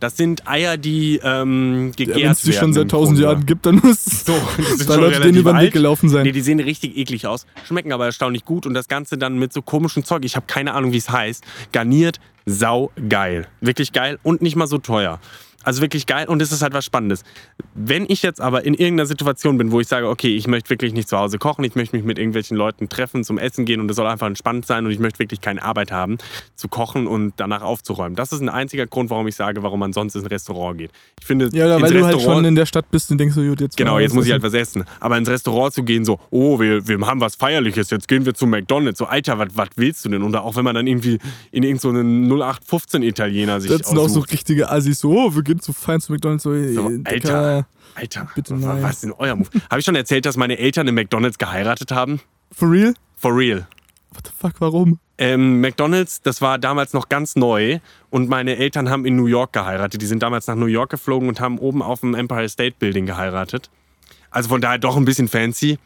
Das 0.00 0.16
sind 0.16 0.48
Eier, 0.48 0.78
die 0.78 1.20
ähm, 1.22 1.92
gegärt 1.94 2.16
Wenn 2.16 2.30
es 2.30 2.40
die 2.40 2.54
schon 2.54 2.72
seit 2.72 2.90
tausend. 2.90 3.18
Jahren 3.18 3.44
gibt, 3.44 3.66
dann 3.66 3.76
muss 3.76 4.06
es 4.06 4.24
So, 4.24 4.34
da 4.88 4.94
Leute 4.94 5.20
denen 5.20 5.36
über 5.36 5.52
den 5.52 5.60
Weg 5.60 5.74
gelaufen 5.74 6.08
sein. 6.08 6.22
Nee, 6.22 6.32
die 6.32 6.40
sehen 6.40 6.58
richtig 6.58 6.96
eklig 6.96 7.26
aus, 7.26 7.44
schmecken 7.64 7.92
aber 7.92 8.06
erstaunlich 8.06 8.46
gut 8.46 8.64
und 8.64 8.72
das 8.72 8.88
Ganze 8.88 9.18
dann 9.18 9.38
mit 9.38 9.52
so 9.52 9.60
komischem 9.60 10.02
Zeug, 10.04 10.24
ich 10.24 10.36
habe 10.36 10.46
keine 10.46 10.72
Ahnung, 10.72 10.92
wie 10.92 10.96
es 10.96 11.10
heißt, 11.10 11.44
garniert, 11.72 12.18
sau 12.46 12.90
geil. 13.10 13.46
Wirklich 13.60 13.92
geil 13.92 14.18
und 14.22 14.40
nicht 14.40 14.56
mal 14.56 14.66
so 14.66 14.78
teuer. 14.78 15.20
Also 15.62 15.82
wirklich 15.82 16.06
geil 16.06 16.26
und 16.28 16.40
es 16.40 16.52
ist 16.52 16.62
halt 16.62 16.72
was 16.72 16.84
Spannendes. 16.84 17.22
Wenn 17.74 18.06
ich 18.08 18.22
jetzt 18.22 18.40
aber 18.40 18.64
in 18.64 18.74
irgendeiner 18.74 19.06
Situation 19.06 19.58
bin, 19.58 19.72
wo 19.72 19.80
ich 19.80 19.88
sage, 19.88 20.08
okay, 20.08 20.34
ich 20.34 20.46
möchte 20.46 20.70
wirklich 20.70 20.92
nicht 20.92 21.08
zu 21.08 21.18
Hause 21.18 21.38
kochen, 21.38 21.64
ich 21.64 21.74
möchte 21.74 21.94
mich 21.94 22.04
mit 22.04 22.18
irgendwelchen 22.18 22.56
Leuten 22.56 22.88
treffen, 22.88 23.24
zum 23.24 23.38
Essen 23.38 23.64
gehen 23.64 23.80
und 23.80 23.90
es 23.90 23.96
soll 23.96 24.06
einfach 24.06 24.26
entspannt 24.26 24.66
sein 24.66 24.86
und 24.86 24.92
ich 24.92 24.98
möchte 24.98 25.18
wirklich 25.18 25.40
keine 25.40 25.62
Arbeit 25.62 25.92
haben, 25.92 26.18
zu 26.56 26.68
kochen 26.68 27.06
und 27.06 27.34
danach 27.36 27.62
aufzuräumen. 27.62 28.16
Das 28.16 28.32
ist 28.32 28.40
ein 28.40 28.48
einziger 28.48 28.86
Grund, 28.86 29.10
warum 29.10 29.28
ich 29.28 29.36
sage, 29.36 29.62
warum 29.62 29.80
man 29.80 29.92
sonst 29.92 30.14
ins 30.14 30.30
Restaurant 30.30 30.78
geht. 30.78 30.90
Ich 31.20 31.26
finde, 31.26 31.50
ja, 31.52 31.80
weil 31.80 31.92
du 31.92 32.04
halt 32.04 32.20
schon 32.20 32.44
in 32.44 32.54
der 32.54 32.66
Stadt 32.66 32.90
bist 32.90 33.10
und 33.10 33.18
denkst 33.18 33.34
so, 33.34 33.42
gut, 33.42 33.60
jetzt 33.60 33.76
Genau, 33.76 33.98
jetzt 33.98 34.14
muss 34.14 34.26
ich 34.26 34.32
halt 34.32 34.42
was 34.42 34.54
essen. 34.54 34.84
Aber 34.98 35.16
ins 35.18 35.28
Restaurant 35.28 35.72
zu 35.74 35.82
gehen, 35.82 36.04
so, 36.04 36.18
oh, 36.30 36.58
wir, 36.58 36.86
wir 36.88 36.98
haben 37.06 37.20
was 37.20 37.34
Feierliches, 37.36 37.90
jetzt 37.90 38.08
gehen 38.08 38.24
wir 38.24 38.34
zu 38.34 38.46
McDonalds. 38.46 38.98
So, 38.98 39.06
Alter, 39.06 39.38
was 39.38 39.48
was 39.54 39.68
willst 39.76 40.04
du 40.04 40.08
denn? 40.08 40.22
Oder 40.22 40.42
auch 40.42 40.56
wenn 40.56 40.64
man 40.64 40.74
dann 40.74 40.86
irgendwie 40.86 41.18
in 41.50 41.62
irgendeinen 41.62 41.78
so 41.80 41.88
einen 41.88 42.32
0815-Italiener 42.32 43.60
sich 43.60 43.70
Das 43.70 43.88
sind 43.88 43.98
auch 43.98 44.08
so 44.08 44.20
aussucht. 44.20 44.32
richtige 44.32 44.70
Assis, 44.70 45.00
so, 45.00 45.10
oh, 45.12 45.34
wir 45.34 45.42
gehen 45.50 45.60
zu 45.60 45.72
fein 45.72 46.00
zu 46.00 46.12
McDonalds. 46.12 46.42
So, 46.44 46.52
So, 46.54 46.90
äh, 46.90 47.00
Alter. 47.04 47.66
Alter, 47.94 48.28
Bitte 48.34 48.54
nein. 48.54 48.82
was 48.82 48.94
ist 48.94 49.02
denn 49.04 49.12
euer 49.12 49.34
Move? 49.34 49.48
Habe 49.68 49.80
ich 49.80 49.84
schon 49.84 49.96
erzählt, 49.96 50.24
dass 50.24 50.36
meine 50.36 50.58
Eltern 50.58 50.86
in 50.88 50.94
McDonalds 50.94 51.38
geheiratet 51.38 51.90
haben? 51.92 52.20
For 52.52 52.70
real? 52.70 52.94
For 53.16 53.36
real. 53.36 53.66
What 54.12 54.26
the 54.26 54.32
fuck, 54.36 54.54
warum? 54.60 54.98
Ähm, 55.18 55.60
McDonalds, 55.60 56.22
das 56.22 56.40
war 56.40 56.58
damals 56.58 56.92
noch 56.94 57.08
ganz 57.08 57.36
neu 57.36 57.78
und 58.10 58.28
meine 58.28 58.56
Eltern 58.56 58.88
haben 58.90 59.04
in 59.04 59.16
New 59.16 59.26
York 59.26 59.52
geheiratet. 59.52 60.00
Die 60.00 60.06
sind 60.06 60.22
damals 60.22 60.46
nach 60.46 60.54
New 60.54 60.66
York 60.66 60.90
geflogen 60.90 61.28
und 61.28 61.40
haben 61.40 61.58
oben 61.58 61.82
auf 61.82 62.00
dem 62.00 62.14
Empire 62.14 62.48
State 62.48 62.76
Building 62.78 63.06
geheiratet. 63.06 63.70
Also 64.30 64.48
von 64.48 64.60
daher 64.60 64.78
doch 64.78 64.96
ein 64.96 65.04
bisschen 65.04 65.28
fancy. 65.28 65.78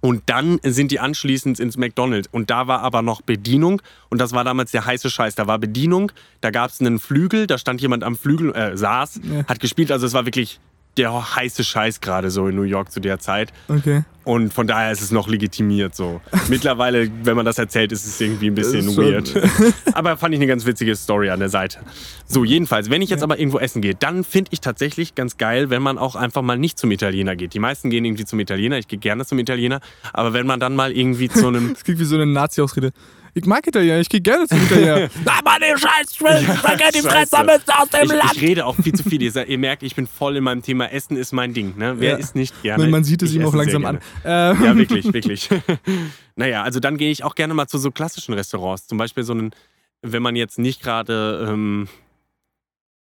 Und 0.00 0.22
dann 0.26 0.58
sind 0.64 0.90
die 0.92 0.98
anschließend 1.00 1.60
ins 1.60 1.76
McDonald's. 1.76 2.28
Und 2.32 2.50
da 2.50 2.66
war 2.66 2.80
aber 2.80 3.02
noch 3.02 3.20
Bedienung. 3.20 3.82
Und 4.08 4.20
das 4.20 4.32
war 4.32 4.44
damals 4.44 4.70
der 4.70 4.86
heiße 4.86 5.10
Scheiß. 5.10 5.34
Da 5.34 5.46
war 5.46 5.58
Bedienung, 5.58 6.10
da 6.40 6.50
gab 6.50 6.70
es 6.70 6.80
einen 6.80 6.98
Flügel, 6.98 7.46
da 7.46 7.58
stand 7.58 7.80
jemand 7.82 8.02
am 8.04 8.16
Flügel, 8.16 8.54
äh, 8.54 8.76
saß, 8.76 9.20
Ja. 9.22 9.44
hat 9.46 9.60
gespielt. 9.60 9.92
Also 9.92 10.06
es 10.06 10.14
war 10.14 10.24
wirklich 10.24 10.58
der 11.00 11.34
heiße 11.34 11.64
Scheiß 11.64 12.00
gerade 12.02 12.30
so 12.30 12.46
in 12.46 12.56
New 12.56 12.62
York 12.62 12.92
zu 12.92 13.00
der 13.00 13.18
Zeit. 13.18 13.52
Okay. 13.68 14.04
Und 14.24 14.52
von 14.52 14.66
daher 14.66 14.92
ist 14.92 15.00
es 15.00 15.10
noch 15.10 15.28
legitimiert 15.28 15.94
so. 15.96 16.20
Mittlerweile, 16.48 17.10
wenn 17.22 17.36
man 17.36 17.46
das 17.46 17.58
erzählt, 17.58 17.90
ist 17.90 18.06
es 18.06 18.20
irgendwie 18.20 18.48
ein 18.48 18.54
bisschen 18.54 18.86
weird. 18.98 19.32
Aber 19.94 20.18
fand 20.18 20.34
ich 20.34 20.40
eine 20.40 20.46
ganz 20.46 20.66
witzige 20.66 20.94
Story 20.94 21.30
an 21.30 21.40
der 21.40 21.48
Seite. 21.48 21.78
So, 22.26 22.44
jedenfalls, 22.44 22.90
wenn 22.90 23.00
ich 23.00 23.08
jetzt 23.08 23.22
aber 23.22 23.40
irgendwo 23.40 23.58
essen 23.58 23.80
gehe, 23.82 23.94
dann 23.94 24.22
finde 24.22 24.50
ich 24.52 24.60
tatsächlich 24.60 25.14
ganz 25.14 25.36
geil, 25.36 25.70
wenn 25.70 25.82
man 25.82 25.98
auch 25.98 26.14
einfach 26.14 26.42
mal 26.42 26.58
nicht 26.58 26.78
zum 26.78 26.92
Italiener 26.92 27.34
geht. 27.34 27.54
Die 27.54 27.58
meisten 27.58 27.90
gehen 27.90 28.04
irgendwie 28.04 28.24
zum 28.24 28.38
Italiener, 28.38 28.78
ich 28.78 28.86
gehe 28.86 28.98
gerne 29.00 29.24
zum 29.24 29.38
Italiener, 29.40 29.80
aber 30.12 30.32
wenn 30.32 30.46
man 30.46 30.60
dann 30.60 30.76
mal 30.76 30.92
irgendwie 30.92 31.28
zu 31.28 31.48
einem 31.48 31.70
Das 31.70 31.82
klingt 31.82 31.98
wie 31.98 32.04
so 32.04 32.14
eine 32.14 32.26
Nazi-Ausrede. 32.26 32.92
Ich 33.34 33.44
mag 33.46 33.66
Italiener, 33.66 33.98
ich 34.00 34.08
gehe 34.08 34.20
gerne 34.20 34.46
zum 34.48 34.60
Italiener. 34.62 35.08
Aber 35.26 35.56
die 35.60 35.78
scheiß 35.80 36.14
Spaghetti. 36.14 37.00
Fresser 37.02 37.44
müsst 37.44 37.72
aus 37.72 37.88
dem 37.90 38.02
ich, 38.04 38.08
Land. 38.12 38.32
ich 38.34 38.42
rede 38.42 38.66
auch 38.66 38.76
viel 38.76 38.92
zu 38.92 39.02
viel. 39.04 39.22
Ihr, 39.22 39.58
merkt, 39.58 39.82
ich 39.82 39.94
bin 39.94 40.06
voll 40.06 40.36
in 40.36 40.44
meinem 40.44 40.62
Thema. 40.62 40.86
Essen 40.90 41.16
ist 41.16 41.32
mein 41.32 41.54
Ding. 41.54 41.76
Ne? 41.76 41.94
Wer 41.98 42.12
Ja. 42.12 42.16
isst 42.16 42.34
nicht 42.34 42.60
gerne? 42.62 42.84
Man, 42.84 42.90
man 42.90 43.04
sieht 43.04 43.22
es 43.22 43.30
Ich 43.30 43.36
ihm 43.36 43.44
auch 43.46 43.54
langsam 43.54 43.84
an. 43.84 44.00
Ähm, 44.24 44.64
Ja, 44.64 44.76
wirklich, 44.76 45.12
wirklich. 45.12 45.48
naja, 46.36 46.62
also 46.62 46.80
dann 46.80 46.96
gehe 46.96 47.10
ich 47.10 47.22
auch 47.24 47.34
gerne 47.34 47.54
mal 47.54 47.66
zu 47.68 47.78
so 47.78 47.90
klassischen 47.90 48.34
Restaurants. 48.34 48.86
Zum 48.86 48.98
Beispiel 48.98 49.22
so 49.24 49.32
einen, 49.32 49.50
wenn 50.02 50.22
man 50.22 50.34
jetzt 50.36 50.58
nicht 50.58 50.82
gerade, 50.82 51.46
ähm, 51.48 51.88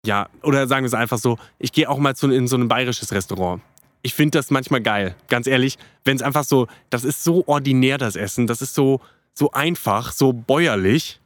ja, 0.04 0.28
oder 0.42 0.66
sagen 0.66 0.84
wir 0.84 0.88
es 0.88 0.94
einfach 0.94 1.18
so, 1.18 1.38
ich 1.58 1.72
gehe 1.72 1.88
auch 1.88 1.98
mal 1.98 2.14
zu, 2.16 2.30
in 2.30 2.48
so 2.48 2.56
ein 2.56 2.68
bayerisches 2.68 3.12
Restaurant. 3.12 3.62
Ich 4.02 4.14
finde 4.14 4.38
das 4.38 4.50
manchmal 4.50 4.80
geil, 4.80 5.16
ganz 5.28 5.46
ehrlich, 5.48 5.76
wenn 6.04 6.16
es 6.16 6.22
einfach 6.22 6.44
so, 6.44 6.68
das 6.88 7.04
ist 7.04 7.24
so 7.24 7.42
ordinär, 7.46 7.98
das 7.98 8.14
Essen, 8.16 8.46
das 8.46 8.62
ist 8.62 8.74
so, 8.74 9.00
so 9.38 9.52
einfach, 9.52 10.10
so 10.12 10.32
bäuerlich. 10.32 11.20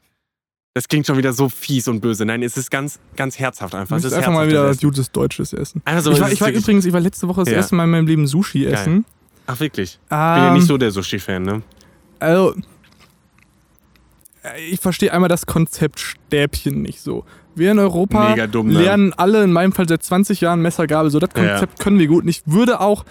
Das 0.75 0.89
klingt 0.89 1.07
schon 1.07 1.17
wieder 1.19 1.33
so 1.33 1.49
fies 1.49 1.89
und 1.89 2.01
böse. 2.01 2.25
Nein, 2.25 2.43
es 2.43 2.57
ist 2.57 2.71
ganz, 2.71 2.99
ganz 3.17 3.39
herzhaft 3.39 3.75
einfach. 3.75 3.97
Es 3.97 4.05
ist 4.05 4.13
einfach 4.13 4.33
mal 4.33 4.49
wieder 4.49 4.75
gutes 4.77 5.11
deutsches 5.11 5.53
Essen. 5.53 5.83
Einfach 5.85 6.03
so, 6.03 6.13
ich 6.13 6.21
war, 6.21 6.31
ich 6.33 6.41
war 6.41 6.49
übrigens, 6.51 6.85
ich 6.87 6.93
war 6.93 7.01
letzte 7.01 7.29
Woche 7.29 7.41
das 7.41 7.51
Ja. 7.51 7.57
erste 7.57 7.75
Mal 7.75 7.85
in 7.85 7.91
meinem 7.91 8.07
Leben 8.07 8.27
Sushi 8.27 8.65
Geil. 8.65 8.73
essen. 8.75 9.05
Ach, 9.47 9.59
wirklich? 9.61 9.99
Ich 10.05 10.09
bin 10.09 10.19
ja 10.19 10.49
Ähm, 10.49 10.55
nicht 10.55 10.67
so 10.67 10.79
der 10.79 10.91
Sushi-Fan, 10.91 11.43
ne? 11.43 11.63
Also, 12.21 12.55
äh, 14.45 14.61
ich 14.71 14.81
verstehe 14.81 15.13
einmal 15.13 15.29
das 15.29 15.47
Konzept 15.47 16.01
Stäbchen 16.01 16.83
nicht 16.83 17.01
so. 17.01 17.25
Wir 17.55 17.73
in 17.73 17.79
Europa 17.79 18.47
dumm, 18.47 18.69
ne? 18.69 18.83
lernen 18.83 19.13
alle, 19.13 19.45
in 19.45 19.53
meinem 19.53 19.73
Fall 19.73 19.87
seit 19.89 20.03
20 20.03 20.41
Jahren 20.41 20.63
Messergabel. 20.63 21.11
So, 21.11 21.19
das 21.19 21.31
Ja. 21.37 21.51
Konzept 21.51 21.81
können 21.81 21.99
wir 21.99 22.07
gut. 22.07 22.23
Und 22.23 22.29
ich 22.29 22.43
würde 22.47 22.81
auch, 22.81 23.05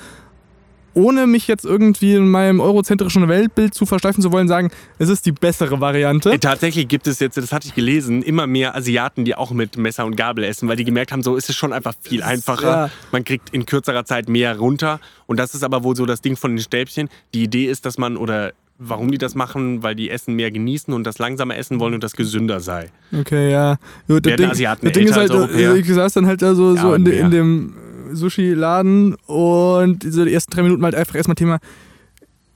ohne 0.93 1.27
mich 1.27 1.47
jetzt 1.47 1.65
irgendwie 1.65 2.15
in 2.15 2.29
meinem 2.29 2.59
eurozentrischen 2.59 3.27
Weltbild 3.27 3.73
zu 3.73 3.85
versteifen 3.85 4.21
zu 4.21 4.31
wollen, 4.31 4.47
sagen, 4.47 4.71
es 4.99 5.09
ist 5.09 5.25
die 5.25 5.31
bessere 5.31 5.79
Variante. 5.79 6.31
Äh, 6.31 6.39
Tatsächlich 6.39 6.87
gibt 6.87 7.07
es 7.07 7.19
jetzt, 7.19 7.37
das 7.37 7.51
hatte 7.51 7.67
ich 7.67 7.75
gelesen, 7.75 8.21
immer 8.23 8.47
mehr 8.47 8.75
Asiaten, 8.75 9.25
die 9.25 9.35
auch 9.35 9.51
mit 9.51 9.77
Messer 9.77 10.05
und 10.05 10.15
Gabel 10.15 10.43
essen, 10.43 10.67
weil 10.69 10.75
die 10.75 10.85
gemerkt 10.85 11.11
haben, 11.11 11.23
so 11.23 11.35
ist 11.35 11.49
es 11.49 11.55
schon 11.55 11.73
einfach 11.73 11.93
viel 12.01 12.23
einfacher. 12.23 12.67
ja. 12.69 12.89
Man 13.11 13.23
kriegt 13.23 13.49
in 13.51 13.65
kürzerer 13.65 14.05
Zeit 14.05 14.27
mehr 14.29 14.57
runter. 14.57 14.99
Und 15.27 15.39
das 15.39 15.53
ist 15.55 15.63
aber 15.63 15.83
wohl 15.83 15.95
so 15.95 16.05
das 16.05 16.21
Ding 16.21 16.35
von 16.35 16.51
den 16.55 16.59
Stäbchen. 16.59 17.09
Die 17.33 17.43
Idee 17.43 17.65
ist, 17.65 17.85
dass 17.85 17.97
man, 17.97 18.17
oder 18.17 18.51
warum 18.83 19.11
die 19.11 19.17
das 19.19 19.35
machen, 19.35 19.83
weil 19.83 19.93
die 19.95 20.09
Essen 20.09 20.33
mehr 20.35 20.49
genießen 20.51 20.93
und 20.93 21.03
das 21.05 21.19
langsamer 21.19 21.55
essen 21.55 21.79
wollen 21.79 21.93
und 21.93 22.03
das 22.03 22.13
gesünder 22.13 22.59
sei. 22.59 22.89
Okay, 23.17 23.51
ja. 23.51 23.77
Gut, 24.07 24.25
Werden 24.25 24.49
Asiaten 24.49 24.85
das 24.87 24.93
Ding 24.93 25.07
ist 25.07 25.15
halt, 25.15 25.29
als 25.29 25.39
Europäer? 25.39 25.75
äh, 25.75 25.79
ich 25.79 25.87
saß 25.87 26.13
dann 26.13 26.25
halt 26.25 26.41
da 26.41 26.55
so, 26.55 26.75
Ja, 26.75 26.81
so 26.81 26.93
in, 26.95 27.05
de, 27.05 27.19
in 27.19 27.29
dem 27.31 27.73
Sushi-Laden 28.13 29.15
und 29.25 30.03
diese 30.03 30.29
ersten 30.29 30.51
drei 30.51 30.63
Minuten 30.63 30.83
halt 30.83 30.95
einfach 30.95 31.15
erstmal 31.15 31.35
Thema, 31.35 31.59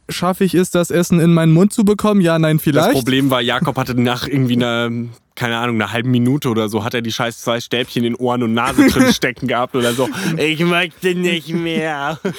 schaffe 0.09 0.43
ich 0.43 0.53
es, 0.53 0.71
das 0.71 0.91
Essen 0.91 1.19
in 1.19 1.33
meinen 1.33 1.53
Mund 1.53 1.73
zu 1.73 1.83
bekommen? 1.83 2.21
Ja, 2.21 2.37
nein, 2.39 2.59
vielleicht. 2.59 2.87
Das 2.89 2.93
Problem 2.93 3.29
war, 3.29 3.41
Jakob 3.41 3.77
hatte 3.77 3.99
nach 3.99 4.27
irgendwie 4.27 4.55
einer, 4.55 4.89
keine 5.35 5.57
Ahnung, 5.57 5.75
einer 5.75 5.91
halben 5.91 6.11
Minute 6.11 6.49
oder 6.49 6.69
so, 6.69 6.83
hat 6.83 6.93
er 6.93 7.01
die 7.01 7.11
scheiß 7.11 7.41
zwei 7.41 7.59
Stäbchen 7.59 8.03
in 8.03 8.15
Ohren 8.15 8.43
und 8.43 8.53
Nase 8.53 8.87
drin 8.87 9.07
stecken 9.13 9.47
gehabt 9.47 9.75
oder 9.75 9.93
so. 9.93 10.07
Ich 10.37 10.59
möchte 10.59 11.15
nicht 11.15 11.53
mehr. 11.53 12.19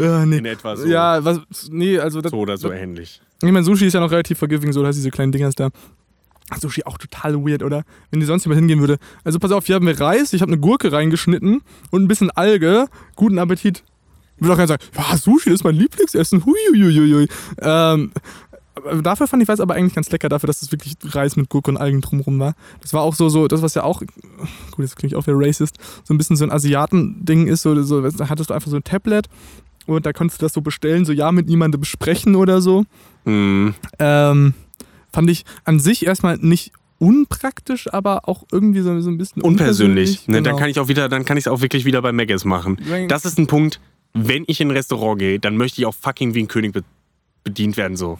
Ja, 0.00 0.24
nee. 0.26 0.38
In 0.38 0.44
etwa 0.46 0.76
so. 0.76 0.86
Ja, 0.86 1.24
was, 1.24 1.40
nee, 1.70 1.98
also 1.98 2.20
das, 2.20 2.30
So 2.30 2.38
oder 2.38 2.56
so 2.56 2.70
ähnlich. 2.70 3.20
Ich 3.42 3.50
meine, 3.50 3.64
Sushi 3.64 3.86
ist 3.86 3.94
ja 3.94 4.00
noch 4.00 4.10
relativ 4.10 4.38
forgiving, 4.38 4.72
so, 4.72 4.82
da 4.82 4.88
hast 4.88 4.96
diese 4.96 5.10
kleinen 5.10 5.32
Dingers 5.32 5.54
da. 5.54 5.70
Sushi 6.60 6.84
auch 6.84 6.98
total 6.98 7.44
weird, 7.44 7.62
oder? 7.62 7.84
Wenn 8.10 8.20
die 8.20 8.26
sonst 8.26 8.44
jemand 8.44 8.60
hingehen 8.60 8.80
würde. 8.80 8.98
Also 9.24 9.38
pass 9.38 9.50
auf, 9.52 9.66
hier 9.66 9.74
haben 9.74 9.86
wir 9.86 10.00
Reis, 10.00 10.32
ich 10.32 10.42
habe 10.42 10.52
eine 10.52 10.60
Gurke 10.60 10.92
reingeschnitten 10.92 11.62
und 11.90 12.02
ein 12.02 12.08
bisschen 12.08 12.30
Alge. 12.30 12.86
Guten 13.16 13.38
Appetit. 13.38 13.82
Würde 14.38 14.52
auch 14.52 14.56
keiner 14.56 14.68
sagen, 14.68 14.84
ja, 14.96 15.16
Sushi 15.16 15.50
ist 15.50 15.64
mein 15.64 15.74
Lieblingsessen. 15.74 16.44
Huiuiuiui. 16.44 17.28
Ähm, 17.58 18.12
dafür 19.02 19.26
fand 19.26 19.42
ich 19.42 19.48
es 19.48 19.60
aber 19.60 19.74
eigentlich 19.74 19.94
ganz 19.94 20.10
lecker, 20.10 20.28
dafür, 20.28 20.46
dass 20.46 20.62
es 20.62 20.70
wirklich 20.70 20.96
Reis 21.02 21.36
mit 21.36 21.48
Gurke 21.48 21.70
und 21.70 21.76
Algen 21.76 22.00
drumrum 22.00 22.38
war. 22.38 22.54
Das 22.80 22.92
war 22.92 23.02
auch 23.02 23.14
so, 23.14 23.28
so 23.28 23.48
das, 23.48 23.62
was 23.62 23.74
ja 23.74 23.82
auch, 23.82 24.00
gut, 24.00 24.78
jetzt 24.78 24.96
klinge 24.96 25.12
ich 25.12 25.16
auch 25.16 25.26
wieder 25.26 25.38
racist, 25.38 25.76
so 26.04 26.12
ein 26.12 26.18
bisschen 26.18 26.36
so 26.36 26.44
ein 26.44 26.52
Asiaten-Ding 26.52 27.46
ist, 27.46 27.62
so, 27.62 27.80
so, 27.82 28.02
da 28.02 28.28
hattest 28.28 28.50
du 28.50 28.54
einfach 28.54 28.70
so 28.70 28.76
ein 28.76 28.84
Tablet 28.84 29.28
und 29.86 30.04
da 30.04 30.12
konntest 30.12 30.40
du 30.40 30.44
das 30.44 30.52
so 30.52 30.60
bestellen, 30.60 31.04
so 31.04 31.12
ja, 31.12 31.32
mit 31.32 31.46
niemandem 31.46 31.80
besprechen 31.80 32.36
oder 32.36 32.60
so. 32.60 32.84
Hm. 33.24 33.74
Ähm, 33.98 34.54
fand 35.16 35.30
ich 35.30 35.46
an 35.64 35.80
sich 35.80 36.04
erstmal 36.04 36.36
nicht 36.36 36.72
unpraktisch, 36.98 37.90
aber 37.90 38.28
auch 38.28 38.44
irgendwie 38.52 38.80
so, 38.80 39.00
so 39.00 39.08
ein 39.08 39.16
bisschen 39.16 39.40
unpersönlich. 39.40 40.28
Ne, 40.28 40.36
genau. 40.36 40.50
Dann 40.50 40.58
kann 40.58 40.68
ich 40.68 40.78
auch 40.78 40.88
wieder, 40.88 41.08
dann 41.08 41.24
kann 41.24 41.38
ich 41.38 41.44
es 41.44 41.48
auch 41.48 41.62
wirklich 41.62 41.86
wieder 41.86 42.02
bei 42.02 42.12
Maggis 42.12 42.44
machen. 42.44 42.78
Das 43.08 43.24
ist 43.24 43.38
ein 43.38 43.46
Punkt, 43.46 43.80
wenn 44.12 44.44
ich 44.46 44.60
in 44.60 44.68
ein 44.68 44.72
Restaurant 44.72 45.18
gehe, 45.18 45.38
dann 45.40 45.56
möchte 45.56 45.80
ich 45.80 45.86
auch 45.86 45.94
fucking 45.94 46.34
wie 46.34 46.42
ein 46.42 46.48
König 46.48 46.74
be 46.74 46.84
bedient 47.44 47.78
werden. 47.78 47.96
So. 47.96 48.18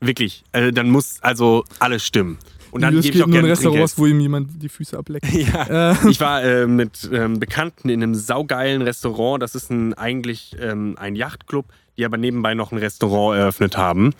Wirklich. 0.00 0.42
Also, 0.50 0.72
dann 0.72 0.90
muss 0.90 1.18
also 1.20 1.62
alles 1.78 2.04
stimmen. 2.04 2.38
Und 2.72 2.80
dann 2.80 3.00
gebe 3.00 3.16
ich 3.16 3.22
auch 3.22 3.30
gerne 3.30 3.48
Restaurants, 3.48 3.96
wo 3.96 4.06
ihm 4.06 4.18
jemand 4.18 4.60
die 4.60 4.68
Füße 4.68 4.98
ableckt. 4.98 5.26
Ja. 5.32 5.92
Äh, 6.02 6.10
Ich 6.10 6.18
war 6.18 6.42
äh, 6.42 6.66
mit 6.66 7.08
ähm, 7.12 7.38
Bekannten 7.38 7.88
in 7.88 8.02
einem 8.02 8.16
saugeilen 8.16 8.82
Restaurant. 8.82 9.42
Das 9.42 9.54
ist 9.54 9.70
ein, 9.70 9.94
eigentlich 9.94 10.56
ähm, 10.58 10.96
ein 10.98 11.14
Yachtclub, 11.14 11.66
die 11.96 12.04
aber 12.04 12.16
nebenbei 12.16 12.54
noch 12.54 12.72
ein 12.72 12.78
Restaurant 12.78 13.38
eröffnet 13.38 13.76
haben. 13.76 14.14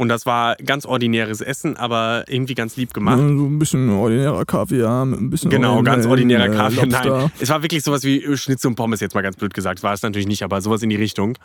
Und 0.00 0.08
das 0.08 0.26
war 0.26 0.54
ganz 0.56 0.86
ordinäres 0.86 1.40
Essen, 1.40 1.76
aber 1.76 2.24
irgendwie 2.28 2.54
ganz 2.54 2.76
lieb 2.76 2.94
gemacht. 2.94 3.18
so 3.18 3.24
ein 3.24 3.58
bisschen 3.58 3.90
ordinärer 3.90 4.44
Kaviar 4.44 5.04
ein 5.04 5.28
bisschen 5.28 5.50
Genau, 5.50 5.82
ganz 5.82 6.06
ordinärer 6.06 6.48
Kaviar. 6.48 6.86
Nein, 6.86 7.32
es 7.40 7.48
war 7.48 7.62
wirklich 7.62 7.82
sowas 7.82 8.04
wie 8.04 8.22
äh, 8.22 8.36
Schnitzel 8.36 8.68
und 8.68 8.76
Pommes, 8.76 9.00
jetzt 9.00 9.16
mal 9.16 9.22
ganz 9.22 9.34
blöd 9.34 9.52
gesagt. 9.54 9.82
War 9.82 9.94
es 9.94 10.02
natürlich 10.02 10.28
nicht, 10.28 10.44
aber 10.44 10.60
sowas 10.60 10.82
in 10.84 10.90
die 10.90 10.96
Richtung. 10.96 11.36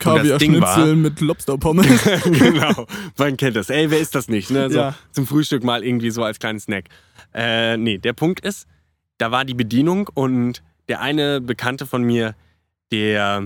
Kaviar-Schnitzel 0.00 0.96
mit 0.96 1.20
Lobsterpommes. 1.20 1.86
genau, 2.24 2.86
man 3.16 3.36
kennt 3.36 3.54
das. 3.54 3.70
Ey, 3.70 3.88
wer 3.92 4.00
ist 4.00 4.16
das 4.16 4.26
nicht? 4.26 4.50
Ne? 4.50 4.68
So 4.68 4.78
Ja. 4.78 4.94
Zum 5.12 5.28
Frühstück 5.28 5.62
mal 5.62 5.84
irgendwie 5.84 6.10
so 6.10 6.24
als 6.24 6.40
kleinen 6.40 6.58
Snack. 6.58 6.86
Äh, 7.32 7.76
nee, 7.76 7.98
der 7.98 8.12
Punkt 8.12 8.40
ist, 8.40 8.66
da 9.18 9.30
war 9.30 9.44
die 9.44 9.54
Bedienung 9.54 10.08
und 10.12 10.64
der 10.88 11.00
eine 11.00 11.40
Bekannte 11.40 11.86
von 11.86 12.02
mir, 12.02 12.34
der, 12.90 13.44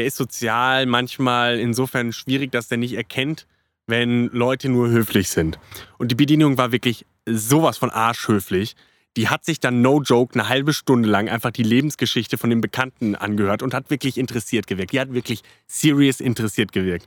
der 0.00 0.06
ist 0.06 0.16
sozial 0.16 0.86
manchmal 0.86 1.58
insofern 1.58 2.14
schwierig, 2.14 2.52
dass 2.52 2.68
der 2.68 2.78
nicht 2.78 2.94
erkennt, 2.94 3.46
wenn 3.86 4.28
Leute 4.28 4.70
nur 4.70 4.88
höflich 4.88 5.28
sind. 5.28 5.58
Und 5.98 6.10
die 6.10 6.14
Bedienung 6.14 6.56
war 6.56 6.72
wirklich 6.72 7.04
sowas 7.26 7.76
von 7.76 7.90
arschhöflich. 7.90 8.76
Die 9.18 9.28
hat 9.28 9.44
sich 9.44 9.60
dann, 9.60 9.82
no 9.82 10.00
joke, 10.00 10.32
eine 10.32 10.48
halbe 10.48 10.72
Stunde 10.72 11.06
lang 11.06 11.28
einfach 11.28 11.50
die 11.50 11.64
Lebensgeschichte 11.64 12.38
von 12.38 12.48
dem 12.48 12.62
Bekannten 12.62 13.14
angehört 13.14 13.62
und 13.62 13.74
hat 13.74 13.90
wirklich 13.90 14.16
interessiert 14.16 14.66
gewirkt. 14.66 14.92
Die 14.92 15.00
hat 15.00 15.12
wirklich 15.12 15.42
serious 15.66 16.20
interessiert 16.20 16.72
gewirkt. 16.72 17.06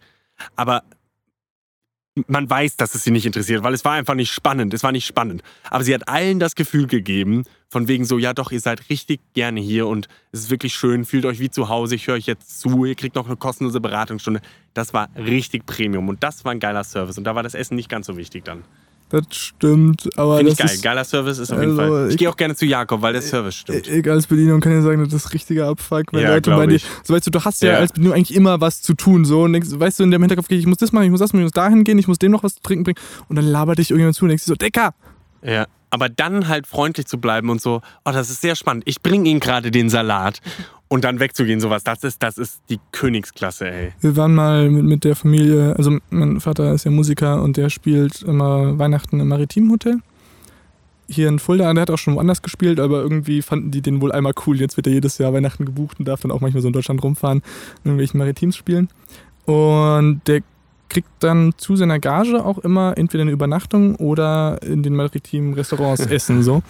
Aber 0.55 0.83
man 2.27 2.49
weiß, 2.49 2.77
dass 2.77 2.93
es 2.93 3.03
sie 3.03 3.11
nicht 3.11 3.25
interessiert, 3.25 3.63
weil 3.63 3.73
es 3.73 3.83
war 3.85 3.93
einfach 3.93 4.13
nicht 4.13 4.31
spannend. 4.31 4.73
Es 4.73 4.83
war 4.83 4.91
nicht 4.91 5.05
spannend. 5.05 5.41
Aber 5.69 5.83
sie 5.83 5.93
hat 5.93 6.07
allen 6.07 6.39
das 6.39 6.55
Gefühl 6.55 6.87
gegeben, 6.87 7.43
von 7.69 7.87
wegen 7.87 8.05
so, 8.05 8.19
ja 8.19 8.33
doch, 8.33 8.51
ihr 8.51 8.59
seid 8.59 8.89
richtig 8.89 9.19
gerne 9.33 9.59
hier 9.59 9.87
und 9.87 10.07
es 10.31 10.41
ist 10.41 10.49
wirklich 10.51 10.75
schön, 10.75 11.05
fühlt 11.05 11.25
euch 11.25 11.39
wie 11.39 11.49
zu 11.49 11.69
Hause, 11.69 11.95
ich 11.95 12.07
höre 12.07 12.15
euch 12.15 12.27
jetzt 12.27 12.59
zu, 12.59 12.85
ihr 12.85 12.95
kriegt 12.95 13.15
noch 13.15 13.25
eine 13.25 13.35
kostenlose 13.35 13.81
Beratungsstunde. 13.81 14.41
Das 14.75 14.93
war 14.93 15.09
richtig 15.15 15.65
Premium 15.65 16.07
und 16.07 16.23
das 16.23 16.45
war 16.45 16.51
ein 16.51 16.59
geiler 16.59 16.83
Service. 16.83 17.17
Und 17.17 17.23
da 17.23 17.33
war 17.33 17.41
das 17.41 17.55
Essen 17.55 17.75
nicht 17.75 17.89
ganz 17.89 18.05
so 18.05 18.15
wichtig 18.15 18.45
dann. 18.45 18.63
Das 19.13 19.25
stimmt, 19.29 20.09
aber 20.17 20.37
Finde 20.37 20.55
das 20.55 20.73
ich 20.73 20.81
geil. 20.81 20.95
Geiler 20.95 21.03
Service 21.03 21.37
ist 21.37 21.51
auf 21.53 21.59
jeden 21.59 21.79
also, 21.79 21.93
Fall. 21.93 22.07
Ich 22.07 22.13
ich- 22.13 22.17
gehe 22.17 22.29
auch 22.31 22.35
gerne 22.35 22.55
zu 22.55 22.65
Jakob, 22.65 23.03
weil 23.03 23.13
der 23.13 23.21
Service 23.21 23.53
stimmt. 23.53 23.87
Ich 23.87 24.09
als 24.09 24.25
Bedienung 24.25 24.59
kann 24.59 24.71
ja 24.71 24.81
sagen, 24.81 25.03
das 25.03 25.13
ist 25.13 25.33
richtiger 25.33 25.67
Abfuck, 25.67 26.11
wenn 26.13 26.23
Ja, 26.23 26.33
Leute 26.33 26.49
bei 26.49 26.65
dir, 26.65 26.77
ich. 26.77 26.85
so 27.03 27.13
weißt 27.13 27.27
du, 27.27 27.29
du 27.29 27.39
hast 27.45 27.61
ja, 27.61 27.73
Ja. 27.73 27.77
als 27.77 27.91
Bedienung 27.91 28.15
eigentlich 28.15 28.35
immer 28.35 28.59
was 28.59 28.81
zu 28.81 28.95
tun, 28.95 29.23
so 29.23 29.43
und 29.43 29.53
denkst, 29.53 29.69
weißt 29.71 29.99
du, 29.99 30.03
in 30.05 30.09
dem 30.11 30.21
Hinterkopf, 30.23 30.45
okay, 30.47 30.57
ich 30.57 30.65
muss 30.65 30.77
das 30.77 30.91
machen, 30.91 31.03
ich 31.05 31.11
muss 31.11 31.19
das 31.19 31.31
machen, 31.31 31.41
ich 31.41 31.45
muss 31.45 31.51
dahin 31.51 31.83
gehen, 31.83 31.99
ich 31.99 32.07
muss 32.07 32.17
dem 32.17 32.31
noch 32.31 32.41
was 32.41 32.55
zu 32.55 32.61
trinken 32.63 32.85
bringen 32.85 32.97
und 33.29 33.35
dann 33.35 33.45
labert 33.45 33.77
dich 33.77 33.91
irgendjemand 33.91 34.15
zu 34.15 34.25
und 34.25 34.29
denkst 34.29 34.45
so, 34.45 34.55
Decker, 34.55 34.95
Ja. 35.43 35.67
Aber 35.91 36.09
dann 36.09 36.47
halt 36.47 36.65
freundlich 36.65 37.05
zu 37.05 37.19
bleiben 37.19 37.51
und 37.51 37.61
so, 37.61 37.81
oh, 38.03 38.11
das 38.11 38.31
ist 38.31 38.41
sehr 38.41 38.55
spannend. 38.55 38.81
Ich 38.87 39.03
bringe 39.03 39.29
Ihnen 39.29 39.39
gerade 39.39 39.69
den 39.69 39.91
Salat 39.91 40.39
und 40.93 41.03
dann 41.03 41.19
wegzugehen, 41.19 41.59
sowas. 41.59 41.83
Das 41.83 42.03
ist, 42.03 42.21
das 42.21 42.37
ist 42.37 42.61
die 42.69 42.79
Königsklasse, 42.91 43.67
ey. 43.67 43.93
Wir 44.01 44.15
waren 44.15 44.35
mal 44.35 44.69
mit, 44.69 44.83
mit 44.83 45.03
der 45.03 45.15
Familie, 45.15 45.75
also 45.75 45.97
mein 46.11 46.39
Vater 46.39 46.71
ist 46.71 46.83
ja 46.83 46.91
Musiker 46.91 47.41
und 47.41 47.57
der 47.57 47.71
spielt 47.71 48.21
immer 48.21 48.77
Weihnachten 48.77 49.19
im 49.19 49.27
Maritimen 49.27 49.71
Hotel. 49.71 49.97
Hier 51.09 51.29
in 51.29 51.39
Fulda, 51.39 51.73
der 51.73 51.81
hat 51.81 51.89
auch 51.89 51.97
schon 51.97 52.13
woanders 52.13 52.43
gespielt, 52.43 52.79
aber 52.79 53.01
irgendwie 53.01 53.41
fanden 53.41 53.71
die 53.71 53.81
den 53.81 54.01
wohl 54.01 54.11
einmal 54.11 54.33
cool. 54.45 54.59
Jetzt 54.59 54.77
wird 54.77 54.85
er 54.85 54.93
jedes 54.93 55.17
Jahr 55.17 55.33
Weihnachten 55.33 55.65
gebucht 55.65 55.97
und 55.97 56.07
darf 56.07 56.21
dann 56.21 56.29
auch 56.29 56.41
manchmal 56.41 56.61
so 56.61 56.67
in 56.67 56.73
Deutschland 56.73 57.03
rumfahren, 57.03 57.39
in 57.83 57.89
irgendwelchen 57.89 58.19
Maritims 58.19 58.55
spielen. 58.55 58.87
Und 59.45 60.21
der 60.27 60.43
kriegt 60.89 61.09
dann 61.21 61.53
zu 61.57 61.75
seiner 61.75 61.97
Gage 61.97 62.45
auch 62.45 62.59
immer 62.59 62.99
entweder 62.99 63.23
eine 63.23 63.31
Übernachtung 63.31 63.95
oder 63.95 64.61
in 64.61 64.83
den 64.83 64.95
maritimen 64.95 65.55
Restaurants 65.55 66.05
essen 66.05 66.43
so. 66.43 66.61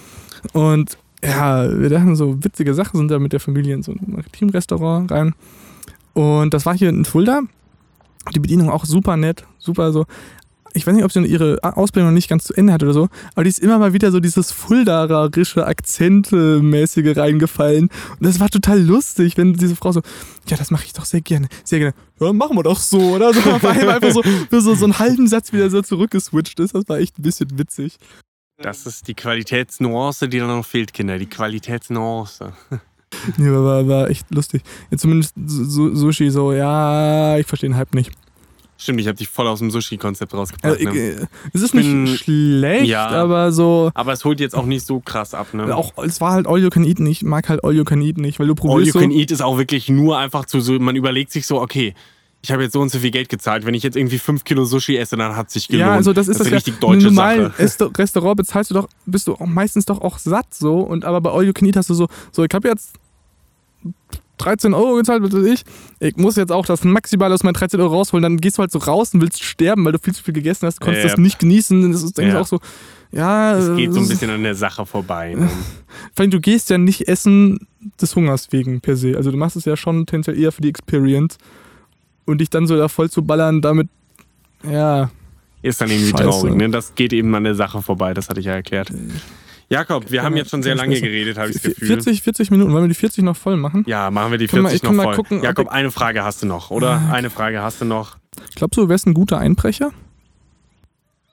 Und 0.53 0.97
ja, 1.23 1.79
wir 1.79 1.89
dachten 1.89 2.15
so 2.15 2.43
witzige 2.43 2.73
Sachen, 2.73 2.97
sind 2.97 3.09
da 3.09 3.19
mit 3.19 3.33
der 3.33 3.39
Familie 3.39 3.73
in 3.73 3.83
so 3.83 3.93
ein 3.93 3.99
Maritim-Restaurant 4.07 5.11
rein. 5.11 5.33
Und 6.13 6.53
das 6.53 6.65
war 6.65 6.77
hier 6.77 6.89
in 6.89 7.05
Fulda. 7.05 7.41
Die 8.35 8.39
Bedienung 8.39 8.69
auch 8.69 8.85
super 8.85 9.17
nett, 9.17 9.45
super 9.57 9.91
so. 9.91 10.05
Ich 10.75 10.87
weiß 10.87 10.95
nicht, 10.95 11.03
ob 11.03 11.11
sie 11.11 11.23
ihre 11.25 11.59
Ausbildung 11.61 12.09
noch 12.09 12.15
nicht 12.15 12.29
ganz 12.29 12.45
zu 12.45 12.53
Ende 12.55 12.73
hat 12.73 12.81
oder 12.81 12.93
so, 12.93 13.07
aber 13.35 13.43
die 13.43 13.49
ist 13.51 13.59
immer 13.59 13.77
mal 13.77 13.93
wieder 13.93 14.11
so 14.11 14.19
dieses 14.19 14.51
Fuldaerische 14.51 15.67
Akzente-mäßige 15.67 17.15
reingefallen. 17.15 17.89
Und 18.19 18.21
das 18.21 18.39
war 18.39 18.49
total 18.49 18.81
lustig, 18.81 19.37
wenn 19.37 19.53
diese 19.53 19.75
Frau 19.75 19.91
so, 19.91 20.01
ja, 20.47 20.57
das 20.57 20.71
mache 20.71 20.85
ich 20.85 20.93
doch 20.93 21.05
sehr 21.05 21.21
gerne, 21.21 21.47
sehr 21.63 21.77
gerne. 21.77 21.93
Ja, 22.19 22.33
machen 22.33 22.57
wir 22.57 22.63
doch 22.63 22.79
so, 22.79 22.99
oder? 22.99 23.33
So, 23.33 23.39
einfach 23.67 24.11
so, 24.11 24.23
so, 24.49 24.73
so 24.73 24.85
einen 24.85 24.97
halben 24.97 25.27
Satz 25.27 25.53
wieder 25.53 25.69
so 25.69 25.81
zurückgeswitcht 25.83 26.59
ist. 26.59 26.73
Das 26.73 26.89
war 26.89 26.97
echt 26.97 27.19
ein 27.19 27.23
bisschen 27.23 27.57
witzig. 27.59 27.97
Das 28.63 28.85
ist 28.85 29.07
die 29.07 29.13
Qualitätsnuance, 29.13 30.27
die 30.27 30.39
da 30.39 30.47
noch 30.47 30.65
fehlt, 30.65 30.93
Kinder. 30.93 31.17
Die 31.19 31.27
Qualitätsnuance. 31.27 32.53
Nee, 33.37 33.47
aber 33.47 33.63
war, 33.63 33.87
war 33.87 34.09
echt 34.09 34.25
lustig. 34.33 34.63
Ja, 34.89 34.97
zumindest 34.97 35.35
Su- 35.45 35.93
Sushi 35.95 36.31
so, 36.31 36.51
ja, 36.51 37.37
ich 37.37 37.45
verstehe 37.45 37.69
den 37.69 37.77
Hype 37.77 37.93
nicht. 37.93 38.11
Stimmt, 38.75 38.99
ich 39.01 39.07
habe 39.07 39.15
dich 39.15 39.27
voll 39.29 39.47
aus 39.47 39.59
dem 39.59 39.69
Sushi-Konzept 39.69 40.33
rausgebracht. 40.33 40.79
Also, 40.79 40.89
ne? 40.89 40.97
äh, 40.99 41.25
es 41.53 41.61
ist 41.61 41.73
bin- 41.73 42.05
nicht 42.05 42.23
schlecht, 42.23 42.87
Ja. 42.87 43.09
aber 43.09 43.51
so. 43.51 43.91
Aber 43.93 44.13
es 44.13 44.25
holt 44.25 44.39
jetzt 44.39 44.55
auch 44.55 44.65
nicht 44.65 44.83
so 44.85 44.99
krass 44.99 45.35
ab, 45.35 45.53
ne? 45.53 45.73
Auch, 45.77 45.93
es 46.03 46.21
war 46.21 46.31
halt 46.31 46.47
All 46.47 46.57
You 46.59 46.69
Can 46.71 46.83
Eat 46.85 46.99
nicht. 46.99 47.21
Ich 47.21 47.27
mag 47.27 47.47
halt 47.49 47.63
All 47.63 47.73
You 47.75 47.83
Can 47.83 48.01
Eat 48.01 48.17
nicht, 48.17 48.39
weil 48.39 48.47
du 48.47 48.53
All 48.53 48.57
probierst 48.57 48.95
You 48.95 48.99
Can 49.01 49.11
so, 49.11 49.17
Eat 49.17 49.29
ist 49.29 49.41
auch 49.43 49.59
wirklich 49.59 49.89
nur 49.89 50.17
einfach 50.17 50.45
zu 50.45 50.59
so, 50.59 50.73
man 50.79 50.95
überlegt 50.95 51.31
sich 51.31 51.45
so, 51.45 51.61
okay, 51.61 51.93
ich 52.45 52.51
habe 52.51 52.61
jetzt 52.63 52.73
so 52.73 52.81
und 52.81 52.89
so 52.89 52.99
viel 52.99 53.09
Geld 53.11 53.29
gezahlt. 53.29 53.65
Wenn 53.65 53.73
ich 53.73 53.83
jetzt 53.83 53.95
irgendwie 53.95 54.19
5 54.19 54.43
Kilo 54.43 54.65
Sushi 54.65 54.97
esse, 54.97 55.15
dann 55.15 55.35
hat 55.35 55.49
sich 55.49 55.69
gelohnt. 55.69 55.87
Ja, 55.87 55.93
also 55.93 56.11
das 56.11 56.27
ist 56.27 56.41
das, 56.41 56.47
eine 56.47 56.57
richtig 56.57 56.73
ja. 56.75 56.79
deutsche 56.81 57.07
Im 57.07 57.13
normalen 57.15 57.53
Sache. 57.57 57.91
Restaurant 57.97 58.35
bezahlst 58.35 58.69
du 58.71 58.75
doch, 58.75 58.89
bist 59.05 59.27
du 59.27 59.37
meistens 59.45 59.85
doch 59.85 60.01
auch 60.01 60.17
satt 60.17 60.53
so. 60.53 60.81
Und 60.81 61.05
aber 61.05 61.21
bei 61.21 61.31
All 61.31 61.45
You 61.45 61.53
Can 61.53 61.67
Eat 61.67 61.77
hast 61.77 61.89
du 61.89 61.93
so, 61.93 62.07
so 62.33 62.43
ich 62.43 62.49
habe 62.53 62.67
jetzt 62.67 62.95
13 64.39 64.73
Euro 64.73 64.95
gezahlt, 64.95 65.23
was 65.23 65.31
weiß 65.31 65.45
ich. 65.45 65.63
Ich 65.99 66.17
muss 66.17 66.35
jetzt 66.35 66.51
auch 66.51 66.65
das 66.65 66.83
Maximale 66.83 67.33
aus 67.33 67.43
meinen 67.43 67.53
13 67.53 67.79
Euro 67.79 67.95
rausholen. 67.95 68.23
Dann 68.23 68.37
gehst 68.37 68.57
du 68.57 68.61
halt 68.61 68.71
so 68.71 68.79
raus 68.79 69.13
und 69.13 69.21
willst 69.21 69.41
sterben, 69.41 69.85
weil 69.85 69.93
du 69.93 69.99
viel 69.99 70.13
zu 70.13 70.21
viel 70.23 70.33
gegessen 70.33 70.65
hast, 70.67 70.81
konntest 70.81 71.05
Ja. 71.05 71.11
das 71.11 71.19
nicht 71.19 71.39
genießen. 71.39 71.91
Das 71.93 72.03
ist 72.03 72.19
eigentlich 72.19 72.33
Ja. 72.33 72.41
auch 72.41 72.47
so, 72.47 72.59
ja. 73.11 73.57
Es 73.57 73.77
geht 73.77 73.93
so 73.93 73.99
ein 73.99 74.03
das 74.03 74.03
ist- 74.03 74.19
bisschen 74.19 74.31
an 74.31 74.43
der 74.43 74.55
Sache 74.55 74.85
vorbei. 74.85 75.35
Ne? 75.35 75.47
Vor 76.15 76.23
allem, 76.23 76.31
du 76.31 76.41
gehst 76.41 76.69
ja 76.69 76.77
nicht 76.77 77.07
essen 77.07 77.67
des 78.01 78.15
Hungers 78.15 78.51
wegen 78.51 78.81
per 78.81 78.97
se. 78.97 79.15
Also 79.15 79.31
du 79.31 79.37
machst 79.37 79.55
es 79.55 79.63
ja 79.65 79.77
schon 79.77 80.05
tendenziell 80.07 80.37
eher 80.37 80.51
für 80.51 80.61
die 80.61 80.69
Experience. 80.69 81.37
Und 82.25 82.39
dich 82.39 82.49
dann 82.49 82.67
so 82.67 82.77
da 82.77 82.87
voll 82.87 83.09
zu 83.09 83.23
ballern, 83.23 83.61
damit, 83.61 83.89
ja. 84.69 85.09
Ist 85.61 85.79
dann 85.81 85.89
irgendwie 85.89 86.11
Scheiße. 86.11 86.23
traurig. 86.23 86.55
Ne? 86.55 86.69
Das 86.69 86.93
geht 86.95 87.13
eben 87.13 87.33
an 87.35 87.43
der 87.45 87.55
Sache 87.55 87.81
vorbei, 87.81 88.13
das 88.13 88.29
hatte 88.29 88.39
ich 88.39 88.45
ja 88.47 88.53
erklärt. 88.53 88.91
Jakob, 89.69 90.11
wir 90.11 90.21
haben 90.23 90.35
jetzt 90.37 90.51
schon 90.51 90.61
sehr 90.61 90.75
lange 90.75 90.99
geredet, 90.99 91.37
habe 91.37 91.49
ich 91.49 91.55
das 91.55 91.63
Gefühl. 91.63 91.87
40, 91.87 92.21
40 92.21 92.51
Minuten, 92.51 92.71
wollen 92.73 92.83
wir 92.83 92.87
die 92.89 92.93
40 92.95 93.23
noch 93.23 93.35
voll 93.37 93.55
machen? 93.57 93.83
Ja, 93.87 94.11
machen 94.11 94.31
wir 94.31 94.37
die 94.37 94.47
Können 94.47 94.63
wir- 94.63 94.69
40 94.69 94.83
ich 94.83 94.87
kann 94.87 94.95
noch 94.97 95.03
mal 95.03 95.15
voll. 95.15 95.23
gucken, 95.23 95.37
ob 95.39 95.43
Jakob, 95.43 95.65
ich- 95.67 95.71
eine 95.71 95.89
Frage 95.91 96.23
hast 96.23 96.43
du 96.43 96.47
noch, 96.47 96.69
oder? 96.69 97.01
Eine 97.11 97.29
Frage 97.29 97.61
hast 97.61 97.81
du 97.81 97.85
noch. 97.85 98.17
Glaubst 98.55 98.77
du, 98.77 98.81
du 98.83 98.89
wärst 98.89 99.07
ein 99.07 99.13
guter 99.13 99.37
Einbrecher? 99.39 99.91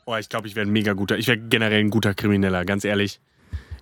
Oh, 0.06 0.16
ich 0.16 0.28
glaube, 0.28 0.46
ich 0.48 0.56
wäre 0.56 0.66
ein 0.66 0.72
mega 0.72 0.92
guter. 0.94 1.18
Ich 1.18 1.26
wäre 1.28 1.38
generell 1.38 1.80
ein 1.80 1.90
guter 1.90 2.14
Krimineller, 2.14 2.64
ganz 2.64 2.84
ehrlich. 2.84 3.20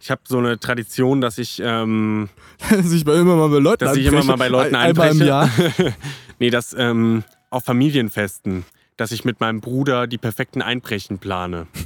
Ich 0.00 0.10
habe 0.10 0.20
so 0.26 0.38
eine 0.38 0.58
Tradition, 0.58 1.20
dass 1.20 1.38
ich, 1.38 1.60
ähm, 1.64 2.28
Dass 2.70 2.92
ich 2.92 3.04
bei 3.04 3.14
immer 3.14 3.36
mal 3.36 3.48
bei 3.48 3.58
Leuten 3.58 3.84
dass 3.84 3.96
ich 3.96 4.06
immer 4.06 4.24
mal 4.24 4.36
bei 4.36 4.48
Leuten 4.48 4.74
Ein- 4.74 4.90
Einmal 4.90 5.06
im 5.10 5.12
einbreche. 5.22 5.28
Jahr. 5.28 5.50
nee, 6.38 6.50
dass 6.50 6.74
ähm, 6.78 7.24
auf 7.50 7.64
Familienfesten, 7.64 8.64
dass 8.96 9.12
ich 9.12 9.24
mit 9.24 9.40
meinem 9.40 9.60
Bruder 9.60 10.06
die 10.06 10.18
perfekten 10.18 10.62
Einbrechen 10.62 11.18
plane. 11.18 11.66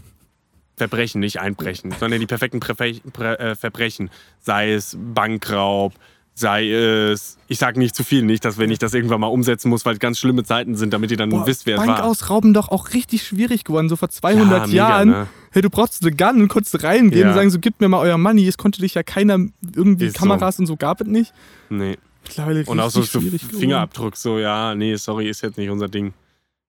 Verbrechen, 0.76 1.20
nicht 1.20 1.38
Einbrechen, 1.38 1.92
sondern 2.00 2.18
die 2.20 2.26
perfekten 2.26 2.58
Prefe 2.58 2.94
Pre 3.12 3.38
äh, 3.38 3.54
Verbrechen. 3.54 4.10
Sei 4.40 4.72
es 4.72 4.96
Bankraub, 4.98 5.92
sei 6.34 6.70
es, 6.70 7.36
ich 7.46 7.58
sage 7.58 7.78
nicht 7.78 7.94
zu 7.94 8.02
viel, 8.04 8.22
nicht, 8.22 8.44
dass 8.44 8.56
wenn 8.56 8.70
ich 8.70 8.78
das 8.78 8.94
irgendwann 8.94 9.20
mal 9.20 9.26
umsetzen 9.26 9.68
muss, 9.68 9.84
weil 9.84 9.92
es 9.94 10.00
ganz 10.00 10.18
schlimme 10.18 10.44
Zeiten 10.44 10.74
sind, 10.74 10.92
damit 10.94 11.10
ihr 11.10 11.18
dann 11.18 11.28
Boah, 11.28 11.46
wisst, 11.46 11.66
wer 11.66 11.76
es 11.76 11.84
Bank 11.84 11.98
war. 11.98 12.04
ausrauben 12.06 12.54
doch 12.54 12.70
auch 12.70 12.94
richtig 12.94 13.22
schwierig 13.22 13.64
geworden, 13.64 13.90
so 13.90 13.96
vor 13.96 14.08
200 14.08 14.60
Ja, 14.60 14.66
mega, 14.66 14.74
Jahren. 14.74 15.08
ne? 15.10 15.26
Hey, 15.52 15.60
du 15.60 15.68
brauchst 15.68 16.02
eine 16.02 16.16
Gun 16.16 16.40
und 16.40 16.48
konntest 16.48 16.82
reingehen 16.82 17.20
Ja. 17.20 17.28
und 17.28 17.34
sagen, 17.34 17.50
so 17.50 17.58
gib 17.60 17.78
mir 17.80 17.88
mal 17.90 17.98
euer 18.00 18.16
Money. 18.16 18.48
Es 18.48 18.56
konnte 18.56 18.80
dich 18.80 18.94
ja 18.94 19.02
keiner, 19.02 19.38
irgendwie 19.76 20.06
Ist 20.06 20.14
so. 20.16 20.20
Kameras 20.20 20.58
und 20.58 20.66
so 20.66 20.76
gab 20.76 21.02
es 21.02 21.06
nicht. 21.06 21.34
Nee. 21.68 21.98
Mittlerweile 22.36 22.64
Und 22.64 22.80
auch 22.80 22.90
so, 22.90 23.02
so. 23.02 23.20
Fingerabdruck, 23.20 24.16
so, 24.16 24.38
ja, 24.38 24.74
nee, 24.74 24.94
sorry, 24.96 25.28
ist 25.28 25.42
jetzt 25.42 25.58
nicht 25.58 25.70
unser 25.70 25.88
Ding. 25.88 26.12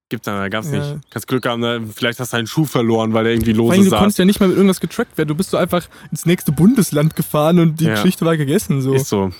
Gibt's 0.10 0.26
da, 0.26 0.48
gab's 0.50 0.72
Ja. 0.72 0.94
nicht. 0.94 1.10
Kannst 1.10 1.28
Glück 1.28 1.46
haben, 1.48 1.62
ne? 1.62 1.82
vielleicht 1.94 2.20
hast 2.20 2.34
du 2.34 2.38
einen 2.38 2.48
Schuh 2.48 2.66
verloren, 2.66 3.14
weil 3.14 3.24
der 3.24 3.34
irgendwie 3.34 3.54
lose 3.54 3.74
allem, 3.74 3.90
du 3.90 3.96
konntest 3.96 4.20
ja 4.20 4.26
nicht 4.26 4.40
mal 4.40 4.48
mit 4.48 4.58
irgendwas 4.58 4.80
getrackt 4.80 5.18
werden. 5.18 5.30
Du 5.30 5.36
bist 5.36 5.50
so 5.50 5.58
einfach 5.58 5.88
ins 6.12 6.26
nächste 6.26 6.52
Bundesland 6.52 7.16
gefahren 7.16 7.60
und 7.60 7.80
die 7.80 7.86
Ja. 7.86 7.96
Geschichte 7.96 8.26
war 8.26 8.38
gegessen. 8.38 8.82
So. 8.82 8.94
Ist 8.94 9.10
so. 9.10 9.32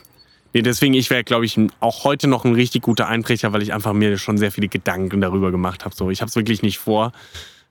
Nee, 0.54 0.62
deswegen, 0.62 0.94
ich 0.94 1.10
wäre, 1.10 1.24
glaube 1.24 1.46
ich, 1.46 1.60
auch 1.80 2.04
heute 2.04 2.28
noch 2.28 2.46
ein 2.46 2.54
richtig 2.54 2.84
guter 2.84 3.08
Einbrecher, 3.08 3.54
weil 3.54 3.62
ich 3.64 3.74
einfach 3.74 3.94
mir 3.94 4.18
schon 4.18 4.38
sehr 4.38 4.52
viele 4.52 4.68
Gedanken 4.68 5.20
darüber 5.20 5.52
gemacht 5.52 5.84
habe. 5.84 5.96
So, 5.96 6.10
ich 6.12 6.22
habe 6.22 6.30
es 6.30 6.36
wirklich 6.36 6.62
nicht 6.62 6.78
vor. 6.78 7.12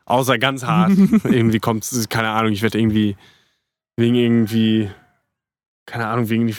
Außer 0.04 0.38
ganz 0.38 0.64
hart. 0.64 0.90
irgendwie 1.24 1.60
kommt 1.60 1.84
es, 1.84 2.08
keine 2.08 2.28
Ahnung, 2.30 2.52
ich 2.52 2.62
werde 2.62 2.78
irgendwie 2.78 3.16
wegen 3.96 4.14
irgendwie, 4.16 4.90
keine 5.86 6.06
Ahnung, 6.06 6.28
wegen 6.28 6.52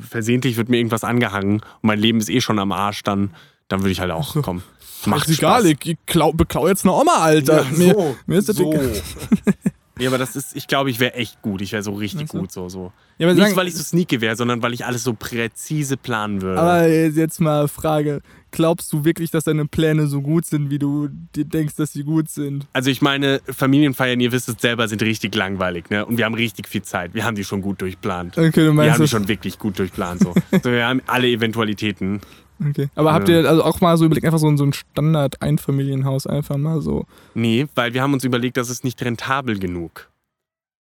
versehentlich 0.00 0.56
wird 0.56 0.68
mir 0.68 0.78
irgendwas 0.78 1.04
angehangen 1.04 1.54
und 1.54 1.82
mein 1.82 1.98
Leben 1.98 2.18
ist 2.18 2.30
eh 2.30 2.40
schon 2.40 2.58
am 2.58 2.72
Arsch, 2.72 3.02
dann, 3.02 3.34
dann 3.68 3.80
würde 3.80 3.90
ich 3.90 4.00
halt 4.00 4.10
auch 4.10 4.32
so. 4.32 4.42
kommen. 4.42 4.62
Macht 5.06 5.24
Spaß. 5.24 5.38
egal, 5.38 5.66
ich, 5.66 5.78
ich 5.84 5.96
klau, 6.06 6.32
beklau 6.32 6.68
jetzt 6.68 6.84
eine 6.84 6.92
Oma, 6.92 7.16
Alter. 7.18 7.64
mir, 7.76 7.94
so, 7.94 8.16
mir 8.26 8.38
ist 8.38 8.48
das 8.50 8.56
so. 8.56 8.74
nee, 10.00 10.06
aber 10.06 10.18
das 10.18 10.34
ist, 10.34 10.56
ich 10.56 10.66
glaube, 10.66 10.90
ich 10.90 10.98
wäre 10.98 11.14
echt 11.14 11.40
gut. 11.42 11.60
Ich 11.60 11.70
wäre 11.72 11.82
so 11.82 11.92
richtig 11.92 12.28
du? 12.30 12.38
gut. 12.40 12.50
So, 12.50 12.68
so. 12.68 12.92
Ja, 13.18 13.28
Nicht, 13.32 13.38
sagen- 13.40 13.56
weil 13.56 13.68
ich 13.68 13.76
so 13.76 13.82
sneaky 13.82 14.20
wäre, 14.20 14.34
sondern 14.34 14.62
weil 14.62 14.72
ich 14.72 14.84
alles 14.84 15.04
so 15.04 15.12
präzise 15.12 15.96
planen 15.96 16.42
würde. 16.42 16.60
Aber 16.60 16.88
jetzt 16.88 17.40
mal 17.40 17.68
Frage. 17.68 18.22
Glaubst 18.52 18.92
du 18.92 19.04
wirklich, 19.04 19.30
dass 19.30 19.44
deine 19.44 19.66
Pläne 19.66 20.08
so 20.08 20.22
gut 20.22 20.44
sind, 20.44 20.70
wie 20.70 20.80
du 20.80 21.08
dir 21.36 21.44
denkst, 21.44 21.76
dass 21.76 21.92
sie 21.92 22.02
gut 22.02 22.28
sind? 22.28 22.66
Also 22.72 22.90
ich 22.90 23.00
meine, 23.00 23.40
Familienfeiern, 23.46 24.18
ihr 24.18 24.32
wisst 24.32 24.48
es 24.48 24.56
selber, 24.60 24.88
sind 24.88 25.02
richtig 25.02 25.34
langweilig, 25.36 25.88
ne? 25.90 26.04
Und 26.04 26.18
wir 26.18 26.24
haben 26.24 26.34
richtig 26.34 26.66
viel 26.66 26.82
Zeit. 26.82 27.14
Wir 27.14 27.24
haben 27.24 27.36
die 27.36 27.44
schon 27.44 27.62
gut 27.62 27.80
durchplant. 27.80 28.36
Okay, 28.36 28.50
du 28.50 28.60
Wir 28.62 28.72
meinst 28.72 28.94
haben 28.94 29.02
die 29.02 29.08
schon 29.08 29.28
wirklich 29.28 29.58
gut 29.60 29.78
durchplant. 29.78 30.22
So. 30.22 30.34
so 30.50 30.72
wir 30.72 30.84
haben 30.84 31.00
alle 31.06 31.28
Eventualitäten. 31.28 32.20
Okay. 32.68 32.88
Aber 32.94 33.12
habt 33.14 33.28
ihr 33.28 33.48
also 33.48 33.64
auch 33.64 33.80
mal 33.80 33.96
so 33.96 34.04
überlegt, 34.04 34.26
einfach 34.26 34.38
so, 34.38 34.48
ein- 34.48 34.58
so 34.58 34.64
ein 34.64 34.72
Standard-Einfamilienhaus 34.72 36.26
einfach 36.26 36.56
mal 36.56 36.80
so. 36.82 37.06
Nee, 37.34 37.66
weil 37.74 37.94
wir 37.94 38.02
haben 38.02 38.12
uns 38.12 38.24
überlegt, 38.24 38.56
das 38.56 38.70
ist 38.70 38.84
nicht 38.84 39.02
rentabel 39.02 39.58
genug. 39.58 40.10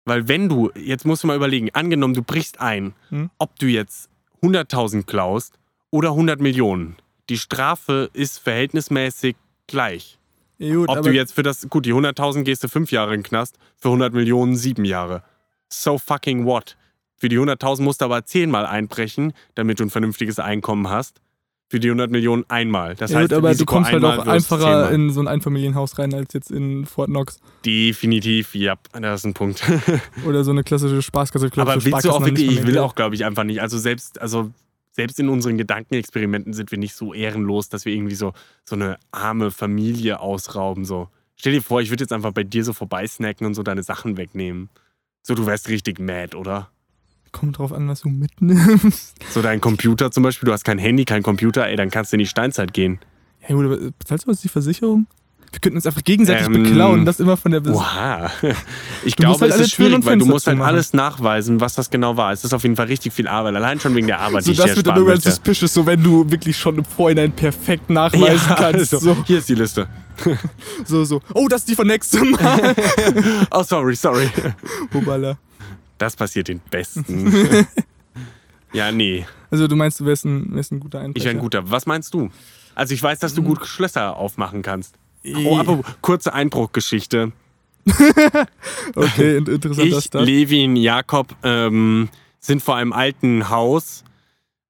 Weil 0.05 0.27
wenn 0.27 0.49
du, 0.49 0.71
jetzt 0.75 1.05
musst 1.05 1.23
du 1.23 1.27
mal 1.27 1.35
überlegen, 1.35 1.69
angenommen, 1.73 2.13
du 2.15 2.23
brichst 2.23 2.59
ein, 2.59 2.93
Hm. 3.09 3.29
ob 3.37 3.57
du 3.59 3.67
jetzt 3.67 4.09
100.000 4.41 5.03
klaust 5.05 5.59
oder 5.91 6.09
100 6.09 6.39
Millionen. 6.39 6.95
Die 7.29 7.37
Strafe 7.37 8.09
ist 8.13 8.39
verhältnismäßig 8.39 9.35
gleich. 9.67 10.17
Ja, 10.57 10.75
gut, 10.75 10.89
Ob 10.89 10.97
aber 10.97 11.09
du 11.09 11.15
jetzt 11.15 11.33
für 11.33 11.43
das, 11.43 11.67
gut, 11.69 11.85
die 11.85 11.93
100.000 11.93 12.43
gehst 12.43 12.63
du 12.63 12.67
fünf 12.67 12.91
Jahre 12.91 13.13
in 13.13 13.19
den 13.21 13.27
Knast, 13.27 13.57
für 13.77 13.89
100 13.89 14.13
Millionen 14.13 14.55
sieben 14.55 14.85
Jahre. 14.85 15.23
so 15.69 15.97
fucking 15.97 16.45
what? 16.45 16.75
Für 17.17 17.29
die 17.29 17.37
100.000 17.39 17.81
musst 17.83 18.01
du 18.01 18.05
aber 18.05 18.25
zehnmal 18.25 18.65
einbrechen, 18.65 19.31
damit 19.55 19.79
du 19.79 19.83
ein 19.85 19.89
vernünftiges 19.89 20.37
Einkommen 20.39 20.89
hast. 20.89 21.21
Für 21.71 21.79
die 21.79 21.87
100 21.87 22.11
Millionen 22.11 22.43
einmal. 22.49 22.95
Das 22.95 23.11
Ja, 23.11 23.19
heißt, 23.19 23.31
aber 23.31 23.55
du 23.55 23.63
kommst 23.63 23.93
halt 23.93 24.03
auch 24.03 24.27
einfacher 24.27 24.91
in 24.91 25.09
so 25.09 25.21
ein 25.21 25.29
Einfamilienhaus 25.29 25.97
rein 25.97 26.13
als 26.13 26.33
jetzt 26.33 26.51
in 26.51 26.85
Fort 26.85 27.07
Knox. 27.07 27.39
Definitiv, 27.65 28.53
ja, 28.55 28.75
das 28.91 29.21
ist 29.21 29.25
ein 29.25 29.33
Punkt. 29.33 29.63
Oder 30.27 30.43
so 30.43 30.51
eine 30.51 30.65
klassische 30.65 31.01
Spaßkasse. 31.01 31.49
Aber 31.55 31.75
willst 31.81 32.03
du 32.03 32.11
auch 32.11 32.25
wirklich, 32.25 32.51
ich 32.51 32.67
will 32.67 32.77
auch, 32.77 32.93
glaube 32.93 33.15
ich, 33.15 33.23
einfach 33.23 33.45
nicht. 33.45 33.61
Also 33.61 33.77
selbst, 33.77 34.19
also 34.19 34.51
selbst 34.91 35.17
in 35.17 35.29
unseren 35.29 35.57
Gedankenexperimenten 35.57 36.51
sind 36.51 36.71
wir 36.71 36.77
nicht 36.77 36.93
so 36.93 37.13
ehrenlos, 37.13 37.69
dass 37.69 37.85
wir 37.85 37.93
irgendwie 37.93 38.15
so, 38.15 38.33
so 38.65 38.75
eine 38.75 38.97
arme 39.11 39.49
Familie 39.49 40.19
ausrauben. 40.19 40.83
So. 40.83 41.07
Stell 41.37 41.53
dir 41.53 41.61
vor, 41.61 41.79
ich 41.79 41.89
würde 41.89 42.03
jetzt 42.03 42.11
einfach 42.11 42.33
bei 42.33 42.43
dir 42.43 42.65
so 42.65 42.73
vorbeisnacken 42.73 43.47
und 43.47 43.53
so 43.53 43.63
deine 43.63 43.83
Sachen 43.83 44.17
wegnehmen. 44.17 44.67
So, 45.23 45.35
du 45.35 45.45
wärst 45.45 45.69
richtig 45.69 45.99
mad, 45.99 46.35
oder? 46.35 46.69
Kommt 47.31 47.57
drauf 47.57 47.71
an, 47.71 47.87
was 47.87 48.01
du 48.01 48.09
mitnimmst. 48.09 49.15
So 49.31 49.41
dein 49.41 49.61
Computer 49.61 50.11
zum 50.11 50.23
Beispiel, 50.23 50.47
du 50.47 50.53
hast 50.53 50.63
kein 50.65 50.77
Handy, 50.77 51.05
kein 51.05 51.23
Computer, 51.23 51.65
ey, 51.67 51.75
dann 51.77 51.89
kannst 51.89 52.11
du 52.11 52.15
in 52.15 52.19
die 52.19 52.27
Steinzeit 52.27 52.73
gehen. 52.73 52.99
Ja 53.47 53.55
gut, 53.55 53.65
aber 53.65 53.77
bezahlst 53.77 54.25
du 54.27 54.31
was 54.31 54.41
die 54.41 54.49
Versicherung? 54.49 55.07
Wir 55.53 55.59
könnten 55.59 55.77
uns 55.77 55.85
einfach 55.85 56.03
gegenseitig 56.05 56.45
Ähm, 56.47 56.63
beklauen, 56.63 57.03
das 57.05 57.19
immer 57.19 57.35
von 57.35 57.51
der 57.51 57.59
Bes 57.59 57.73
Oha. 57.75 58.31
Ich 59.05 59.15
Du 59.15 59.23
glaube, 59.23 59.41
halt 59.41 59.53
es 59.53 59.59
ist 59.59 59.71
schwierig, 59.73 60.05
weil 60.05 60.17
du 60.17 60.25
musst 60.25 60.47
halt 60.47 60.55
zumachen. 60.55 60.73
alles 60.75 60.93
nachweisen, 60.93 61.59
was 61.59 61.73
das 61.73 61.89
genau 61.89 62.15
war. 62.15 62.31
Es 62.31 62.45
ist 62.45 62.53
auf 62.53 62.63
jeden 62.63 62.77
Fall 62.77 62.85
richtig 62.85 63.11
viel 63.11 63.27
Arbeit. 63.27 63.55
Allein 63.55 63.77
schon 63.79 63.93
wegen 63.95 64.07
der 64.07 64.19
Arbeit, 64.21 64.41
die 64.41 64.45
So, 64.45 64.51
ich 64.53 64.57
das 64.59 64.65
hier 64.67 64.75
wird 64.77 64.87
dann 64.87 64.93
sparen 64.95 65.07
irgendwann 65.07 65.15
möchte. 65.17 65.29
suspicious, 65.31 65.73
so 65.73 65.85
wenn 65.85 66.01
du 66.03 66.29
wirklich 66.31 66.55
schon 66.57 66.77
im 66.77 66.85
Vorhinein 66.85 67.33
perfekt 67.33 67.89
nachweisen 67.89 68.47
kannst. 68.55 68.93
also, 68.93 68.99
So, 68.99 69.17
Hier 69.25 69.39
ist 69.39 69.49
die 69.49 69.55
Liste. 69.55 69.87
so, 70.85 71.03
so. 71.03 71.21
Oh, 71.33 71.47
das 71.49 71.61
ist 71.61 71.69
die 71.69 71.75
von 71.75 71.87
nächstem 71.87 72.31
Mal. 72.41 72.73
Oh, 73.51 73.63
sorry, 73.63 73.95
sorry. 73.95 74.29
Hubala. 74.93 75.37
Das 76.01 76.15
passiert 76.15 76.47
den 76.47 76.61
Besten. 76.71 77.67
ja, 78.73 78.91
nee. 78.91 79.23
Also 79.51 79.67
du 79.67 79.75
meinst, 79.75 79.99
du 79.99 80.05
wärst 80.05 80.25
ein, 80.25 80.55
wärst 80.55 80.71
ein 80.71 80.79
guter 80.79 80.99
Einbrecher? 80.99 81.17
Ich 81.17 81.25
wäre 81.25 81.35
ein 81.35 81.39
guter. 81.39 81.69
Was 81.69 81.85
meinst 81.85 82.15
du? 82.15 82.31
Also 82.73 82.95
ich 82.95 83.03
weiß, 83.03 83.19
dass 83.19 83.35
du 83.35 83.43
gut 83.43 83.63
Schlösser 83.67 84.17
aufmachen 84.17 84.63
kannst. 84.63 84.95
Oh, 85.45 85.59
aber 85.59 85.81
kurze 86.01 86.33
Einbruchgeschichte. 86.33 87.33
Okay, 88.95 89.37
in- 89.37 89.45
interessant, 89.45 89.91
das 89.91 90.05
Ich, 90.05 90.09
das. 90.09 90.25
Levin, 90.25 90.75
Jakob 90.75 91.35
ähm, 91.43 92.09
sind 92.39 92.63
vor 92.63 92.75
einem 92.77 92.93
alten 92.93 93.49
Haus, 93.49 94.03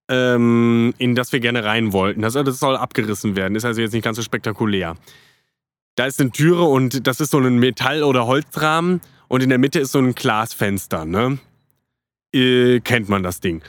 ähm, 0.10 0.94
in 0.98 1.16
das 1.16 1.32
wir 1.32 1.40
gerne 1.40 1.64
rein 1.64 1.94
wollten. 1.94 2.22
Das, 2.22 2.34
das 2.34 2.60
soll 2.60 2.76
abgerissen 2.76 3.38
werden. 3.38 3.56
Ist 3.56 3.64
also 3.66 3.80
jetzt 3.80 3.94
nicht 3.94 4.04
ganz 4.04 4.18
so 4.18 4.24
spektakulär. 4.24 4.96
Da 5.96 6.06
ist 6.06 6.20
eine 6.20 6.32
Türe 6.32 6.64
und 6.64 7.08
das 7.08 7.22
ist 7.22 7.32
so 7.32 7.40
ein 7.40 7.58
Metall- 7.58 8.04
oder 8.04 8.28
Holzrahmen 8.28 9.00
und 9.32 9.42
in 9.42 9.48
der 9.48 9.60
Mitte 9.60 9.80
ist 9.80 9.94
so 9.94 10.00
ein 10.00 10.14
Glasfenster. 10.14 11.06
Ne? 11.06 11.40
Äh, 12.34 12.82
kennt 12.82 13.08
man 13.08 13.24
das 13.24 13.40
Ding. 13.40 13.62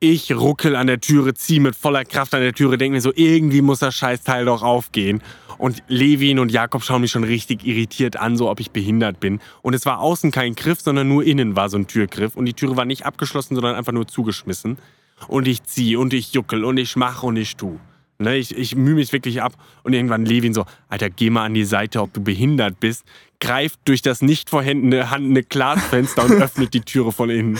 Ich 0.00 0.34
ruckel 0.34 0.74
an 0.74 0.88
der 0.88 1.00
Türe, 1.00 1.32
ziehe 1.32 1.60
mit 1.60 1.76
voller 1.76 2.04
Kraft 2.04 2.34
an 2.34 2.40
der 2.40 2.52
Türe, 2.52 2.76
denke 2.76 2.96
mir 2.96 3.00
so, 3.00 3.12
irgendwie 3.14 3.62
muss 3.62 3.78
das 3.78 3.94
Scheißteil 3.94 4.46
doch 4.46 4.64
aufgehen. 4.64 5.22
Und 5.58 5.84
Levin 5.86 6.40
und 6.40 6.50
Jakob 6.50 6.82
schauen 6.82 7.02
mich 7.02 7.12
schon 7.12 7.22
richtig 7.22 7.64
irritiert 7.64 8.16
an, 8.16 8.36
so 8.36 8.50
ob 8.50 8.58
ich 8.58 8.72
behindert 8.72 9.20
bin. 9.20 9.38
Und 9.62 9.74
es 9.74 9.86
war 9.86 10.00
außen 10.00 10.32
kein 10.32 10.56
Griff, 10.56 10.80
sondern 10.80 11.06
nur 11.06 11.22
innen 11.22 11.54
war 11.54 11.68
so 11.68 11.78
ein 11.78 11.86
Türgriff. 11.86 12.34
Und 12.34 12.46
die 12.46 12.54
Türe 12.54 12.76
war 12.76 12.84
nicht 12.84 13.06
abgeschlossen, 13.06 13.54
sondern 13.54 13.76
einfach 13.76 13.92
nur 13.92 14.08
zugeschmissen. 14.08 14.76
Und 15.28 15.46
ich 15.46 15.62
ziehe 15.62 16.00
und 16.00 16.14
ich 16.14 16.32
juckel 16.32 16.64
und 16.64 16.78
ich 16.78 16.96
mache 16.96 17.26
und 17.26 17.36
ich 17.36 17.54
tu. 17.54 17.78
Ne, 18.18 18.36
ich, 18.36 18.56
ich 18.56 18.74
mühe 18.74 18.94
mich 18.94 19.12
wirklich 19.12 19.42
ab. 19.42 19.52
Und 19.82 19.92
irgendwann 19.92 20.24
Levin 20.24 20.54
so, 20.54 20.64
Alter, 20.88 21.10
geh 21.10 21.28
mal 21.28 21.44
an 21.44 21.52
die 21.52 21.64
Seite, 21.64 22.00
ob 22.00 22.14
du 22.14 22.22
behindert 22.22 22.80
bist. 22.80 23.04
Greift 23.40 23.80
durch 23.84 24.02
das 24.02 24.22
nicht 24.22 24.50
vorhandene 24.50 25.10
handene 25.10 25.42
Glasfenster 25.42 26.24
und 26.24 26.32
öffnet 26.42 26.72
die 26.74 26.80
Türe 26.80 27.12
von 27.12 27.30
innen. 27.30 27.58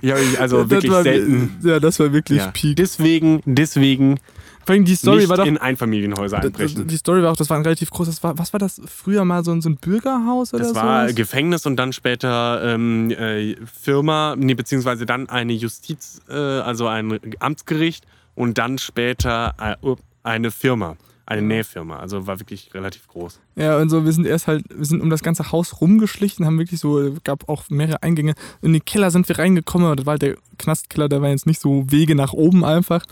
Ich 0.00 0.10
habe 0.10 0.22
mich 0.24 0.40
also 0.40 0.62
Das 0.62 0.70
wirklich 0.70 0.92
war, 0.92 1.02
selten. 1.02 1.56
Ja, 1.62 1.80
das 1.80 1.98
war 2.00 2.12
wirklich 2.12 2.38
Ja. 2.38 2.50
Peak. 2.50 2.76
Deswegen, 2.76 3.42
deswegen 3.44 4.18
Vor 4.64 4.74
allem 4.74 4.84
die 4.84 4.94
Story 4.94 5.18
nicht 5.18 5.28
war 5.28 5.36
doch. 5.38 5.46
in 5.46 5.58
Einfamilienhäuser 5.58 6.38
einbrechen. 6.40 6.86
Die 6.86 6.96
Story 6.96 7.22
war 7.22 7.32
auch, 7.32 7.36
das 7.36 7.50
war 7.50 7.56
ein 7.56 7.62
relativ 7.62 7.90
großes. 7.90 8.16
Das 8.16 8.22
war, 8.24 8.38
was 8.38 8.52
war 8.52 8.60
das 8.60 8.80
früher 8.86 9.24
mal 9.24 9.44
so 9.44 9.52
ein, 9.52 9.60
so 9.60 9.68
ein 9.70 9.76
Bürgerhaus 9.76 10.52
oder 10.54 10.62
Das 10.64 10.70
so? 10.70 10.76
war 10.76 11.12
Gefängnis 11.12 11.66
und 11.66 11.76
dann 11.76 11.92
später 11.92 12.62
ähm, 12.64 13.10
äh, 13.10 13.56
Firma, 13.80 14.34
nee, 14.38 14.54
beziehungsweise 14.54 15.04
dann 15.06 15.28
eine 15.28 15.52
Justiz, 15.52 16.20
äh, 16.28 16.32
also 16.34 16.86
ein 16.86 17.18
Amtsgericht 17.38 18.04
und 18.34 18.58
dann 18.58 18.78
später 18.78 19.54
äh, 19.82 19.94
eine 20.22 20.50
Firma, 20.50 20.96
eine 21.28 21.42
Nähfirma. 21.42 21.98
Also 21.98 22.26
war 22.26 22.40
wirklich 22.40 22.72
relativ 22.72 23.06
groß. 23.06 23.40
Ja, 23.56 23.78
und 23.78 23.90
so, 23.90 24.04
wir 24.04 24.12
sind 24.12 24.26
erst 24.26 24.46
halt, 24.46 24.64
wir 24.74 24.84
sind 24.86 25.02
um 25.02 25.10
das 25.10 25.22
ganze 25.22 25.52
Haus 25.52 25.80
rumgeschlichen, 25.80 26.46
haben 26.46 26.58
wirklich 26.58 26.80
so, 26.80 27.14
gab 27.22 27.48
auch 27.48 27.68
mehrere 27.68 28.02
Eingänge. 28.02 28.34
In 28.62 28.72
den 28.72 28.84
Keller 28.84 29.10
sind 29.10 29.28
wir 29.28 29.38
reingekommen, 29.38 29.86
aber 29.86 29.96
das 29.96 30.06
war 30.06 30.12
halt 30.12 30.22
der 30.22 30.36
Knastkeller, 30.58 31.08
da 31.08 31.20
waren 31.20 31.30
jetzt 31.30 31.46
nicht 31.46 31.60
so 31.60 31.84
Wege 31.90 32.14
nach 32.14 32.32
oben 32.32 32.64
einfach. 32.64 33.04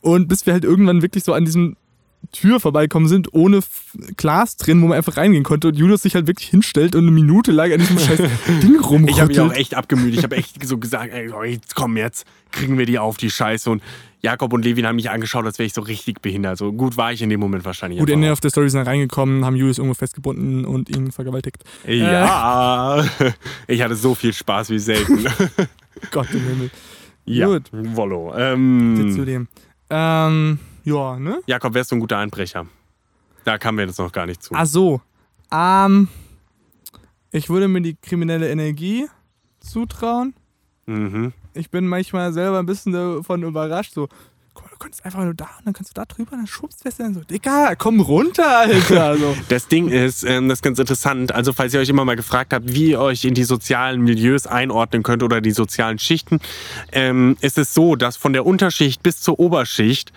Und 0.00 0.28
bis 0.28 0.46
wir 0.46 0.54
halt 0.54 0.64
irgendwann 0.64 1.02
wirklich 1.02 1.24
so 1.24 1.34
an 1.34 1.44
diesem 1.44 1.76
Tür 2.30 2.60
vorbeikommen 2.60 3.08
sind, 3.08 3.34
ohne 3.34 3.60
Glas 4.16 4.56
drin, 4.56 4.80
wo 4.80 4.86
man 4.86 4.96
einfach 4.96 5.16
reingehen 5.16 5.44
konnte 5.44 5.68
und 5.68 5.76
Julius 5.76 6.02
sich 6.02 6.14
halt 6.14 6.26
wirklich 6.26 6.48
hinstellt 6.48 6.94
und 6.94 7.02
eine 7.02 7.10
Minute 7.10 7.52
lang 7.52 7.72
an 7.72 7.80
diesem 7.80 7.98
scheiß 7.98 8.18
Ding 8.62 8.78
rumrüttelt. 8.80 9.10
Ich 9.10 9.20
habe 9.20 9.28
mich 9.28 9.40
auch 9.40 9.52
echt 9.52 9.74
abgemüht. 9.74 10.14
Ich 10.14 10.22
habe 10.22 10.36
echt 10.36 10.64
so 10.66 10.78
gesagt, 10.78 11.12
ey, 11.12 11.30
komm 11.74 11.96
jetzt, 11.96 12.24
kriegen 12.52 12.78
wir 12.78 12.86
die 12.86 12.98
auf, 12.98 13.16
die 13.16 13.30
Scheiße. 13.30 13.70
Und 13.70 13.82
Jakob 14.20 14.52
und 14.52 14.64
Levin 14.64 14.86
haben 14.86 14.96
mich 14.96 15.10
angeschaut, 15.10 15.44
als 15.44 15.58
wäre 15.58 15.66
ich 15.66 15.74
so 15.74 15.80
richtig 15.80 16.22
behindert. 16.22 16.56
So 16.56 16.72
gut 16.72 16.96
war 16.96 17.12
ich 17.12 17.22
in 17.22 17.28
dem 17.28 17.40
Moment 17.40 17.64
wahrscheinlich. 17.64 17.98
Gut, 17.98 18.08
Ende 18.08 18.32
auf 18.32 18.40
der 18.40 18.50
Story 18.50 18.70
sind 18.70 18.78
dann 18.78 18.86
reingekommen, 18.86 19.44
haben 19.44 19.56
Julius 19.56 19.78
irgendwo 19.78 19.94
festgebunden 19.94 20.64
und 20.64 20.88
ihn 20.88 21.10
vergewaltigt. 21.10 21.64
Ja, 21.86 23.04
ich 23.66 23.82
hatte 23.82 23.96
so 23.96 24.14
viel 24.14 24.32
Spaß 24.32 24.70
wie 24.70 24.78
selten. 24.78 25.26
Gott 26.12 26.28
im 26.32 26.40
Himmel. 26.40 26.70
ja, 27.24 27.46
Gut. 27.46 27.64
Wollo. 27.72 28.32
Ähm, 28.36 29.12
zu 29.14 29.24
dem. 29.24 29.48
Ähm, 29.90 30.58
ja, 30.84 31.18
ne? 31.18 31.40
Jakob, 31.46 31.74
wärst 31.74 31.90
du 31.90 31.96
ein 31.96 32.00
guter 32.00 32.18
Einbrecher? 32.18 32.66
Da 33.44 33.58
kamen 33.58 33.78
wir 33.78 33.86
jetzt 33.86 33.98
noch 33.98 34.12
gar 34.12 34.26
nicht 34.26 34.42
zu. 34.42 34.54
Ach 34.54 34.66
so. 34.66 35.00
Ähm, 35.52 36.08
ich 37.30 37.48
würde 37.48 37.68
mir 37.68 37.80
die 37.80 37.94
kriminelle 37.94 38.50
Energie 38.50 39.06
zutrauen. 39.60 40.34
Mhm. 40.86 41.32
Ich 41.54 41.70
bin 41.70 41.86
manchmal 41.86 42.32
selber 42.32 42.58
ein 42.58 42.66
bisschen 42.66 42.92
davon 42.92 43.42
überrascht. 43.42 43.94
So, 43.94 44.08
guck 44.54 44.64
mal, 44.64 44.70
du 44.70 44.76
könntest 44.78 45.04
einfach 45.04 45.22
nur 45.22 45.34
da 45.34 45.48
und 45.58 45.66
dann 45.66 45.74
kannst 45.74 45.90
du 45.90 45.94
da 45.94 46.04
drüber, 46.04 46.32
dann 46.32 46.46
schubst 46.46 46.84
du 46.84 46.88
es 46.88 46.96
dann 46.96 47.14
so. 47.14 47.20
Digga, 47.20 47.74
komm 47.76 48.00
runter, 48.00 48.58
Alter. 48.58 49.16
So. 49.22 49.36
Das 49.48 49.68
Ding 49.68 49.88
ist, 49.88 50.24
ähm, 50.24 50.48
das 50.48 50.58
ist 50.58 50.62
ganz 50.62 50.78
interessant. 50.78 51.32
Also, 51.32 51.52
falls 51.52 51.74
ihr 51.74 51.80
euch 51.80 51.88
immer 51.88 52.04
mal 52.04 52.16
gefragt 52.16 52.52
habt, 52.52 52.72
wie 52.72 52.90
ihr 52.90 53.00
euch 53.00 53.24
in 53.24 53.34
die 53.34 53.44
sozialen 53.44 54.00
Milieus 54.02 54.46
einordnen 54.46 55.02
könnt 55.02 55.22
oder 55.22 55.40
die 55.40 55.50
sozialen 55.50 55.98
Schichten, 55.98 56.40
ähm, 56.92 57.36
ist 57.40 57.58
es 57.58 57.74
so, 57.74 57.96
dass 57.96 58.16
von 58.16 58.32
der 58.32 58.46
Unterschicht 58.46 59.02
bis 59.02 59.20
zur 59.20 59.38
Oberschicht 59.38 60.12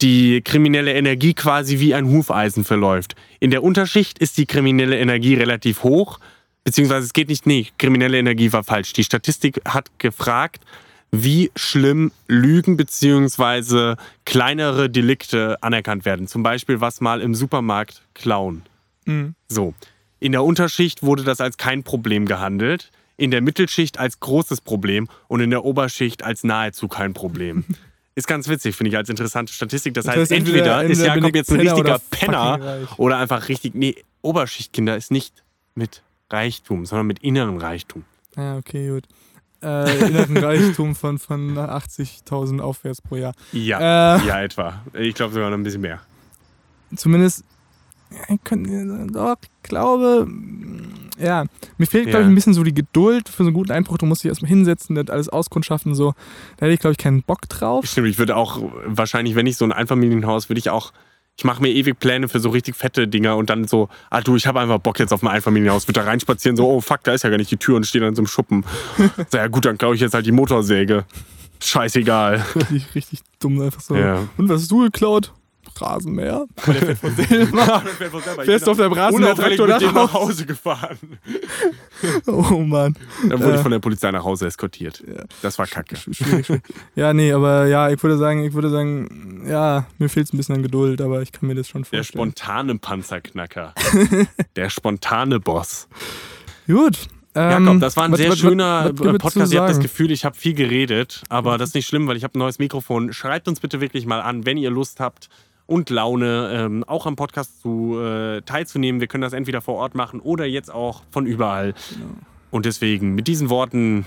die 0.00 0.42
kriminelle 0.42 0.94
Energie 0.94 1.34
quasi 1.34 1.80
wie 1.80 1.94
ein 1.94 2.06
Hufeisen 2.06 2.64
verläuft. 2.64 3.16
In 3.40 3.50
der 3.50 3.62
Unterschicht 3.62 4.18
ist 4.18 4.38
die 4.38 4.46
kriminelle 4.46 4.98
Energie 4.98 5.34
relativ 5.34 5.82
hoch, 5.82 6.20
beziehungsweise 6.64 7.06
es 7.06 7.12
geht 7.12 7.28
nicht, 7.28 7.46
nee, 7.46 7.66
kriminelle 7.78 8.18
Energie 8.18 8.52
war 8.52 8.64
falsch. 8.64 8.92
Die 8.92 9.04
Statistik 9.04 9.60
hat 9.66 9.90
gefragt, 9.98 10.64
wie 11.10 11.50
schlimm 11.56 12.12
Lügen 12.26 12.76
beziehungsweise 12.76 13.96
kleinere 14.24 14.90
Delikte 14.90 15.56
anerkannt 15.62 16.04
werden. 16.04 16.28
Zum 16.28 16.42
Beispiel 16.42 16.80
was 16.80 17.00
mal 17.00 17.20
im 17.20 17.34
Supermarkt 17.34 18.02
klauen. 18.14 18.62
Mhm. 19.06 19.34
So. 19.48 19.74
In 20.20 20.32
der 20.32 20.44
Unterschicht 20.44 21.02
wurde 21.02 21.22
das 21.22 21.40
als 21.40 21.56
kein 21.56 21.84
Problem 21.84 22.26
gehandelt, 22.26 22.90
in 23.16 23.30
der 23.30 23.40
Mittelschicht 23.40 23.98
als 23.98 24.20
großes 24.20 24.60
Problem 24.60 25.08
und 25.28 25.40
in 25.40 25.50
der 25.50 25.64
Oberschicht 25.64 26.22
als 26.22 26.44
nahezu 26.44 26.88
kein 26.88 27.14
Problem. 27.14 27.64
Ist 28.18 28.26
ganz 28.26 28.48
witzig, 28.48 28.74
finde 28.74 28.88
ich, 28.90 28.96
als 28.96 29.08
interessante 29.08 29.52
Statistik. 29.52 29.94
Das, 29.94 30.04
Das 30.06 30.12
heißt, 30.16 30.22
heißt, 30.22 30.32
entweder, 30.32 30.80
entweder- 30.82 30.90
ist 30.90 31.02
Jakob 31.06 31.34
jetzt 31.36 31.50
ein 31.52 31.58
Penner 31.58 31.72
richtiger 31.76 31.98
Penner 32.10 32.60
reich. 32.60 32.98
oder 32.98 33.18
einfach 33.18 33.48
richtig. 33.48 33.74
Nee, 33.76 33.94
Oberschichtkinder 34.22 34.96
ist 34.96 35.12
nicht 35.12 35.44
mit 35.76 36.02
Reichtum, 36.28 36.84
sondern 36.84 37.06
mit 37.06 37.20
innerem 37.20 37.58
Reichtum. 37.58 38.04
Ja, 38.36 38.56
okay, 38.56 38.88
gut. 38.88 39.04
Äh, 39.62 40.06
inneren 40.08 40.36
Reichtum 40.44 40.96
von, 40.96 41.18
von 41.20 41.56
80.000 41.56 42.58
aufwärts 42.60 43.00
pro 43.02 43.14
Jahr. 43.16 43.34
Ja, 43.52 44.16
Äh, 44.16 44.26
ja, 44.26 44.42
etwa. 44.42 44.82
Ich 44.94 45.14
glaube 45.14 45.32
sogar 45.32 45.50
noch 45.50 45.56
ein 45.58 45.62
bisschen 45.62 45.80
mehr. 45.82 46.00
zumindest, 46.96 47.44
ich, 48.28 48.42
könnte, 48.42 49.06
doch, 49.12 49.36
ich 49.42 49.48
glaube, 49.68 50.26
ja, 51.20 51.44
mir 51.78 51.86
fehlt, 51.86 52.04
glaube 52.06 52.18
Ja. 52.20 52.26
ich, 52.26 52.32
ein 52.32 52.34
bisschen 52.34 52.54
so 52.54 52.62
die 52.62 52.74
Geduld 52.74 53.28
für 53.28 53.38
so 53.38 53.48
einen 53.48 53.54
guten 53.54 53.72
Einbruch. 53.72 53.98
Du 53.98 54.06
musst 54.06 54.22
dich 54.24 54.28
erstmal 54.28 54.48
hinsetzen, 54.48 54.94
das 54.96 55.08
alles 55.08 55.28
auskundschaften, 55.28 55.94
so. 55.94 56.14
Da 56.56 56.66
hätte 56.66 56.74
ich, 56.74 56.80
glaube 56.80 56.92
ich, 56.92 56.98
keinen 56.98 57.22
Bock 57.22 57.48
drauf. 57.48 57.86
Stimmt, 57.86 58.08
ich 58.08 58.18
würde 58.18 58.36
auch 58.36 58.60
wahrscheinlich, 58.86 59.34
wenn 59.34 59.46
ich 59.46 59.56
so 59.56 59.64
ein 59.64 59.72
Einfamilienhaus, 59.72 60.48
würde 60.48 60.58
ich 60.58 60.70
auch. 60.70 60.92
Ich 61.36 61.44
mache 61.44 61.62
mir 61.62 61.68
ewig 61.68 62.00
Pläne 62.00 62.28
für 62.28 62.40
so 62.40 62.48
richtig 62.50 62.74
fette 62.74 63.06
Dinger 63.06 63.36
und 63.36 63.48
dann 63.48 63.68
so, 63.68 63.88
ah 64.10 64.20
du, 64.20 64.34
ich 64.34 64.48
habe 64.48 64.58
einfach 64.58 64.78
Bock 64.78 64.98
jetzt 64.98 65.12
auf 65.12 65.22
ein 65.22 65.28
Einfamilienhaus, 65.28 65.86
würde 65.86 66.00
da 66.00 66.06
reinspazieren, 66.06 66.56
so, 66.56 66.68
oh 66.68 66.80
fuck, 66.80 67.04
da 67.04 67.12
ist 67.12 67.22
ja 67.22 67.30
gar 67.30 67.36
nicht 67.36 67.50
die 67.50 67.56
Tür 67.58 67.76
und 67.76 67.86
stehe 67.86 68.00
dann 68.00 68.08
in 68.08 68.16
so 68.16 68.22
einem 68.22 68.26
Schuppen. 68.26 68.64
so, 69.30 69.38
ja 69.38 69.46
gut, 69.46 69.64
dann 69.64 69.78
glaube 69.78 69.94
ich 69.94 70.00
jetzt 70.00 70.14
halt 70.14 70.26
die 70.26 70.32
Motorsäge. 70.32 71.04
Scheißegal. 71.62 72.44
Richtig, 72.56 72.94
richtig 72.94 73.20
dumm, 73.40 73.60
einfach 73.60 73.80
so. 73.80 73.94
Ja. 73.96 74.28
Und 74.36 74.48
was 74.48 74.62
hast 74.62 74.70
du 74.70 74.82
geklaut? 74.82 75.32
Rasenmäher. 75.76 76.46
Aber 76.62 76.72
der 76.74 76.96
fährt 76.96 76.98
von 76.98 78.22
selber. 78.22 78.44
Fährst 78.44 78.66
du 78.66 78.70
auf 78.70 78.76
der 78.76 78.86
Unauffällig 78.90 79.60
Rasenmäher-Traktor 79.60 79.66
nach 79.68 79.92
nach 79.92 80.12
Hause 80.14 80.46
gefahren. 80.46 80.98
Oh 82.26 82.60
Mann. 82.60 82.94
Dann 83.28 83.40
wurde 83.40 83.52
Äh. 83.52 83.56
ich 83.56 83.60
von 83.62 83.70
der 83.72 83.78
Polizei 83.80 84.10
nach 84.10 84.24
Hause 84.24 84.46
eskortiert. 84.46 85.02
Ja. 85.06 85.24
Das 85.42 85.58
war 85.58 85.66
kacke. 85.66 85.96
Schwierig. 85.96 86.62
Ja, 86.94 87.12
nee, 87.12 87.32
aber 87.32 87.66
ja, 87.66 87.90
ich 87.90 88.02
würde 88.02 88.16
sagen, 88.18 88.44
ich 88.44 88.52
würde 88.54 88.70
sagen, 88.70 89.44
ja, 89.48 89.86
mir 89.98 90.08
fehlt 90.08 90.26
es 90.26 90.32
ein 90.32 90.36
bisschen 90.36 90.54
an 90.56 90.62
Geduld, 90.62 91.00
aber 91.00 91.22
ich 91.22 91.32
kann 91.32 91.48
mir 91.48 91.54
das 91.54 91.68
schon 91.68 91.82
Der 91.82 91.98
vorstellen. 91.98 92.04
spontane 92.32 92.78
Panzerknacker. 92.78 93.74
der 94.56 94.70
spontane 94.70 95.40
Boss. 95.40 95.88
Gut. 96.66 96.98
Ähm, 97.34 97.66
Jakob, 97.66 97.80
das 97.80 97.96
war 97.96 98.04
ein 98.04 98.12
was- 98.12 98.18
sehr 98.18 98.30
was- 98.30 98.38
schöner 98.38 98.90
was- 98.94 99.18
Podcast. 99.18 99.52
Ihr 99.52 99.60
habt 99.60 99.70
das? 99.70 99.80
Gefühl, 99.80 100.10
ich 100.10 100.24
habe 100.24 100.36
viel 100.36 100.54
geredet, 100.54 101.22
aber 101.28 101.58
das 101.58 101.70
ist 101.70 101.74
nicht 101.74 101.86
schlimm, 101.86 102.08
weil 102.08 102.16
ich 102.16 102.24
habe 102.24 102.36
ein 102.36 102.40
neues 102.40 102.58
Mikrofon. 102.58 103.12
Schreibt 103.12 103.48
uns 103.48 103.60
bitte 103.60 103.80
wirklich 103.80 104.06
mal 104.06 104.20
an, 104.20 104.46
wenn 104.46 104.56
ihr 104.56 104.70
Lust 104.70 104.98
habt 104.98 105.28
und 105.68 105.90
Laune, 105.90 106.50
ähm, 106.52 106.82
auch 106.84 107.06
am 107.06 107.14
Podcast 107.14 107.60
zu 107.60 108.00
äh, 108.00 108.40
teilzunehmen. 108.42 109.00
Wir 109.00 109.06
können 109.06 109.22
das 109.22 109.34
entweder 109.34 109.60
vor 109.60 109.74
Ort 109.76 109.94
machen 109.94 110.18
oder 110.18 110.46
jetzt 110.46 110.72
auch 110.72 111.02
von 111.10 111.26
überall. 111.26 111.74
Und 112.50 112.64
deswegen, 112.66 113.14
mit 113.14 113.28
diesen 113.28 113.50
Worten 113.50 114.06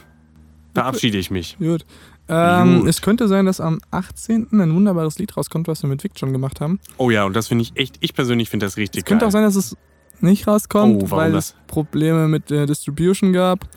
verabschiede 0.74 1.18
ich 1.20 1.30
mich. 1.32 1.58
Gut. 1.60 1.86
Ähm. 2.28 2.88
Es 2.88 3.02
könnte 3.02 3.28
sein, 3.28 3.46
dass 3.46 3.62
am 3.62 3.80
18. 3.92 4.48
ein 4.54 4.74
wunderbares 4.74 5.20
Lied 5.20 5.38
rauskommt, 5.38 5.68
was 5.68 5.84
wir 5.84 5.90
mit 5.90 6.04
Vic 6.04 6.18
schon 6.18 6.32
gemacht 6.34 6.62
haben. 6.62 6.80
Oh 6.98 7.10
ja, 7.12 7.26
und 7.26 7.36
das 7.36 7.48
finde 7.50 7.62
ich 7.64 7.74
echt, 7.76 7.96
ich 8.00 8.14
persönlich 8.16 8.50
finde 8.50 8.66
das 8.66 8.78
richtig 8.78 9.00
Es 9.02 9.06
könnte 9.06 9.24
geil. 9.24 9.28
auch 9.28 9.32
sein, 9.32 9.44
dass 9.44 9.56
es 9.56 9.78
nicht 10.20 10.48
rauskommt, 10.48 11.04
Oh, 11.04 11.12
weil 11.12 11.32
das? 11.34 11.50
es 11.50 11.56
Probleme 11.68 12.28
mit 12.28 12.50
der 12.50 12.66
Distribution 12.66 13.34
gab. 13.34 13.68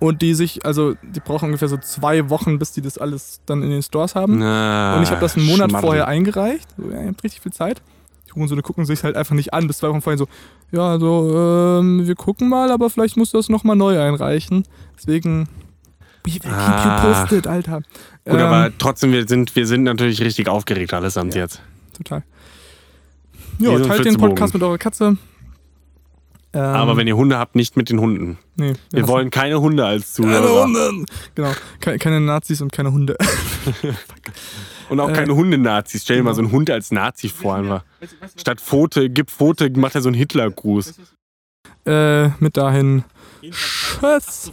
Und 0.00 0.22
die 0.22 0.34
sich, 0.34 0.64
also 0.64 0.94
die 1.02 1.20
brauchen 1.20 1.46
ungefähr 1.46 1.68
so 1.68 1.76
zwei 1.76 2.28
Wochen, 2.30 2.58
bis 2.58 2.72
die 2.72 2.80
das 2.80 2.96
alles 2.98 3.42
dann 3.46 3.62
in 3.62 3.70
den 3.70 3.82
Stores 3.82 4.14
haben. 4.14 4.38
Na, 4.38 4.96
Und 4.96 5.02
ich 5.02 5.10
habe 5.10 5.20
das 5.20 5.36
einen 5.36 5.46
Monat 5.46 5.70
Schmarrn. 5.70 5.84
vorher 5.84 6.08
eingereicht. 6.08 6.66
So, 6.78 6.90
ja, 6.90 7.02
ihr 7.02 7.08
habt 7.08 7.22
richtig 7.22 7.42
viel 7.42 7.52
Zeit. 7.52 7.82
Die 8.26 8.32
Hurensohne 8.32 8.62
gucken 8.62 8.86
sich 8.86 9.04
halt 9.04 9.14
einfach 9.16 9.34
nicht 9.34 9.52
an. 9.52 9.66
Bis 9.66 9.78
zwei 9.78 9.88
Wochen 9.90 10.00
vorher 10.00 10.16
so, 10.18 10.26
ja, 10.72 10.98
so, 10.98 11.78
ähm, 11.80 12.06
wir 12.06 12.14
gucken 12.14 12.48
mal, 12.48 12.70
aber 12.72 12.88
vielleicht 12.88 13.16
musst 13.18 13.34
du 13.34 13.38
das 13.38 13.48
nochmal 13.50 13.76
neu 13.76 14.00
einreichen. 14.00 14.64
Deswegen, 14.96 15.48
we 16.24 16.32
will 16.32 16.40
keep 16.40 16.46
Ah. 16.50 17.04
you 17.04 17.12
posted, 17.14 17.46
Alter. 17.46 17.76
Gut, 17.76 17.84
Ähm, 18.24 18.38
aber 18.38 18.70
trotzdem, 18.78 19.12
wir 19.12 19.26
sind, 19.28 19.54
wir 19.54 19.66
sind 19.66 19.82
natürlich 19.82 20.22
richtig 20.22 20.48
aufgeregt 20.48 20.94
allesamt 20.94 21.34
Ja. 21.34 21.42
jetzt. 21.42 21.60
Total. 21.96 22.22
Ja, 23.58 23.78
teilt 23.80 24.06
den. 24.06 24.16
Podcast 24.16 24.54
mit 24.54 24.62
eurer 24.62 24.78
Katze. 24.78 25.18
Ähm, 26.52 26.60
Aber 26.60 26.96
wenn 26.96 27.06
ihr 27.06 27.16
Hunde 27.16 27.38
habt, 27.38 27.54
nicht 27.54 27.76
mit 27.76 27.90
den 27.90 28.00
Hunden. 28.00 28.38
nee, 28.56 28.72
Wir 28.90 29.02
ja, 29.02 29.08
wollen 29.08 29.30
keine 29.30 29.60
Hunde 29.60 29.84
als 29.86 30.14
keine 30.16 30.28
Zuhörer. 30.40 30.64
Hunde. 30.64 31.04
Genau, 31.36 31.52
keine, 31.80 31.98
keine 31.98 32.20
Nazis 32.20 32.60
und 32.60 32.72
keine 32.72 32.92
Hunde. 32.92 33.16
Und 34.88 34.98
auch 34.98 35.10
Äh, 35.10 35.12
keine 35.12 35.36
Hundenazis. 35.36 36.02
Stell 36.02 36.16
dir 36.16 36.22
mal 36.24 36.30
genau. 36.30 36.34
so 36.36 36.42
einen 36.42 36.52
Hund 36.52 36.68
als 36.70 36.90
Nazi 36.90 37.28
vor. 37.28 37.54
Einfach. 37.54 37.84
Statt 38.36 38.60
Pfote, 38.60 39.08
gib 39.08 39.30
Pfote, 39.30 39.70
macht 39.78 39.94
er 39.94 40.00
so 40.02 40.08
einen 40.08 40.16
Hitlergruß. 40.16 40.94
äh, 41.86 42.28
mit 42.40 42.56
dahin. 42.56 43.04
Tschüss. 43.42 44.50